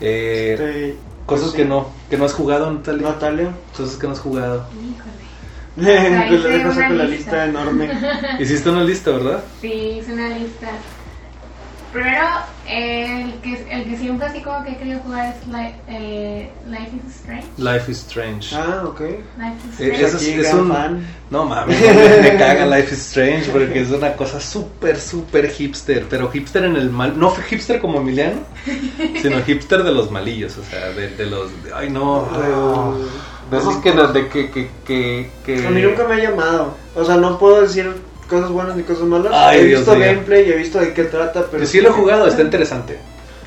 Eh, 0.00 0.52
Este, 0.54 0.96
cosas 1.26 1.50
sí. 1.50 1.56
que 1.56 1.64
no, 1.64 1.88
que 2.10 2.16
no 2.16 2.24
has 2.24 2.34
jugado, 2.34 2.70
Natalia. 2.72 3.08
Natalia. 3.08 3.52
Cosas 3.76 3.96
que 3.96 4.06
no 4.06 4.12
has 4.12 4.20
jugado. 4.20 4.66
Híjole. 4.72 5.31
le 5.76 6.48
dejas 6.48 6.76
una 6.76 6.88
con 6.88 6.98
la 6.98 7.04
lista. 7.04 7.44
enorme. 7.46 7.90
Hiciste 8.40 8.70
una 8.70 8.84
lista, 8.84 9.10
¿verdad? 9.12 9.44
Sí, 9.60 9.72
hice 10.00 10.12
una 10.12 10.28
lista. 10.30 10.68
Primero, 11.92 12.26
el 12.66 13.34
que, 13.42 13.66
el 13.70 13.84
que 13.84 13.98
siempre 13.98 14.26
así 14.26 14.40
como 14.40 14.64
que 14.64 14.70
he 14.70 14.76
querido 14.78 15.00
jugar 15.00 15.26
es 15.26 15.46
Li- 15.46 15.74
eh, 15.88 16.50
Life 16.66 16.90
is 17.06 17.16
Strange. 17.16 17.46
Life 17.58 17.90
is 17.92 17.98
Strange. 17.98 18.56
Ah, 18.56 18.82
ok. 18.86 19.00
Life 19.00 19.18
is 19.74 19.80
Eh, 19.80 19.92
Strange. 19.92 20.04
eso 20.06 20.16
es- 20.16 20.46
es 20.46 20.54
un- 20.54 20.72
fan. 20.72 21.06
No 21.28 21.44
mames, 21.44 21.78
me, 21.78 22.36
caga 22.38 22.64
Life 22.64 22.94
is 22.94 23.00
Strange 23.08 23.50
porque 23.50 23.82
es 23.82 23.90
una 23.90 24.14
cosa 24.14 24.40
súper, 24.40 24.98
súper 24.98 25.50
hipster. 25.50 26.06
Pero 26.08 26.30
hipster 26.30 26.64
en 26.64 26.76
el 26.76 26.88
mal. 26.88 27.18
No 27.18 27.28
fue 27.30 27.44
hipster 27.44 27.78
como 27.78 27.98
Emiliano, 28.00 28.40
sino 29.20 29.42
hipster 29.42 29.82
de 29.82 29.92
los 29.92 30.10
malillos. 30.10 30.56
O 30.56 30.64
sea, 30.64 30.88
de, 30.92 31.08
de 31.10 31.26
los. 31.26 31.50
Ay, 31.74 31.90
no. 31.90 32.26
ah, 32.32 32.94
De 33.52 33.58
esos 33.58 33.76
que. 33.76 33.92
De 33.92 34.28
que, 34.28 34.50
que, 34.50 34.70
que, 34.84 35.30
que- 35.44 35.66
A 35.66 35.70
mí 35.70 35.80
nunca 35.82 36.06
me 36.08 36.14
ha 36.14 36.18
llamado. 36.18 36.74
O 36.96 37.04
sea, 37.04 37.16
no 37.16 37.38
puedo 37.38 37.60
decir 37.62 37.92
cosas 38.28 38.50
buenas 38.50 38.74
ni 38.76 38.82
cosas 38.82 39.04
malas. 39.04 39.30
Ay, 39.32 39.60
he 39.60 39.64
Dios 39.66 39.80
visto 39.80 39.94
mío. 39.94 40.06
gameplay 40.06 40.48
y 40.48 40.52
he 40.52 40.56
visto 40.56 40.78
de 40.80 40.94
qué 40.94 41.04
trata, 41.04 41.44
pero... 41.50 41.62
Yo 41.62 41.68
sí 41.68 41.80
lo 41.80 41.90
he 41.90 41.92
jugado, 41.92 42.26
está 42.26 42.42
interesante. 42.42 42.98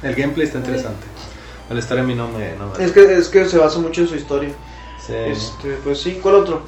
El 0.04 0.14
gameplay 0.16 0.46
está 0.46 0.60
interesante. 0.60 1.06
La 1.70 1.80
historia 1.80 2.04
a 2.04 2.08
mí 2.08 2.14
no 2.14 2.28
me. 2.28 2.54
No 2.56 2.68
me 2.78 2.84
Es 2.86 2.92
que, 2.92 3.18
es 3.18 3.28
que 3.30 3.46
se 3.50 3.58
basa 3.58 3.80
mucho 3.80 4.02
en 4.02 4.08
su 4.08 4.16
historia. 4.16 4.50
Sí. 5.06 5.14
Este, 5.14 5.70
pues 5.84 6.00
sí, 6.00 6.20
¿cuál 6.22 6.36
otro? 6.36 6.62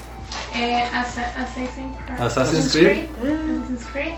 Eh, 0.56 0.84
Assa- 0.91 1.34
Assassin's 1.38 1.95
Creed. 2.06 2.19
Assassin's 2.19 2.71
Creed. 2.71 3.06
Assassin's 3.21 3.86
Creed. 3.93 4.13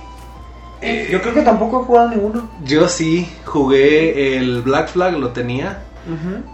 Eh, 0.81 1.09
Yo 1.11 1.21
creo 1.21 1.33
que 1.33 1.41
tampoco 1.41 1.81
he 1.81 1.85
jugado 1.85 2.09
ninguno. 2.09 2.49
Yo 2.63 2.87
sí 2.87 3.29
jugué 3.45 4.37
el 4.37 4.61
Black 4.61 4.87
Flag, 4.89 5.17
lo 5.17 5.29
tenía. 5.29 5.83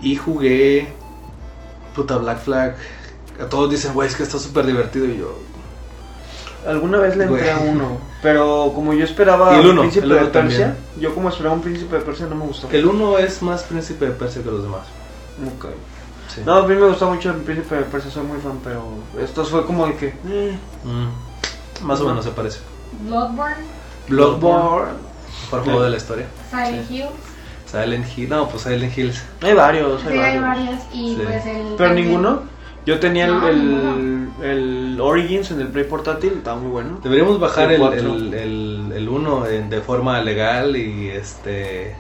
Y 0.02 0.16
jugué. 0.16 0.88
Puta 1.96 2.18
Black 2.18 2.40
Flag. 2.40 2.76
A 3.42 3.46
todos 3.46 3.70
dicen, 3.70 3.94
güey, 3.94 4.08
es 4.08 4.16
que 4.16 4.24
está 4.24 4.38
súper 4.40 4.66
divertido. 4.66 5.06
Y 5.06 5.18
yo. 5.18 5.38
Alguna 6.68 6.98
vez 6.98 7.16
le 7.16 7.26
entré 7.26 7.52
a 7.52 7.60
uno, 7.60 8.00
pero 8.24 8.72
como 8.74 8.92
yo 8.94 9.06
esperaba 9.06 9.54
el 9.60 9.66
un 9.66 9.72
uno, 9.74 9.82
príncipe 9.82 10.06
el 10.08 10.12
uno 10.14 10.22
de 10.22 10.28
Persia, 10.32 10.66
también. 10.66 10.86
yo 11.00 11.14
como 11.14 11.30
esperaba 11.30 11.54
un 11.54 11.62
príncipe 11.62 11.96
de 11.96 12.02
Persia 12.02 12.26
no 12.26 12.36
me 12.36 12.46
gustó. 12.48 12.68
El 12.72 12.86
uno 12.88 13.20
es 13.20 13.42
más 13.44 13.62
príncipe 13.64 14.06
de 14.06 14.12
Persia 14.14 14.42
que 14.42 14.50
los 14.50 14.64
demás. 14.64 14.82
Ok. 15.58 15.66
Sí. 16.34 16.42
No, 16.44 16.56
a 16.56 16.68
mí 16.68 16.74
me 16.74 16.88
gustó 16.88 17.08
mucho 17.12 17.30
el 17.30 17.36
príncipe 17.38 17.76
de 17.76 17.84
Persia, 17.84 18.10
soy 18.10 18.24
muy 18.24 18.40
fan, 18.40 18.60
pero 18.64 18.84
esto 19.22 19.46
fue 19.46 19.64
como 19.66 19.86
de 19.86 19.96
que... 19.96 20.08
eh, 20.28 20.58
Mm, 20.84 21.86
Más 21.86 22.02
o 22.02 22.08
menos 22.08 22.26
se 22.26 22.32
parece. 22.32 22.60
Bloodborne. 23.02 23.56
Bloodborne. 24.08 24.94
Mejor 25.44 25.64
juego 25.66 25.84
de 25.84 25.90
la 25.92 25.98
historia. 25.98 26.26
Silent 26.50 26.90
Hills. 26.90 27.10
Silent 27.84 28.06
Hill. 28.18 28.30
No, 28.30 28.48
pues 28.50 28.64
Silent 28.64 28.98
Hills. 28.98 29.24
Hay 29.42 29.54
varios, 29.54 30.04
hay 30.06 30.14
Sí, 30.14 30.18
hay 30.20 30.40
varios. 30.40 30.68
varias. 30.68 30.88
Y 30.94 31.16
Sí. 31.16 31.22
pues 31.24 31.46
el. 31.46 31.62
Pero 31.78 31.90
también- 31.90 32.08
ninguno. 32.08 32.56
Yo 32.86 33.00
tenía 33.00 33.26
el, 33.26 33.32
No, 33.40 33.48
el, 33.48 34.28
el 34.44 35.02
Origins 35.02 35.50
en 35.50 35.60
el 35.60 35.70
Play 35.70 35.86
portátil, 35.86 36.34
estaba 36.38 36.60
muy 36.60 36.70
bueno. 36.70 37.00
Deberíamos 37.04 37.40
bajar 37.40 37.66
El 37.70 37.74
el, 37.74 37.80
cuatro. 37.80 38.14
el, 38.16 38.34
el, 38.36 38.94
el 38.96 39.10
uno 39.10 39.42
de 39.44 39.82
forma 39.82 40.22
legal 40.22 40.76
y 40.78 41.10
este. 41.10 41.96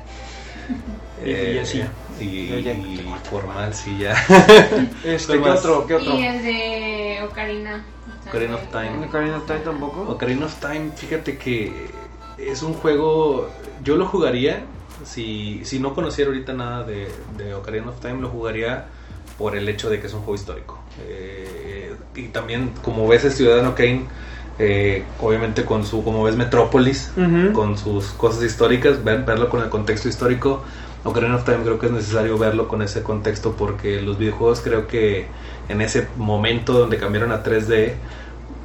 Y- 1.25 1.31
y 1.31 1.57
así. 1.57 1.81
Y, 2.19 2.23
Y 2.23 2.63
ya. 2.63 2.71
y 2.73 3.03
formal, 3.29 3.73
sí, 3.73 3.97
ya. 3.97 4.13
Este, 5.03 5.37
¿Cuál 5.39 5.43
¿qué 5.43 5.49
más? 5.49 5.59
otro? 5.65 5.87
¿Qué 5.87 5.95
otro? 5.95 6.13
Y 6.15 6.23
el 6.23 6.43
de 6.43 7.19
Ocarina. 7.29 7.83
Ocarina 8.27 8.55
of 8.55 8.67
Time. 8.71 9.05
Ocarina 9.07 9.37
of 9.37 9.45
Time 9.47 9.59
tampoco. 9.59 10.01
Ocarina 10.11 10.45
of 10.45 10.55
Time, 10.59 10.91
fíjate 10.95 11.37
que 11.39 11.87
es 12.37 12.61
un 12.61 12.73
juego. 12.75 13.49
Yo 13.83 13.95
lo 13.95 14.05
jugaría. 14.05 14.63
Si, 15.05 15.61
si 15.63 15.79
no 15.79 15.93
conociera 15.93 16.29
ahorita 16.29 16.53
nada 16.53 16.83
de, 16.83 17.07
de 17.37 17.53
Ocarina 17.53 17.89
of 17.89 17.99
Time, 18.01 18.19
lo 18.21 18.29
jugaría 18.29 18.85
por 19.37 19.55
el 19.55 19.67
hecho 19.69 19.89
de 19.89 19.99
que 19.99 20.07
es 20.07 20.13
un 20.13 20.19
juego 20.19 20.35
histórico. 20.35 20.79
Eh, 21.07 21.93
y 22.15 22.27
también, 22.29 22.71
como 22.83 23.07
ves, 23.07 23.23
el 23.25 23.31
Ciudadano 23.31 23.75
Kane, 23.75 24.05
eh, 24.57 25.03
obviamente 25.21 25.65
con 25.65 25.85
su, 25.85 26.03
como 26.03 26.23
ves, 26.23 26.35
Metrópolis, 26.35 27.11
con 27.53 27.77
sus 27.77 28.05
cosas 28.07 28.43
históricas, 28.43 29.03
ver- 29.03 29.23
verlo 29.25 29.49
con 29.49 29.61
el 29.61 29.69
contexto 29.69 30.07
histórico. 30.09 30.63
Ocarina 31.03 31.35
of 31.35 31.43
Time 31.45 31.59
creo 31.63 31.77
que 31.77 31.85
es 31.85 31.91
necesario 31.91 32.37
verlo 32.37 32.67
con 32.67 32.81
ese 32.81 33.03
contexto 33.03 33.51
porque 33.55 34.01
los 34.01 34.17
videojuegos 34.17 34.61
creo 34.61 34.87
que 34.87 35.27
en 35.69 35.81
ese 35.81 36.07
momento 36.17 36.73
donde 36.73 36.97
cambiaron 36.97 37.31
a 37.31 37.43
3D 37.43 37.93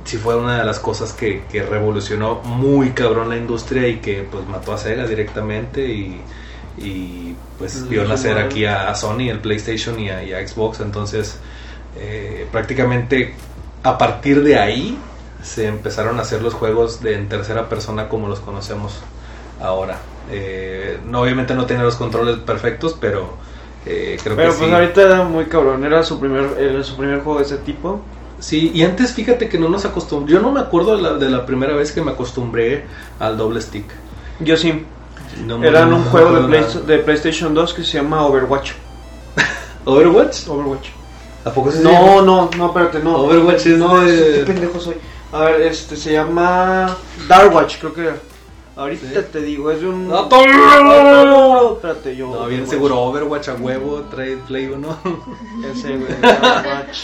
sí 0.04 0.16
fue 0.16 0.36
una 0.36 0.58
de 0.58 0.64
las 0.64 0.78
cosas 0.78 1.12
que, 1.12 1.44
que 1.50 1.62
revolucionó 1.62 2.40
muy 2.44 2.90
cabrón 2.90 3.28
la 3.28 3.36
industria 3.36 3.86
y 3.88 3.96
que 3.96 4.26
pues 4.30 4.46
mató 4.46 4.72
a 4.72 4.78
Sega 4.78 5.06
directamente 5.06 5.86
y, 5.86 6.20
y, 6.78 7.34
pues 7.58 7.88
vio 7.88 8.04
nacer 8.04 8.38
aquí 8.38 8.64
a, 8.64 8.88
a 8.88 8.94
Sony, 8.94 9.28
el 9.28 9.40
PlayStation 9.40 9.98
y 10.00 10.08
a, 10.08 10.22
y 10.22 10.32
a 10.32 10.46
Xbox. 10.46 10.80
Entonces, 10.80 11.38
eh, 11.96 12.46
prácticamente 12.50 13.34
a 13.82 13.98
partir 13.98 14.42
de 14.42 14.58
ahí 14.58 14.98
se 15.42 15.66
empezaron 15.66 16.18
a 16.18 16.22
hacer 16.22 16.42
los 16.42 16.54
juegos 16.54 17.02
de 17.02 17.14
en 17.14 17.28
tercera 17.28 17.68
persona 17.68 18.08
como 18.08 18.28
los 18.28 18.40
conocemos 18.40 19.00
ahora. 19.60 19.98
Eh, 20.30 20.98
no, 21.06 21.22
obviamente 21.22 21.54
no 21.54 21.66
tenía 21.66 21.82
los 21.82 21.96
controles 21.96 22.36
perfectos, 22.38 22.96
pero 23.00 23.34
eh, 23.86 24.18
creo 24.22 24.36
Pero 24.36 24.52
que 24.52 24.58
pues 24.58 24.68
sí. 24.68 24.74
ahorita 24.74 25.02
era 25.02 25.24
muy 25.24 25.46
cabrón, 25.46 25.84
era 25.84 26.02
su 26.02 26.20
primer, 26.20 26.56
era 26.58 26.82
su 26.84 26.96
primer 26.96 27.20
juego 27.20 27.38
de 27.38 27.46
ese 27.46 27.58
tipo. 27.58 28.00
Sí, 28.40 28.72
y 28.74 28.82
antes 28.82 29.12
fíjate 29.12 29.48
que 29.48 29.58
no 29.58 29.68
nos 29.68 29.84
acostumbramos. 29.84 30.32
Yo 30.32 30.40
no 30.40 30.50
me 30.52 30.60
acuerdo 30.60 30.96
de 30.96 31.02
la, 31.02 31.12
de 31.14 31.28
la 31.30 31.46
primera 31.46 31.74
vez 31.74 31.92
que 31.92 32.00
me 32.00 32.10
acostumbré 32.12 32.84
al 33.18 33.36
doble 33.36 33.60
stick. 33.60 33.84
Yo 34.40 34.56
sí, 34.56 34.84
No 35.44 35.62
era 35.62 35.84
no 35.86 35.96
un 35.96 36.04
juego 36.04 36.32
de, 36.40 36.48
Play- 36.48 36.82
de 36.86 36.98
PlayStation 36.98 37.52
2 37.54 37.74
que 37.74 37.84
se 37.84 37.98
llama 37.98 38.24
Overwatch. 38.26 38.72
¿Overwatch? 39.84 40.48
Overwatch. 40.48 40.88
¿A 41.44 41.50
poco 41.50 41.70
se 41.70 41.80
No, 41.82 41.90
llama? 41.92 42.22
no, 42.22 42.50
no, 42.56 42.66
espérate, 42.66 42.98
no. 43.00 43.16
Overwatch 43.18 43.66
es 43.66 43.78
No, 43.78 44.00
de- 44.00 44.30
es- 44.30 44.38
qué 44.38 44.44
pendejo 44.52 44.80
soy. 44.80 44.94
A 45.32 45.40
ver, 45.44 45.60
este 45.62 45.96
se 45.96 46.12
llama 46.14 46.96
Darkwatch, 47.28 47.78
creo 47.78 47.92
que 47.94 48.00
era. 48.02 48.16
Ahorita 48.76 49.06
Sí. 49.06 49.26
te 49.30 49.40
digo, 49.42 49.70
es 49.70 49.80
de 49.80 49.86
un. 49.88 50.08
No, 50.08 50.28
no, 50.28 51.72
espérate, 51.74 52.16
yo. 52.16 52.26
No, 52.26 52.32
bien 52.46 52.60
Overwatch. 52.62 52.68
seguro, 52.70 53.00
Overwatch 53.02 53.48
a 53.48 53.54
huevo, 53.54 54.00
trae 54.10 54.36
Play 54.48 54.66
1. 54.66 54.98
Ese, 55.72 55.96
güey, 55.96 56.12
Darkwatch. 56.22 56.98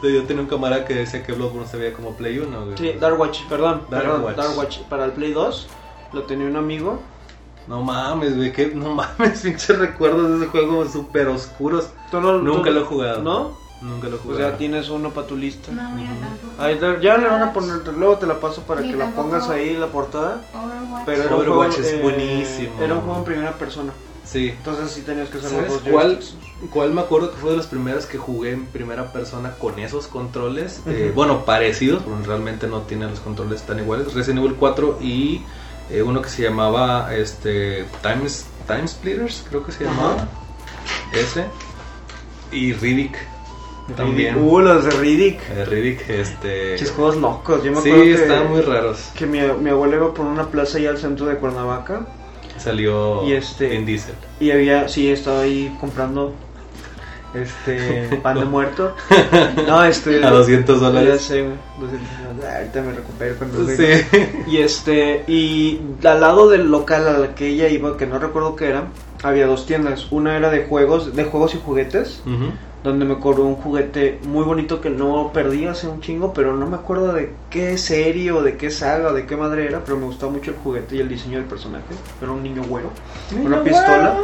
Pues 0.00 0.12
yo 0.14 0.24
tenía 0.24 0.42
un 0.42 0.48
camarada 0.48 0.84
que 0.84 0.94
decía 0.94 1.22
que 1.22 1.32
Bloodborne 1.32 1.66
se 1.68 1.76
veía 1.76 1.92
como 1.92 2.10
Play 2.16 2.38
1. 2.38 2.64
güey. 2.64 2.78
Sí, 2.78 2.92
Darkwatch, 2.98 3.44
perdón, 3.48 3.82
perdón, 3.88 4.22
Darkwatch. 4.24 4.36
Darkwatch. 4.36 4.78
Para 4.88 5.04
el 5.04 5.12
Play 5.12 5.32
2 5.32 5.68
lo 6.12 6.22
tenía 6.24 6.46
un 6.46 6.56
amigo. 6.56 7.00
No 7.68 7.80
mames, 7.82 8.36
güey, 8.36 8.52
que 8.52 8.66
no 8.74 8.94
mames, 8.94 9.40
pinches 9.42 9.78
recuerdos 9.78 10.30
de 10.30 10.36
ese 10.38 10.46
juego 10.46 10.84
súper 10.88 11.28
oscuros. 11.28 11.88
¿Tú 12.10 12.20
no- 12.20 12.38
Nunca 12.38 12.70
tú- 12.70 12.74
lo 12.74 12.80
he 12.80 12.84
jugado. 12.84 13.22
¿No? 13.22 13.62
Nunca 13.80 14.08
lo 14.08 14.14
he 14.16 14.18
O 14.18 14.22
jugado. 14.22 14.40
sea, 14.40 14.56
tienes 14.58 14.88
uno 14.90 15.10
para 15.10 15.26
tu 15.26 15.36
lista. 15.36 15.70
No, 15.72 15.90
mira, 15.90 16.10
tampoco. 16.10 16.62
Ahí 16.62 16.76
te- 16.76 17.00
ya 17.00 17.16
le 17.18 17.26
van 17.28 17.42
a 17.42 17.52
poner, 17.52 17.78
luego 17.96 18.16
te 18.16 18.26
la 18.26 18.38
paso 18.40 18.62
para 18.62 18.80
Sí, 18.82 18.90
que 18.90 18.96
la 18.96 19.10
pongas 19.10 19.48
ahí 19.48 19.70
en 19.70 19.80
la 19.80 19.86
portada. 19.88 20.40
Overwatch. 20.54 21.02
Pero 21.06 21.22
era 21.24 21.34
un 21.36 21.40
Overwatch 21.40 21.72
juego, 21.74 21.88
es 21.88 21.92
eh, 21.94 22.00
buenísimo. 22.02 22.72
Era 22.82 22.94
un 22.94 23.00
juego 23.00 23.18
en 23.18 23.24
primera 23.24 23.52
persona. 23.52 23.92
Sí. 24.32 24.48
Entonces 24.48 24.90
sí 24.92 25.02
tenías 25.02 25.28
que 25.28 25.38
los 25.38 25.46
¿Sabes 25.46 25.72
cuál, 25.90 26.18
cuál 26.70 26.92
me 26.94 27.02
acuerdo 27.02 27.30
que 27.32 27.36
fue 27.36 27.50
de 27.50 27.58
los 27.58 27.66
primeros 27.66 28.06
que 28.06 28.16
jugué 28.16 28.52
en 28.52 28.64
primera 28.66 29.12
persona 29.12 29.52
con 29.58 29.78
esos 29.78 30.06
controles? 30.06 30.80
Eh, 30.86 31.06
Ujú. 31.08 31.14
bueno, 31.14 31.44
parecidos, 31.44 32.02
porque 32.02 32.26
realmente 32.26 32.66
no 32.66 32.80
tienen 32.82 33.10
los 33.10 33.20
controles 33.20 33.62
tan 33.62 33.78
iguales. 33.78 34.14
Resident 34.14 34.40
Evil 34.44 34.56
4 34.58 34.98
y 35.02 35.42
eh, 35.90 36.00
uno 36.02 36.22
que 36.22 36.30
se 36.30 36.42
llamaba 36.42 37.14
este 37.14 37.84
Time, 38.02 38.22
Time 38.66 38.88
Splitters, 38.88 39.44
creo 39.50 39.64
que 39.64 39.72
se 39.72 39.84
llamaba. 39.84 40.14
Ajá. 40.14 40.28
Ese. 41.12 41.44
Y 42.50 42.72
Riddick. 42.72 43.16
También. 43.96 44.36
Uh, 44.38 44.60
los 44.60 44.84
de 44.84 44.90
Riddick. 44.92 45.40
Eh, 45.50 45.64
Riddick, 45.66 46.08
este. 46.08 46.76
Chis 46.76 46.90
juegos 46.92 47.16
locos. 47.16 47.62
Yo 47.64 47.72
me 47.72 47.80
Sí, 47.82 47.90
acuerdo 47.90 48.04
que, 48.04 48.14
estaban 48.22 48.48
muy 48.50 48.60
raros. 48.62 49.10
que 49.14 49.26
mi, 49.26 49.40
mi 49.60 49.70
abuela 49.70 49.96
iba 49.96 50.14
por 50.14 50.24
una 50.24 50.46
plaza 50.46 50.78
allá 50.78 50.90
al 50.90 50.98
centro 50.98 51.26
de 51.26 51.36
Cuernavaca. 51.36 52.06
Salió 52.58 53.26
Y 53.26 53.32
este- 53.32 53.68
Vin 53.68 53.86
Diesel. 53.86 54.14
Y 54.40 54.50
había, 54.50 54.88
sí, 54.88 55.10
estaba 55.10 55.40
ahí 55.42 55.76
comprando 55.80 56.32
este 57.34 58.16
pan 58.22 58.38
de 58.38 58.44
muerto. 58.44 58.94
No, 59.66 59.82
este. 59.84 60.22
A 60.24 60.30
200 60.30 60.80
Ya 60.80 60.86
dólares. 60.86 61.22
sé, 61.22 61.42
güey. 61.42 61.54
200 61.80 62.08
dólares. 62.36 62.44
Ah, 62.46 62.56
Ahorita 62.58 62.82
me 62.82 62.92
recupero 62.92 63.34
cuando. 63.36 63.66
Sí. 63.68 63.84
Y 64.48 64.56
este, 64.58 65.24
y 65.26 65.80
al 66.04 66.20
lado 66.20 66.48
del 66.48 66.70
local 66.70 67.06
a 67.08 67.18
la 67.18 67.34
que 67.34 67.48
ella 67.48 67.68
iba, 67.68 67.96
que 67.96 68.06
no 68.06 68.18
recuerdo 68.18 68.54
qué 68.56 68.68
era, 68.68 68.84
había 69.22 69.46
dos 69.46 69.66
tiendas. 69.66 70.06
Una 70.10 70.36
era 70.36 70.50
de 70.50 70.64
juegos, 70.64 71.14
de 71.16 71.24
juegos 71.24 71.54
y 71.54 71.58
juguetes. 71.64 72.22
Donde 72.82 73.04
me 73.04 73.18
cobró 73.18 73.44
un 73.44 73.54
juguete 73.54 74.18
muy 74.24 74.44
bonito 74.44 74.80
que 74.80 74.90
no 74.90 75.30
perdí 75.32 75.66
hace 75.66 75.86
un 75.86 76.00
chingo, 76.00 76.32
pero 76.32 76.56
no 76.56 76.66
me 76.66 76.76
acuerdo 76.76 77.12
de 77.12 77.32
qué 77.48 77.78
serie 77.78 78.32
o 78.32 78.42
de 78.42 78.56
qué 78.56 78.70
saga 78.70 79.10
o 79.10 79.12
de 79.12 79.24
qué 79.24 79.36
madre 79.36 79.66
era, 79.66 79.84
pero 79.84 79.96
me 79.96 80.06
gustaba 80.06 80.32
mucho 80.32 80.50
el 80.50 80.56
juguete 80.56 80.96
y 80.96 81.00
el 81.00 81.08
diseño 81.08 81.38
del 81.38 81.46
personaje. 81.46 81.94
Era 82.20 82.32
un 82.32 82.42
niño 82.42 82.62
güero, 82.64 82.90
una 83.40 83.62
pistola 83.62 84.18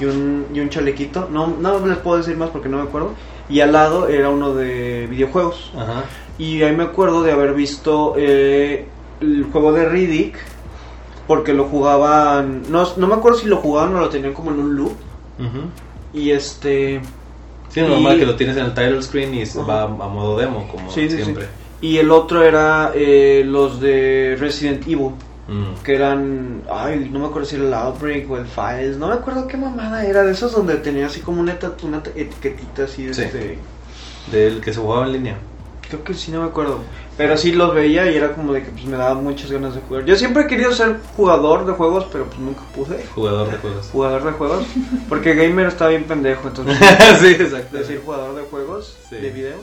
y 0.00 0.04
un, 0.04 0.46
y 0.54 0.60
un 0.60 0.68
chalequito. 0.68 1.28
No, 1.30 1.48
no 1.48 1.84
les 1.86 1.98
puedo 1.98 2.18
decir 2.18 2.36
más 2.36 2.50
porque 2.50 2.68
no 2.68 2.76
me 2.78 2.84
acuerdo. 2.84 3.10
Y 3.48 3.60
al 3.60 3.72
lado 3.72 4.08
era 4.08 4.30
uno 4.30 4.54
de 4.54 5.06
videojuegos. 5.10 5.72
Ajá. 5.76 6.04
Y 6.38 6.62
ahí 6.62 6.74
me 6.74 6.84
acuerdo 6.84 7.22
de 7.22 7.32
haber 7.32 7.54
visto 7.54 8.14
eh, 8.16 8.86
el 9.20 9.44
juego 9.52 9.72
de 9.72 9.88
Riddick. 9.88 10.36
Porque 11.26 11.54
lo 11.54 11.64
jugaban. 11.64 12.62
No, 12.68 12.86
no 12.96 13.06
me 13.06 13.14
acuerdo 13.14 13.38
si 13.38 13.46
lo 13.46 13.56
jugaban 13.56 13.94
o 13.96 14.00
lo 14.00 14.08
tenían 14.10 14.34
como 14.34 14.50
en 14.50 14.60
un 14.60 14.76
loop. 14.76 14.92
Y 16.12 16.30
este. 16.30 17.00
Sí, 17.74 17.80
normal 17.82 18.16
Y- 18.16 18.20
que 18.20 18.26
lo 18.26 18.36
tienes 18.36 18.56
en 18.56 18.66
el 18.66 18.74
title 18.74 19.02
screen 19.02 19.34
y 19.34 19.44
se 19.44 19.60
Ajá. 19.60 19.66
va 19.68 19.82
a 19.82 20.08
modo 20.08 20.38
demo, 20.38 20.66
como 20.68 20.90
Sí, 20.90 21.10
sí, 21.10 21.16
sí. 21.16 21.22
siempre. 21.24 21.46
Y 21.80 21.98
el 21.98 22.10
otro 22.12 22.42
era 22.44 22.92
eh, 22.94 23.42
los 23.44 23.80
de 23.80 24.36
Resident 24.38 24.82
Evil. 24.86 25.10
Mm. 25.46 25.82
Que 25.84 25.94
eran. 25.96 26.62
Ay, 26.72 27.10
no 27.12 27.18
me 27.18 27.26
acuerdo 27.26 27.46
si 27.46 27.56
era 27.56 27.64
el 27.66 27.74
Outbreak 27.74 28.30
o 28.30 28.38
el 28.38 28.46
Files. 28.46 28.96
No 28.96 29.08
me 29.08 29.14
acuerdo 29.14 29.46
qué 29.46 29.58
mamada 29.58 30.06
era. 30.06 30.22
De 30.22 30.32
esos 30.32 30.52
donde 30.52 30.76
tenía 30.76 31.04
así 31.06 31.20
como 31.20 31.40
una, 31.42 31.58
una 31.82 31.98
etiquetita 32.14 32.84
así. 32.84 33.12
Sí. 33.12 33.22
Este, 33.22 33.58
Del 34.32 34.62
que 34.62 34.72
se 34.72 34.80
jugaba 34.80 35.04
en 35.06 35.12
línea. 35.12 35.36
Creo 35.86 36.02
que 36.02 36.14
sí, 36.14 36.30
no 36.30 36.40
me 36.40 36.46
acuerdo. 36.46 36.78
Pero 37.16 37.36
sí 37.36 37.52
los 37.52 37.72
veía 37.74 38.10
y 38.10 38.16
era 38.16 38.32
como 38.34 38.52
de 38.52 38.62
que 38.64 38.70
pues, 38.70 38.84
me 38.86 38.96
daba 38.96 39.14
muchas 39.14 39.50
ganas 39.50 39.74
de 39.74 39.80
jugar. 39.82 40.04
Yo 40.04 40.16
siempre 40.16 40.42
he 40.42 40.46
querido 40.48 40.72
ser 40.72 40.96
jugador 41.16 41.64
de 41.64 41.72
juegos, 41.72 42.06
pero 42.10 42.24
pues 42.24 42.38
nunca 42.40 42.62
pude. 42.74 43.04
Jugador 43.14 43.50
de 43.52 43.56
juegos. 43.58 43.88
Jugador 43.92 44.24
de 44.24 44.32
juegos. 44.32 44.64
Porque 45.08 45.34
gamer 45.34 45.66
está 45.68 45.86
bien 45.88 46.04
pendejo, 46.04 46.48
entonces 46.48 46.76
sí, 47.20 47.26
exacto. 47.28 47.76
decir 47.76 48.02
jugador 48.04 48.34
de 48.34 48.42
juegos 48.42 48.96
Sí. 49.08 49.16
de 49.16 49.30
video. 49.30 49.56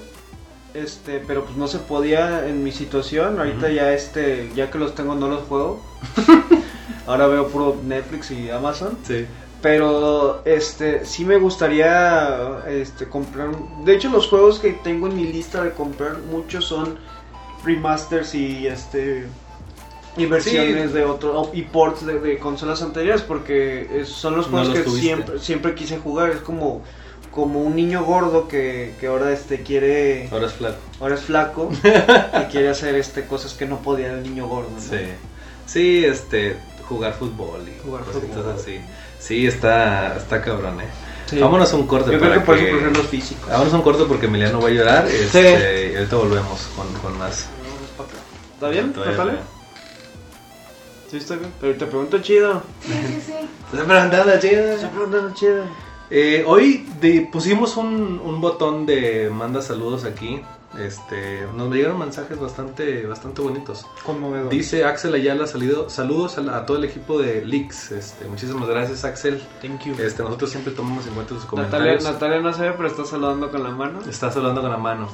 Este, 0.74 1.22
pero 1.28 1.44
pues 1.44 1.58
no 1.58 1.68
se 1.68 1.80
podía 1.80 2.48
en 2.48 2.64
mi 2.64 2.72
situación. 2.72 3.38
Ahorita 3.38 3.70
ya 3.70 3.92
este, 3.92 4.50
ya 4.56 4.72
que 4.72 4.78
los 4.78 4.96
tengo 4.96 5.16
no 5.16 5.28
los 5.28 5.42
juego. 5.44 5.82
Ahora 7.08 7.28
veo 7.28 7.48
puro 7.50 7.76
Netflix 7.84 8.32
y 8.32 8.50
Amazon. 8.50 8.98
Sí. 9.06 9.26
Pero 9.62 10.42
este 10.46 11.06
sí 11.06 11.26
me 11.26 11.38
gustaría 11.38 12.60
este 12.68 13.08
comprar. 13.10 13.50
De 13.84 13.94
hecho, 13.94 14.10
los 14.10 14.28
juegos 14.28 14.60
que 14.60 14.72
tengo 14.72 15.08
en 15.08 15.16
mi 15.18 15.26
lista 15.26 15.64
de 15.64 15.72
comprar 15.72 16.18
muchos 16.32 16.66
son 16.66 16.98
remasters 17.64 18.34
y 18.36 18.68
este 18.68 19.28
y 20.18 20.26
versiones 20.26 20.92
de 20.94 21.06
otro 21.06 21.50
y 21.54 21.62
ports 21.64 22.06
de, 22.06 22.20
de 22.20 22.38
consolas 22.38 22.82
anteriores 22.82 23.22
porque 23.22 23.88
es- 24.02 24.10
son 24.10 24.36
los 24.36 24.48
No 24.48 24.52
juegos 24.58 24.68
los 24.70 24.78
que 24.78 24.84
tuviste. 24.84 25.08
siempre 25.08 25.40
siempre 25.40 25.76
quise 25.76 25.98
jugar. 26.00 26.30
Es 26.32 26.42
como 26.42 26.82
como 27.32 27.62
un 27.62 27.78
niño 27.78 28.04
gordo 28.04 28.50
que, 28.50 28.94
que 29.00 29.08
ahora 29.08 29.32
este 29.32 29.62
quiere 29.62 30.28
Ahora 30.34 30.48
es 30.48 30.54
flat. 30.54 30.76
ahora 31.00 31.16
es 31.16 31.22
flaco 31.22 31.70
y 31.84 32.52
quiere 32.52 32.68
hacer 32.70 32.96
este 32.96 33.26
cosas 33.26 33.54
que 33.54 33.66
no 33.66 33.80
podía 33.80 34.12
el 34.12 34.24
niño 34.24 34.48
gordo. 34.48 34.70
¿no? 34.72 34.82
Sí. 34.82 34.98
Sí, 35.66 36.04
este, 36.04 36.58
jugar 36.90 37.14
fútbol 37.14 37.62
y 37.70 37.82
Jugar 37.88 38.04
fútbol. 38.04 38.54
así. 38.54 38.82
Sí, 39.18 39.48
está, 39.48 40.18
está 40.18 40.42
cabrón, 40.42 40.82
eh. 40.82 40.86
Sí. 41.32 41.40
Vámonos 41.40 41.72
a 41.72 41.76
un 41.78 41.88
corte 41.88 42.12
Yo 42.12 42.20
creo 42.20 42.34
que 42.34 42.40
por 42.42 42.56
eso 42.56 42.66
que- 42.66 42.72
prefiero 42.72 42.94
los 42.94 43.08
físicos. 43.08 43.48
Vámonos 43.50 43.74
a 43.74 43.78
un 43.78 43.82
corte 43.84 44.04
porque 44.06 44.26
Emiliano 44.26 44.60
va 44.62 44.68
a 44.68 44.72
llorar. 44.72 45.08
Este, 45.08 45.92
y 45.94 45.96
ahorita 45.96 46.16
volvemos 46.18 46.62
con, 46.76 46.88
con 47.02 47.18
más. 47.18 47.48
¿Está 48.56 48.68
bien? 48.70 48.92
Todavía 48.92 49.12
¿Está 49.14 49.24
no. 49.26 49.32
bien? 49.32 49.44
Sí, 51.10 51.18
está 51.18 51.36
bien. 51.38 51.52
Pero 51.62 51.76
te 51.78 51.86
pregunto 51.86 52.20
chido. 52.22 52.62
Sí, 52.86 52.92
sí, 53.08 53.22
sí. 53.28 53.34
Estás 53.72 53.86
preguntando, 53.88 54.40
chido. 54.40 54.76
Te 54.76 54.88
preguntando 54.88 55.34
chido. 55.34 55.64
Eh, 56.10 56.44
hoy 56.46 56.86
de- 57.00 57.30
pusimos 57.32 57.78
un, 57.78 58.20
un 58.24 58.42
botón 58.42 58.86
de 58.86 59.30
manda 59.34 59.62
saludos 59.62 60.04
aquí. 60.04 60.42
Este, 60.78 61.46
nos 61.56 61.70
llegaron 61.74 62.00
mensajes 62.00 62.40
bastante, 62.40 63.06
bastante 63.06 63.42
bonitos. 63.42 63.86
Conmovedor. 64.06 64.50
Dice 64.50 64.86
Axel 64.86 65.14
Ayala, 65.14 65.46
salido, 65.46 65.90
saludos 65.90 66.38
a, 66.38 66.42
la- 66.42 66.58
a 66.58 66.66
todo 66.66 66.78
el 66.78 66.86
equipo 66.86 67.20
de 67.20 67.44
Leaks. 67.46 67.92
Este, 67.92 68.26
muchísimas 68.26 68.70
gracias 68.70 69.04
Axel. 69.04 69.42
Thank 69.62 69.82
you. 69.84 69.96
Este, 70.00 70.24
nosotros 70.24 70.50
siempre 70.50 70.72
tomamos 70.74 71.06
en 71.08 71.14
cuenta 71.14 71.34
sus 71.36 71.44
Natalia, 71.44 71.68
comentarios. 71.68 72.04
Natalia 72.06 72.40
no 72.40 72.54
se 72.54 72.62
ve, 72.62 72.74
pero 72.78 72.88
está 72.88 73.04
saludando 73.06 73.52
con 73.52 73.64
la 73.64 73.72
mano. 73.72 74.00
Estás 74.10 74.36
hablando 74.38 74.62
con 74.62 74.72
la 74.72 74.78
mano. 74.78 75.10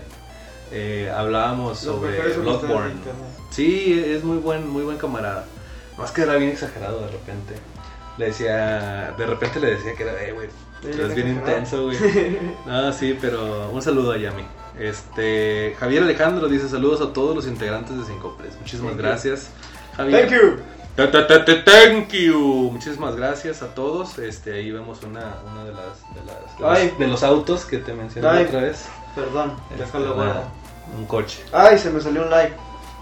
Eh, 0.72 1.10
hablábamos 1.14 1.82
Los 1.84 1.96
sobre 1.96 2.18
Bloodborne. 2.36 2.94
Sí, 3.50 4.02
es 4.06 4.24
muy 4.24 4.38
buen, 4.38 4.68
muy 4.68 4.82
buen 4.82 4.98
camarada. 4.98 5.46
Más 5.96 6.10
que 6.10 6.22
era 6.22 6.34
bien 6.34 6.50
exagerado 6.50 7.00
de 7.00 7.12
repente. 7.12 7.54
Le 8.18 8.26
decía, 8.26 9.14
de 9.16 9.26
repente 9.26 9.60
le 9.60 9.74
decía 9.76 9.94
que 9.94 10.02
era, 10.02 10.22
eh, 10.22 10.32
güey, 10.32 10.48
eres 10.84 11.14
bien 11.14 11.28
intenso, 11.28 11.84
güey. 11.84 11.96
No, 12.66 12.92
sí, 12.92 13.16
pero 13.20 13.70
un 13.70 13.82
saludo 13.82 14.12
a 14.12 14.16
Yami. 14.18 14.42
Este, 14.78 15.74
Javier 15.78 16.02
Alejandro 16.02 16.48
dice 16.48 16.68
saludos 16.68 17.00
a 17.00 17.12
todos 17.12 17.34
los 17.34 17.46
integrantes 17.46 17.96
de 17.98 18.04
Cinco 18.04 18.34
Press. 18.38 18.56
Muchísimas 18.58 18.92
Thank 18.92 19.00
you. 19.00 19.06
gracias. 19.06 19.50
Javier. 19.96 20.28
Thank 20.28 20.40
you. 20.40 20.56
Ta, 20.96 21.10
ta, 21.10 21.26
ta, 21.26 21.44
ta, 21.44 21.52
Thank 21.64 22.08
you. 22.12 22.70
Muchísimas 22.72 23.16
gracias 23.16 23.62
a 23.62 23.74
todos. 23.74 24.18
Este, 24.18 24.54
ahí 24.54 24.70
vemos 24.70 25.02
una, 25.02 25.36
una 25.52 25.64
de 25.64 25.72
las, 25.72 26.14
de 26.14 26.24
las- 26.26 26.56
de 26.56 26.60
los- 26.62 26.70
Ay. 26.78 26.94
de 26.98 27.06
los 27.06 27.22
autos 27.22 27.64
que 27.66 27.78
te 27.78 27.92
mencioné 27.92 28.28
Ay. 28.28 28.44
otra 28.46 28.60
vez. 28.62 28.86
Perdón, 29.14 29.52
Este, 29.78 29.98
una- 29.98 30.42
un 30.96 31.04
coche. 31.06 31.42
Ay, 31.52 31.78
se 31.78 31.90
me 31.90 32.00
salió 32.00 32.22
un 32.22 32.30
like. 32.30 32.54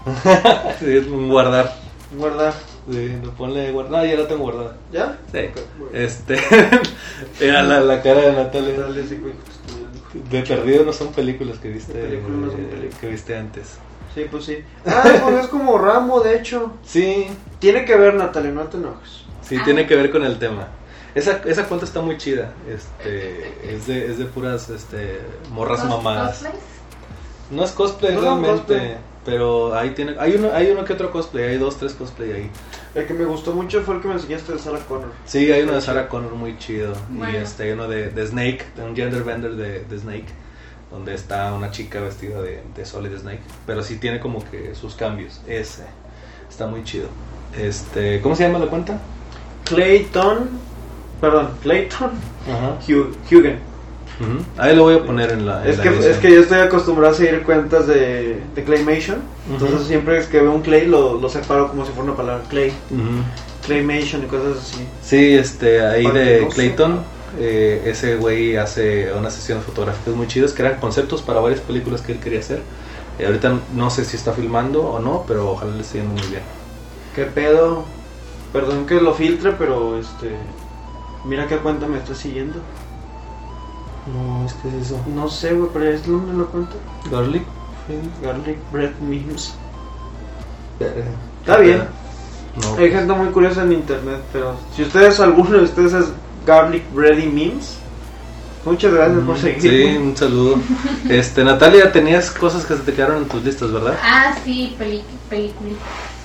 Sí, 0.79 0.97
es 0.97 1.07
un 1.07 1.29
guardar. 1.29 1.73
Guardar. 2.17 2.53
Sí, 2.91 3.17
no 3.23 3.31
ponle 3.31 3.71
guardar. 3.71 3.91
No, 3.91 4.05
ya 4.05 4.15
lo 4.15 4.27
tengo 4.27 4.43
guardado. 4.43 4.73
¿Ya? 4.91 5.17
Sí. 5.31 5.39
Este, 5.93 6.37
era 7.39 7.63
la, 7.63 7.79
la 7.81 8.01
cara 8.01 8.21
de 8.21 8.33
Natalia. 8.33 8.75
Güey. 8.75 9.33
De 10.29 10.41
perdido 10.43 10.85
no 10.85 10.93
son 10.93 11.11
películas 11.11 11.57
que 11.57 11.69
viste, 11.69 11.93
De 11.93 12.17
no 12.21 12.51
son 12.51 12.61
eh, 12.61 12.67
películas. 12.69 12.99
que 13.01 13.07
viste 13.07 13.35
antes. 13.37 13.77
Sí, 14.13 14.25
pues 14.31 14.45
sí. 14.45 14.59
Ah, 14.85 15.03
pues 15.23 15.43
es 15.43 15.47
como 15.47 15.77
Ramo, 15.77 16.21
de 16.21 16.37
hecho. 16.37 16.71
Sí, 16.85 17.27
Tiene 17.59 17.83
que 17.85 17.95
ver, 17.97 18.13
Natalia, 18.13 18.51
no 18.51 18.63
te 18.63 18.77
enojes. 18.77 19.23
sí, 19.41 19.57
tiene 19.65 19.87
que 19.87 19.95
ver 19.95 20.11
con 20.11 20.23
el 20.23 20.39
tema. 20.39 20.67
Esa, 21.15 21.41
esa 21.45 21.65
cuenta 21.67 21.85
está 21.85 22.01
muy 22.01 22.17
chida. 22.17 22.53
Este, 22.69 23.73
es 23.73 23.87
de, 23.87 24.05
es 24.11 24.17
de 24.17 24.25
puras 24.25 24.69
este, 24.69 25.19
morras 25.51 25.81
Cos- 25.81 25.89
mamadas. 25.89 26.31
cosplays. 26.39 26.55
No 27.51 27.63
es 27.63 27.71
cosplay 27.71 28.15
No, 28.15 28.21
realmente, 28.21 28.57
cosplay. 28.57 28.97
Pero 29.25 29.75
ahí 29.75 29.89
tiene, 29.89 30.15
hay 30.19 30.35
uno, 30.35 30.51
hay 30.53 30.69
uno 30.69 30.85
que 30.85 30.93
otro 30.93 31.11
cosplay, 31.11 31.45
hay 31.45 31.57
dos, 31.57 31.77
tres 31.77 31.93
cosplay 31.93 32.31
ahí. 32.31 32.51
El 32.93 33.07
que 33.07 33.13
me 33.13 33.25
gustó 33.25 33.53
mucho 33.53 33.81
fue 33.81 33.95
el 33.95 34.01
que 34.01 34.07
me 34.07 34.13
enseñaste 34.13 34.53
de 34.53 34.59
Sarah 34.59 34.79
Connor. 34.87 35.11
Sí, 35.25 35.51
hay 35.51 35.63
uno 35.63 35.73
de 35.73 35.81
Sarah 35.81 36.07
Connor 36.07 36.33
muy 36.35 36.57
chido. 36.59 36.93
Y 37.11 37.35
este, 37.35 37.63
hay 37.63 37.71
uno 37.71 37.87
de, 37.87 38.11
de 38.11 38.27
Snake, 38.27 38.65
de 38.75 38.83
un 38.83 38.95
gender 38.95 39.23
bender 39.23 39.55
de, 39.55 39.79
de 39.79 39.99
Snake, 39.99 40.27
donde 40.91 41.15
está 41.15 41.51
una 41.53 41.71
chica 41.71 41.99
vestida 41.99 42.41
de, 42.41 42.61
de 42.75 42.85
Solid 42.85 43.17
Snake. 43.17 43.41
Pero 43.65 43.83
sí 43.83 43.97
tiene 43.97 44.19
como 44.19 44.43
que 44.49 44.75
sus 44.75 44.95
cambios. 44.95 45.41
Ese 45.47 45.83
está 46.47 46.67
muy 46.67 46.83
chido. 46.83 47.07
Este, 47.57 48.21
¿Cómo 48.21 48.35
se 48.35 48.47
llama 48.47 48.59
la 48.59 48.67
cuenta? 48.67 48.99
Clayton. 49.65 50.49
Perdón, 51.19 51.49
Clayton 51.63 52.11
Ajá. 52.47 52.77
Hu- 54.19 54.23
Hugen. 54.23 54.45
Ahí 54.57 54.75
lo 54.75 54.83
voy 54.83 54.95
a 54.95 55.03
poner 55.03 55.31
en 55.31 55.45
la. 55.45 55.63
en 55.63 55.69
Es 55.71 55.77
la 55.77 55.83
que, 55.83 55.89
edición. 55.89 56.11
es 56.11 56.17
que 56.19 56.31
yo 56.33 56.39
estoy 56.41 56.59
acostumbrado 56.59 57.13
a 57.13 57.17
seguir 57.17 57.43
cuentas 57.43 57.87
de, 57.87 58.41
de 58.55 58.63
Claymation. 58.63 59.17
Entonces 59.51 59.77
Ujú. 59.79 59.85
siempre 59.87 60.17
es 60.17 60.27
que 60.27 60.39
veo 60.41 60.51
un 60.53 60.61
Clay 60.61 60.85
lo, 60.87 61.19
lo 61.19 61.29
separo 61.29 61.69
como 61.69 61.85
si 61.85 61.91
fuera 61.91 62.09
una 62.11 62.17
palabra. 62.17 62.43
Clay. 62.49 62.69
Ujú. 62.91 63.23
Claymation 63.65 64.23
y 64.23 64.27
cosas 64.27 64.57
así. 64.61 64.85
Sí, 65.03 65.33
este, 65.35 65.81
ahí 65.85 66.05
de 66.11 66.41
no 66.41 66.49
Clayton, 66.49 66.99
eh, 67.39 67.81
ese 67.85 68.15
güey 68.15 68.55
hace 68.57 69.11
unas 69.13 69.33
sesiones 69.33 69.63
fotográficas 69.65 70.13
muy 70.15 70.27
chidas 70.27 70.53
que 70.53 70.61
eran 70.61 70.79
conceptos 70.79 71.21
para 71.23 71.39
varias 71.39 71.61
películas 71.61 72.01
que 72.01 72.11
él 72.13 72.19
quería 72.19 72.39
hacer. 72.39 72.61
Eh, 73.17 73.25
ahorita 73.25 73.57
no 73.73 73.89
sé 73.89 74.05
si 74.05 74.17
está 74.17 74.33
filmando 74.33 74.83
o 74.83 74.99
no, 74.99 75.23
pero 75.27 75.49
ojalá 75.51 75.73
le 75.75 75.81
esté 75.81 75.97
yendo 75.99 76.13
muy 76.13 76.27
bien. 76.29 76.43
¿Qué 77.15 77.23
pedo? 77.25 77.85
Perdón 78.53 78.85
que 78.85 78.95
lo 79.01 79.13
filtre, 79.13 79.53
pero 79.57 79.97
este. 79.99 80.31
Mira 81.25 81.47
qué 81.47 81.57
cuenta 81.57 81.87
me 81.87 81.97
está 81.97 82.13
siguiendo. 82.13 82.59
No, 84.07 84.45
es 84.45 84.53
que 84.53 84.67
es 84.69 84.87
eso. 84.87 84.99
No 85.13 85.29
sé, 85.29 85.53
güey, 85.53 85.69
pero 85.73 85.85
es 85.85 86.05
donde 86.05 86.33
lo 86.33 86.47
cuenta. 86.47 86.73
Garlic. 87.11 87.43
Garlic 88.21 88.57
bread 88.71 88.93
memes. 88.99 89.55
Está 90.79 91.57
bien. 91.57 91.83
No. 92.61 92.75
Hay 92.77 92.91
gente 92.91 93.13
muy 93.13 93.27
curiosa 93.29 93.63
en 93.63 93.73
internet, 93.73 94.21
pero 94.31 94.55
si 94.75 94.83
ustedes, 94.83 95.19
alguno 95.19 95.57
de 95.57 95.63
ustedes 95.63 95.93
es 95.93 96.05
Garlic 96.45 96.83
Bready 96.93 97.27
Memes, 97.27 97.77
muchas 98.63 98.93
gracias 98.93 99.19
por 99.25 99.37
seguir. 99.37 99.61
Sí, 99.61 99.97
un 99.97 100.15
saludo. 100.15 100.59
Este, 101.09 101.43
Natalia, 101.43 101.91
tenías 101.91 102.31
cosas 102.31 102.65
que 102.65 102.75
se 102.75 102.81
te 102.81 102.93
quedaron 102.93 103.17
en 103.23 103.27
tus 103.27 103.43
listas, 103.43 103.71
¿verdad? 103.71 103.95
Ah, 104.01 104.35
sí, 104.43 104.73
peli 104.77 105.03
película. 105.29 105.71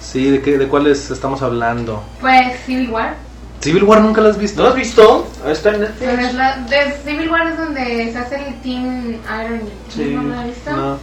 Sí, 0.01 0.31
¿de 0.31 0.41
qué, 0.41 0.57
de 0.57 0.69
cuáles 0.69 1.11
estamos 1.11 1.43
hablando? 1.43 2.03
Pues 2.21 2.61
Civil 2.65 2.91
War. 2.91 3.17
Civil 3.61 3.85
War 3.85 4.01
nunca 4.01 4.21
las 4.21 4.33
has 4.37 4.39
visto. 4.41 4.63
¿No 4.63 4.69
has 4.69 4.75
visto? 4.75 5.27
Está 5.47 5.71
en 5.71 5.89
Pero 5.99 6.13
es 6.13 6.19
Netflix. 6.19 6.35
la, 6.35 6.57
de 6.57 6.93
Civil 7.05 7.31
War 7.31 7.47
es 7.49 7.59
donde 7.59 8.13
se 8.13 8.19
hace 8.19 8.37
el 8.49 8.61
Team 8.63 9.13
Iron 9.13 9.59
Man. 9.59 9.63
Sí, 9.89 10.05
¿No 10.15 10.23
lo 10.23 10.41
he 10.41 10.47
visto? 10.47 10.71
No. 10.71 10.97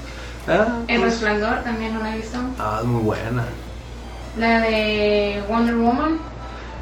Ah, 0.47 0.79
El 0.87 1.01
pues- 1.01 1.11
Resplandor 1.13 1.63
también 1.63 1.93
no 1.93 1.99
lo 1.99 2.05
he 2.07 2.17
visto. 2.17 2.37
ah, 2.59 2.77
es 2.81 2.85
muy 2.87 3.01
buena. 3.03 3.43
La 4.37 4.61
de 4.61 5.43
Wonder 5.49 5.75
Woman. 5.75 6.19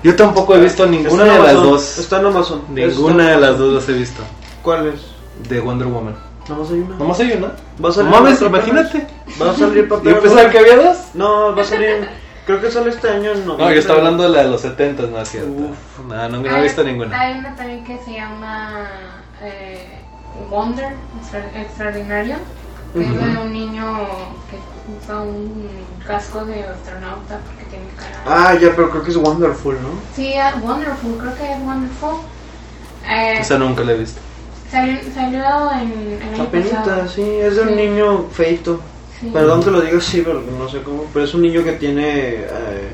Yo 0.03 0.15
tampoco 0.15 0.55
he 0.55 0.59
visto 0.59 0.85
ninguna 0.85 1.23
de 1.23 1.39
las 1.39 1.53
dos. 1.53 1.97
Está 1.97 2.19
en 2.19 2.25
Amazon. 2.27 2.61
Ninguna 2.69 3.23
Está 3.23 3.35
de 3.35 3.41
las 3.41 3.57
dos 3.57 3.73
las 3.73 3.89
he 3.89 3.93
visto. 3.93 4.21
¿Cuál 4.61 4.87
es? 4.87 5.01
De 5.49 5.59
Wonder 5.59 5.87
Woman. 5.87 6.15
Nomás 6.47 6.69
hay 6.69 6.79
una. 6.79 6.95
Nomás 6.97 7.19
hay 7.19 7.31
una. 7.31 7.51
Va 7.83 7.89
a 7.89 7.91
salir 7.91 8.11
No 8.11 8.17
mames, 8.21 8.41
imagínate. 8.41 9.07
Va 9.41 9.51
a 9.51 9.55
salir 9.55 9.89
papel. 9.89 10.13
Yo 10.13 10.21
pensaba 10.21 10.49
que 10.49 10.59
había 10.59 10.75
dos. 10.77 10.97
No, 11.15 11.55
va 11.55 11.61
a 11.61 11.65
salir. 11.65 12.07
Creo 12.45 12.61
que 12.61 12.69
sale 12.69 12.91
este 12.91 13.09
año 13.09 13.31
en 13.31 13.39
No, 13.39 13.53
noviembre. 13.53 13.75
yo 13.75 13.81
estaba 13.81 13.99
hablando 13.99 14.23
de 14.23 14.29
la 14.29 14.43
de 14.43 14.49
los 14.49 14.61
70, 14.61 15.03
no 15.07 15.19
es 15.19 15.29
cierto. 15.29 15.49
Uf. 15.49 16.05
No, 16.07 16.29
no, 16.29 16.37
no 16.41 16.45
he 16.45 16.49
Hay- 16.49 16.63
visto 16.63 16.83
ninguna. 16.83 17.19
Hay 17.19 17.39
una 17.39 17.55
también 17.55 17.83
que 17.83 17.97
se 17.99 18.13
llama 18.13 18.87
eh, 19.41 19.99
Wonder, 20.49 20.93
extra- 21.21 21.61
extraordinario. 21.61 22.35
Que 22.93 23.01
es 23.01 23.09
Ujú. 23.09 23.17
de 23.25 23.37
un 23.39 23.51
niño 23.51 23.97
que 24.49 24.57
usa 25.03 25.19
un 25.21 25.67
casco 26.07 26.45
de 26.45 26.63
astronauta 26.63 27.39
porque 27.45 27.65
tiene 27.65 27.85
cara. 27.97 28.21
Ah, 28.25 28.53
ya, 28.53 28.69
pero 28.75 28.89
creo 28.89 29.03
que 29.03 29.09
es 29.11 29.17
Wonderful, 29.17 29.75
¿no? 29.81 29.89
Sí, 30.15 30.33
ah, 30.35 30.53
Wonderful, 30.61 31.17
creo 31.17 31.35
que 31.35 31.51
es 31.51 31.59
Wonderful. 31.59 32.15
Eh, 33.09 33.37
Esa 33.39 33.57
nunca 33.57 33.83
la 33.83 33.91
he 33.93 33.97
visto. 33.97 34.21
salió, 34.71 34.97
salió 35.13 35.43
en 35.73 35.91
el 35.91 36.21
año 36.35 36.43
Apenita, 36.43 37.07
sí, 37.07 37.21
es 37.21 37.55
de 37.57 37.61
un 37.63 37.69
Sí. 37.69 37.75
niño 37.75 38.25
feito. 38.31 38.79
Sí. 39.25 39.31
Perdón 39.33 39.63
que 39.63 39.71
lo 39.71 39.81
diga 39.81 39.97
así, 39.97 40.21
pero 40.21 40.41
no 40.41 40.69
sé 40.69 40.81
cómo. 40.81 41.05
Pero 41.13 41.25
es 41.25 41.33
un 41.33 41.41
niño 41.41 41.63
que 41.63 41.73
tiene 41.73 42.09
eh, 42.35 42.89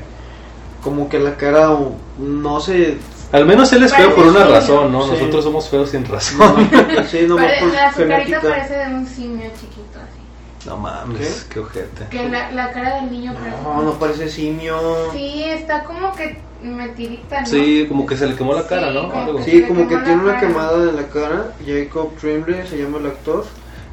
como 0.82 1.08
que 1.08 1.18
la 1.18 1.36
cara, 1.36 1.76
no 2.18 2.60
sé. 2.60 2.96
Al 3.32 3.46
menos 3.46 3.72
él 3.72 3.82
es 3.82 3.94
feo 3.94 4.14
por 4.14 4.26
una 4.26 4.40
Parece 4.40 4.52
razón, 4.54 4.92
¿no? 4.92 5.04
sí. 5.04 5.10
Nosotros 5.12 5.44
somos 5.44 5.68
feos 5.68 5.90
sin 5.90 6.04
razón. 6.04 6.68
No, 6.94 7.04
sí, 7.10 7.24
no 7.26 7.36
Pare- 7.36 7.60
por 7.60 7.72
la 7.72 7.92
su 7.92 8.06
carita 8.06 8.40
parece 8.40 8.74
de 8.76 8.94
un 8.94 9.06
simio 9.06 9.46
chiquito 9.58 9.98
así. 9.98 10.68
No 10.68 10.76
mames, 10.76 11.46
qué, 11.50 11.60
ojete. 11.60 12.06
Que 12.10 12.28
la, 12.28 12.52
la 12.52 12.70
cara 12.72 12.96
del 12.96 13.10
niño 13.10 13.32
parece. 13.34 13.56
No, 13.62 13.82
no 13.82 13.92
parece 13.94 14.28
simio. 14.28 14.78
Sí, 15.12 15.44
está 15.44 15.82
como 15.84 16.12
que 16.14 16.38
metidita, 16.62 17.40
¿no? 17.40 17.46
Sí, 17.46 17.86
como 17.88 18.06
que 18.06 18.16
se 18.16 18.26
le 18.26 18.36
quemó 18.36 18.54
la 18.54 18.66
cara, 18.66 18.88
Sí, 18.88 18.94
¿no? 18.94 19.10
como 19.10 19.42
Sí, 19.42 19.62
como 19.62 19.88
que 19.88 19.96
tiene 19.96 20.22
una 20.22 20.34
cara. 20.34 20.40
quemada 20.46 20.90
en 20.90 20.96
la 20.96 21.06
cara. 21.08 21.52
Jacob 21.66 22.10
Tremblay 22.20 22.66
se 22.68 22.78
llama 22.78 22.98
el 22.98 23.06
actor. 23.06 23.44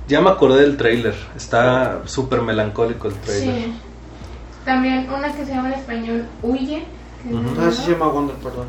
Ya 0.10 0.22
me 0.22 0.32
acordé 0.32 0.62
del 0.62 0.76
trailer. 0.76 1.14
Está 1.38 2.02
súper 2.06 2.42
melancólico 2.42 3.08
el 3.08 3.14
trailer. 3.14 3.56
Sí. 3.56 3.74
También 4.66 5.08
una 5.14 5.32
que 5.32 5.46
se 5.46 5.54
llama 5.54 5.68
en 5.70 5.80
español 5.80 6.26
Huye. 6.42 6.84
Ujú. 7.30 7.62
de 7.62 7.68
Ah, 7.68 7.72
sí 7.72 7.84
se 7.84 7.92
llama 7.92 8.08
Wonder, 8.08 8.36
perdón. 8.38 8.68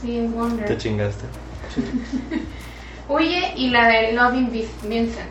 Sí, 0.00 0.16
es 0.16 0.32
Wonder. 0.32 0.64
Te 0.64 0.78
chingaste. 0.78 1.24
Huye 3.08 3.52
y 3.56 3.70
la 3.70 3.88
de 3.88 4.12
Loving 4.12 4.50
Vincent. 4.52 5.30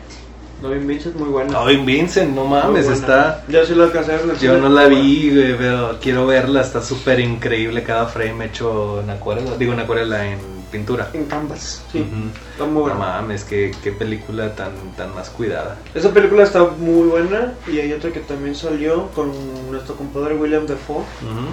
Loving 0.62 0.86
Vincent, 0.86 1.16
muy 1.16 1.28
buena. 1.30 1.52
No, 1.52 1.64
Vincent, 1.64 2.34
no 2.34 2.44
mames, 2.44 2.88
está. 2.88 3.42
Ya 3.48 3.64
sí 3.64 3.74
la 3.74 3.84
alcancé 3.84 4.12
a 4.12 4.16
ver 4.16 4.38
Yo 4.38 4.58
no 4.58 4.68
la 4.68 4.86
vi, 4.86 5.30
güey, 5.30 5.56
pero 5.56 5.98
quiero 6.00 6.26
verla. 6.26 6.60
Está 6.60 6.82
súper 6.82 7.18
increíble 7.20 7.82
cada 7.82 8.06
frame 8.06 8.46
hecho 8.46 9.00
en 9.02 9.08
acuarela. 9.08 9.56
Digo, 9.56 9.72
en 9.72 9.80
acuarela, 9.80 10.26
en 10.26 10.55
pintura. 10.76 11.10
En 11.12 11.24
Canvas, 11.26 11.82
sí. 11.92 12.06
Está 12.52 12.64
muy 12.64 12.74
No 12.74 12.80
buena. 12.80 12.94
mames, 12.96 13.44
qué, 13.44 13.74
qué 13.82 13.92
película 13.92 14.54
tan, 14.54 14.72
tan 14.96 15.14
más 15.14 15.30
cuidada. 15.30 15.76
Esa 15.94 16.10
película 16.10 16.42
está 16.44 16.64
muy 16.64 17.08
buena. 17.08 17.54
Y 17.66 17.78
hay 17.80 17.92
otra 17.92 18.10
que 18.12 18.20
también 18.20 18.54
salió 18.54 19.08
con 19.12 19.32
nuestro 19.70 19.94
compadre 19.96 20.34
William 20.34 20.66
Defoe. 20.66 20.98
Ujú. 20.98 21.46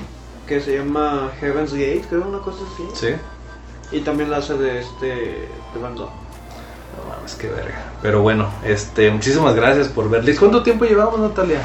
Que 0.47 0.59
se 0.59 0.78
llama 0.78 1.32
Heaven's 1.39 1.74
Gate, 1.74 2.03
creo, 2.09 2.28
una 2.28 2.39
cosa 2.39 2.59
así. 2.74 3.07
Sí. 3.07 3.95
Y 3.97 4.01
también 4.01 4.30
la 4.32 4.38
hace 4.38 4.55
de 4.57 4.80
este. 4.80 5.05
de 5.07 5.80
Van 5.82 5.95
Gogh. 5.95 6.09
No 6.09 7.09
mames, 7.15 7.36
qué 7.36 7.47
verga. 7.47 7.82
Pero 8.01 8.21
bueno, 8.21 8.49
este, 8.65 9.09
muchísimas 9.09 9.55
gracias 9.55 9.88
por 9.88 10.09
verles. 10.09 10.38
¿Cuánto 10.39 10.61
tiempo 10.63 10.86
llevamos, 10.86 11.19
Natalia? 11.19 11.59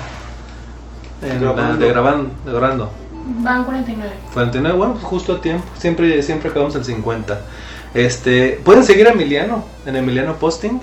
En 1.22 1.40
Grabando. 1.40 1.78
de 1.84 1.88
grabando, 1.92 2.30
de 2.44 2.52
grabando. 2.52 2.90
Van 3.41 3.64
49. 3.64 4.12
49, 4.33 4.76
bueno, 4.79 4.95
pues 4.95 5.05
justo 5.05 5.35
a 5.35 5.41
tiempo. 5.41 5.64
Siempre, 5.79 6.22
siempre 6.22 6.51
acabamos 6.51 6.74
en 6.76 6.85
50. 6.85 7.41
Este, 7.95 8.61
pueden 8.64 8.85
seguir 8.85 9.07
a 9.09 9.12
Emiliano 9.12 9.64
en 9.87 9.97
Emiliano 9.97 10.37
Posting 10.37 10.81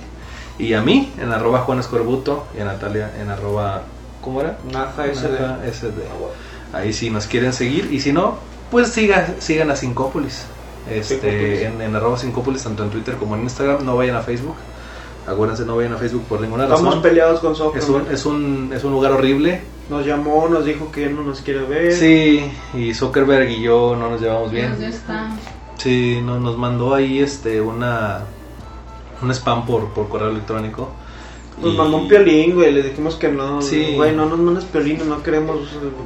y 0.58 0.72
a 0.74 0.82
mí 0.82 1.12
en 1.18 1.32
arroba 1.32 1.60
Juan 1.60 1.78
Escorbuto 1.80 2.46
y 2.56 2.60
a 2.60 2.64
Natalia 2.64 3.10
en 3.20 3.30
arroba, 3.30 3.82
¿cómo 4.22 4.40
era? 4.40 4.58
Naja 4.72 5.06
SD. 5.12 5.40
Naja 5.40 5.58
SD. 5.72 5.92
Ahí 6.72 6.92
sí 6.92 7.10
nos 7.10 7.26
quieren 7.26 7.52
seguir 7.52 7.88
y 7.92 8.00
si 8.00 8.12
no, 8.12 8.36
pues 8.70 8.88
siga, 8.88 9.28
sigan 9.38 9.70
a 9.70 9.76
Sincópolis. 9.76 10.44
Este, 10.90 11.20
Sincópolis. 11.20 11.62
en, 11.62 11.80
en 11.82 11.96
arroba 11.96 12.18
Sincópolis, 12.18 12.62
tanto 12.62 12.82
en 12.84 12.90
Twitter 12.90 13.16
como 13.16 13.34
en 13.36 13.42
Instagram. 13.42 13.84
No 13.84 13.96
vayan 13.96 14.16
a 14.16 14.22
Facebook. 14.22 14.56
Acuérdense, 15.26 15.64
no 15.64 15.76
vayan 15.76 15.92
a 15.92 15.96
Facebook 15.96 16.24
por 16.28 16.40
ninguna 16.40 16.64
Estamos 16.64 16.84
razón. 16.86 17.02
peleados 17.02 17.40
con 17.40 17.56
Zuckerberg. 17.56 17.82
Es 17.82 17.88
un, 17.88 18.14
es, 18.14 18.26
un, 18.26 18.72
es 18.74 18.84
un 18.84 18.92
lugar 18.92 19.12
horrible. 19.12 19.60
Nos 19.88 20.04
llamó, 20.04 20.48
nos 20.48 20.64
dijo 20.64 20.90
que 20.90 21.02
ya 21.02 21.08
no 21.10 21.22
nos 21.22 21.40
quiere 21.42 21.60
ver. 21.64 21.92
Sí, 21.92 22.50
y 22.74 22.92
Zuckerberg 22.92 23.48
y 23.50 23.62
yo 23.62 23.94
no 23.98 24.10
nos 24.10 24.20
llevamos 24.20 24.50
bien. 24.50 24.72
Están. 24.82 25.38
Sí, 25.78 26.20
no, 26.24 26.40
nos 26.40 26.56
mandó 26.56 26.94
ahí 26.94 27.20
este 27.20 27.60
una 27.60 28.20
un 29.22 29.30
spam 29.30 29.64
por, 29.64 29.88
por 29.90 30.08
correo 30.08 30.30
electrónico. 30.30 30.88
Nos 31.62 31.72
Y- 31.72 31.76
mandó 31.76 31.98
un 31.98 32.08
piolín, 32.08 32.54
güey. 32.54 32.72
Le 32.72 32.82
dijimos 32.82 33.14
que 33.14 33.28
no. 33.28 33.62
Sí. 33.62 33.92
Güey, 33.94 34.14
no 34.14 34.26
nos 34.26 34.38
mandes 34.38 34.64
piolín, 34.64 35.08
no 35.08 35.22
queremos 35.22 35.56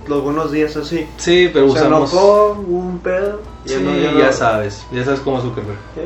los 0.06 0.22
buenos 0.22 0.52
días 0.52 0.76
así. 0.76 1.06
Sí, 1.16 1.48
pero 1.52 1.66
Se 1.72 1.78
usamos. 1.78 2.12
enojó, 2.12 2.52
hubo 2.66 2.78
un 2.78 2.98
pedo. 2.98 3.40
Sí, 3.64 3.76
no- 3.82 3.96
ya, 3.96 4.26
no- 4.26 4.32
sabes, 4.32 4.84
ya 4.92 5.04
sabes 5.04 5.20
cómo 5.20 5.38
es 5.38 5.44
Zuckerberg. 5.44 5.78
Ya, 5.96 6.02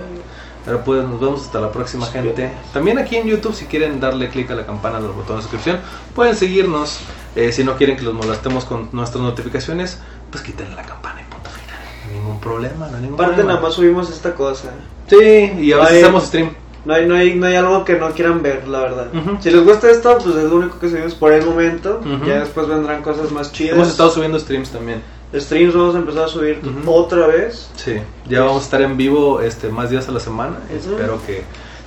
Pero 0.64 0.82
pues 0.82 1.04
nos 1.06 1.20
vemos 1.20 1.42
hasta 1.42 1.60
la 1.60 1.70
próxima, 1.70 2.06
gente. 2.06 2.50
También 2.72 2.98
aquí 2.98 3.16
en 3.16 3.26
YouTube, 3.26 3.54
si 3.54 3.66
quieren 3.66 4.00
darle 4.00 4.30
clic 4.30 4.50
a 4.50 4.54
la 4.54 4.64
campana 4.64 4.98
del 4.98 5.10
botón 5.10 5.36
de 5.36 5.42
suscripción, 5.42 5.78
pueden 6.14 6.34
seguirnos. 6.36 7.00
Eh, 7.36 7.52
si 7.52 7.64
no 7.64 7.76
quieren 7.76 7.96
que 7.96 8.02
los 8.02 8.14
molestemos 8.14 8.64
con 8.64 8.88
nuestras 8.92 9.22
notificaciones, 9.22 9.98
pues 10.30 10.42
quítenle 10.44 10.74
la 10.76 10.82
campana 10.84 11.20
y 11.20 11.24
punto 11.32 11.50
final. 11.50 11.76
No 12.04 12.10
hay 12.12 12.18
ningún 12.20 12.40
problema, 12.40 12.88
no 12.88 12.96
hay 12.96 13.02
ningún 13.02 13.14
Aparte, 13.16 13.34
problema. 13.34 13.52
nada 13.54 13.66
más 13.66 13.74
subimos 13.74 14.10
esta 14.10 14.34
cosa. 14.34 14.70
Sí, 15.08 15.16
y 15.16 15.72
a 15.72 15.78
veces 15.78 15.92
Ay. 15.92 16.02
hacemos 16.02 16.24
stream. 16.26 16.50
No 16.84 16.92
hay, 16.92 17.06
no, 17.06 17.14
hay, 17.14 17.34
no 17.34 17.46
hay 17.46 17.54
algo 17.56 17.82
que 17.84 17.94
no 17.98 18.10
quieran 18.10 18.42
ver, 18.42 18.68
la 18.68 18.80
verdad. 18.80 19.06
Si 19.40 19.50
les 19.50 19.64
gusta 19.64 19.90
esto, 19.90 20.18
pues 20.22 20.36
es 20.36 20.44
lo 20.44 20.56
único 20.56 20.78
que 20.78 20.90
subimos 20.90 21.14
por 21.14 21.32
el 21.32 21.44
momento. 21.44 22.00
Ya 22.26 22.40
después 22.40 22.68
vendrán 22.68 23.02
cosas 23.02 23.32
más 23.32 23.52
chidas. 23.52 23.74
Hemos 23.74 23.88
estado 23.88 24.10
subiendo 24.10 24.38
streams 24.38 24.68
también. 24.70 25.00
Streams 25.34 25.74
vamos 25.74 25.94
a 25.94 25.98
empezar 25.98 26.24
a 26.24 26.28
subir 26.28 26.60
otra 26.86 27.26
vez. 27.26 27.70
Sí, 27.76 27.94
ya 28.28 28.42
vamos 28.42 28.60
a 28.62 28.64
estar 28.66 28.82
en 28.82 28.98
vivo 28.98 29.40
este 29.40 29.70
más 29.70 29.88
días 29.88 30.06
a 30.08 30.12
la 30.12 30.20
semana. 30.20 30.58
Espero 30.70 31.18
que, 31.26 31.42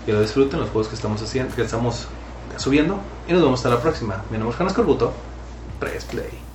que 0.06 0.14
lo 0.14 0.20
disfruten 0.22 0.60
los 0.60 0.70
juegos 0.72 0.88
que 0.88 0.96
estamos 0.96 1.22
haciendo, 1.22 1.56
que 1.56 1.62
estamos 1.62 2.08
subiendo. 2.58 3.00
Y 3.28 3.34
nos 3.34 3.44
vemos 3.44 3.60
hasta 3.60 3.70
la 3.70 3.80
próxima. 3.80 4.24
Mi 4.32 4.38
nombre 4.40 4.54
es 4.54 4.58
Janas 4.58 4.74
Corbuto. 4.74 5.14
Press 5.80 6.06
Play. 6.06 6.47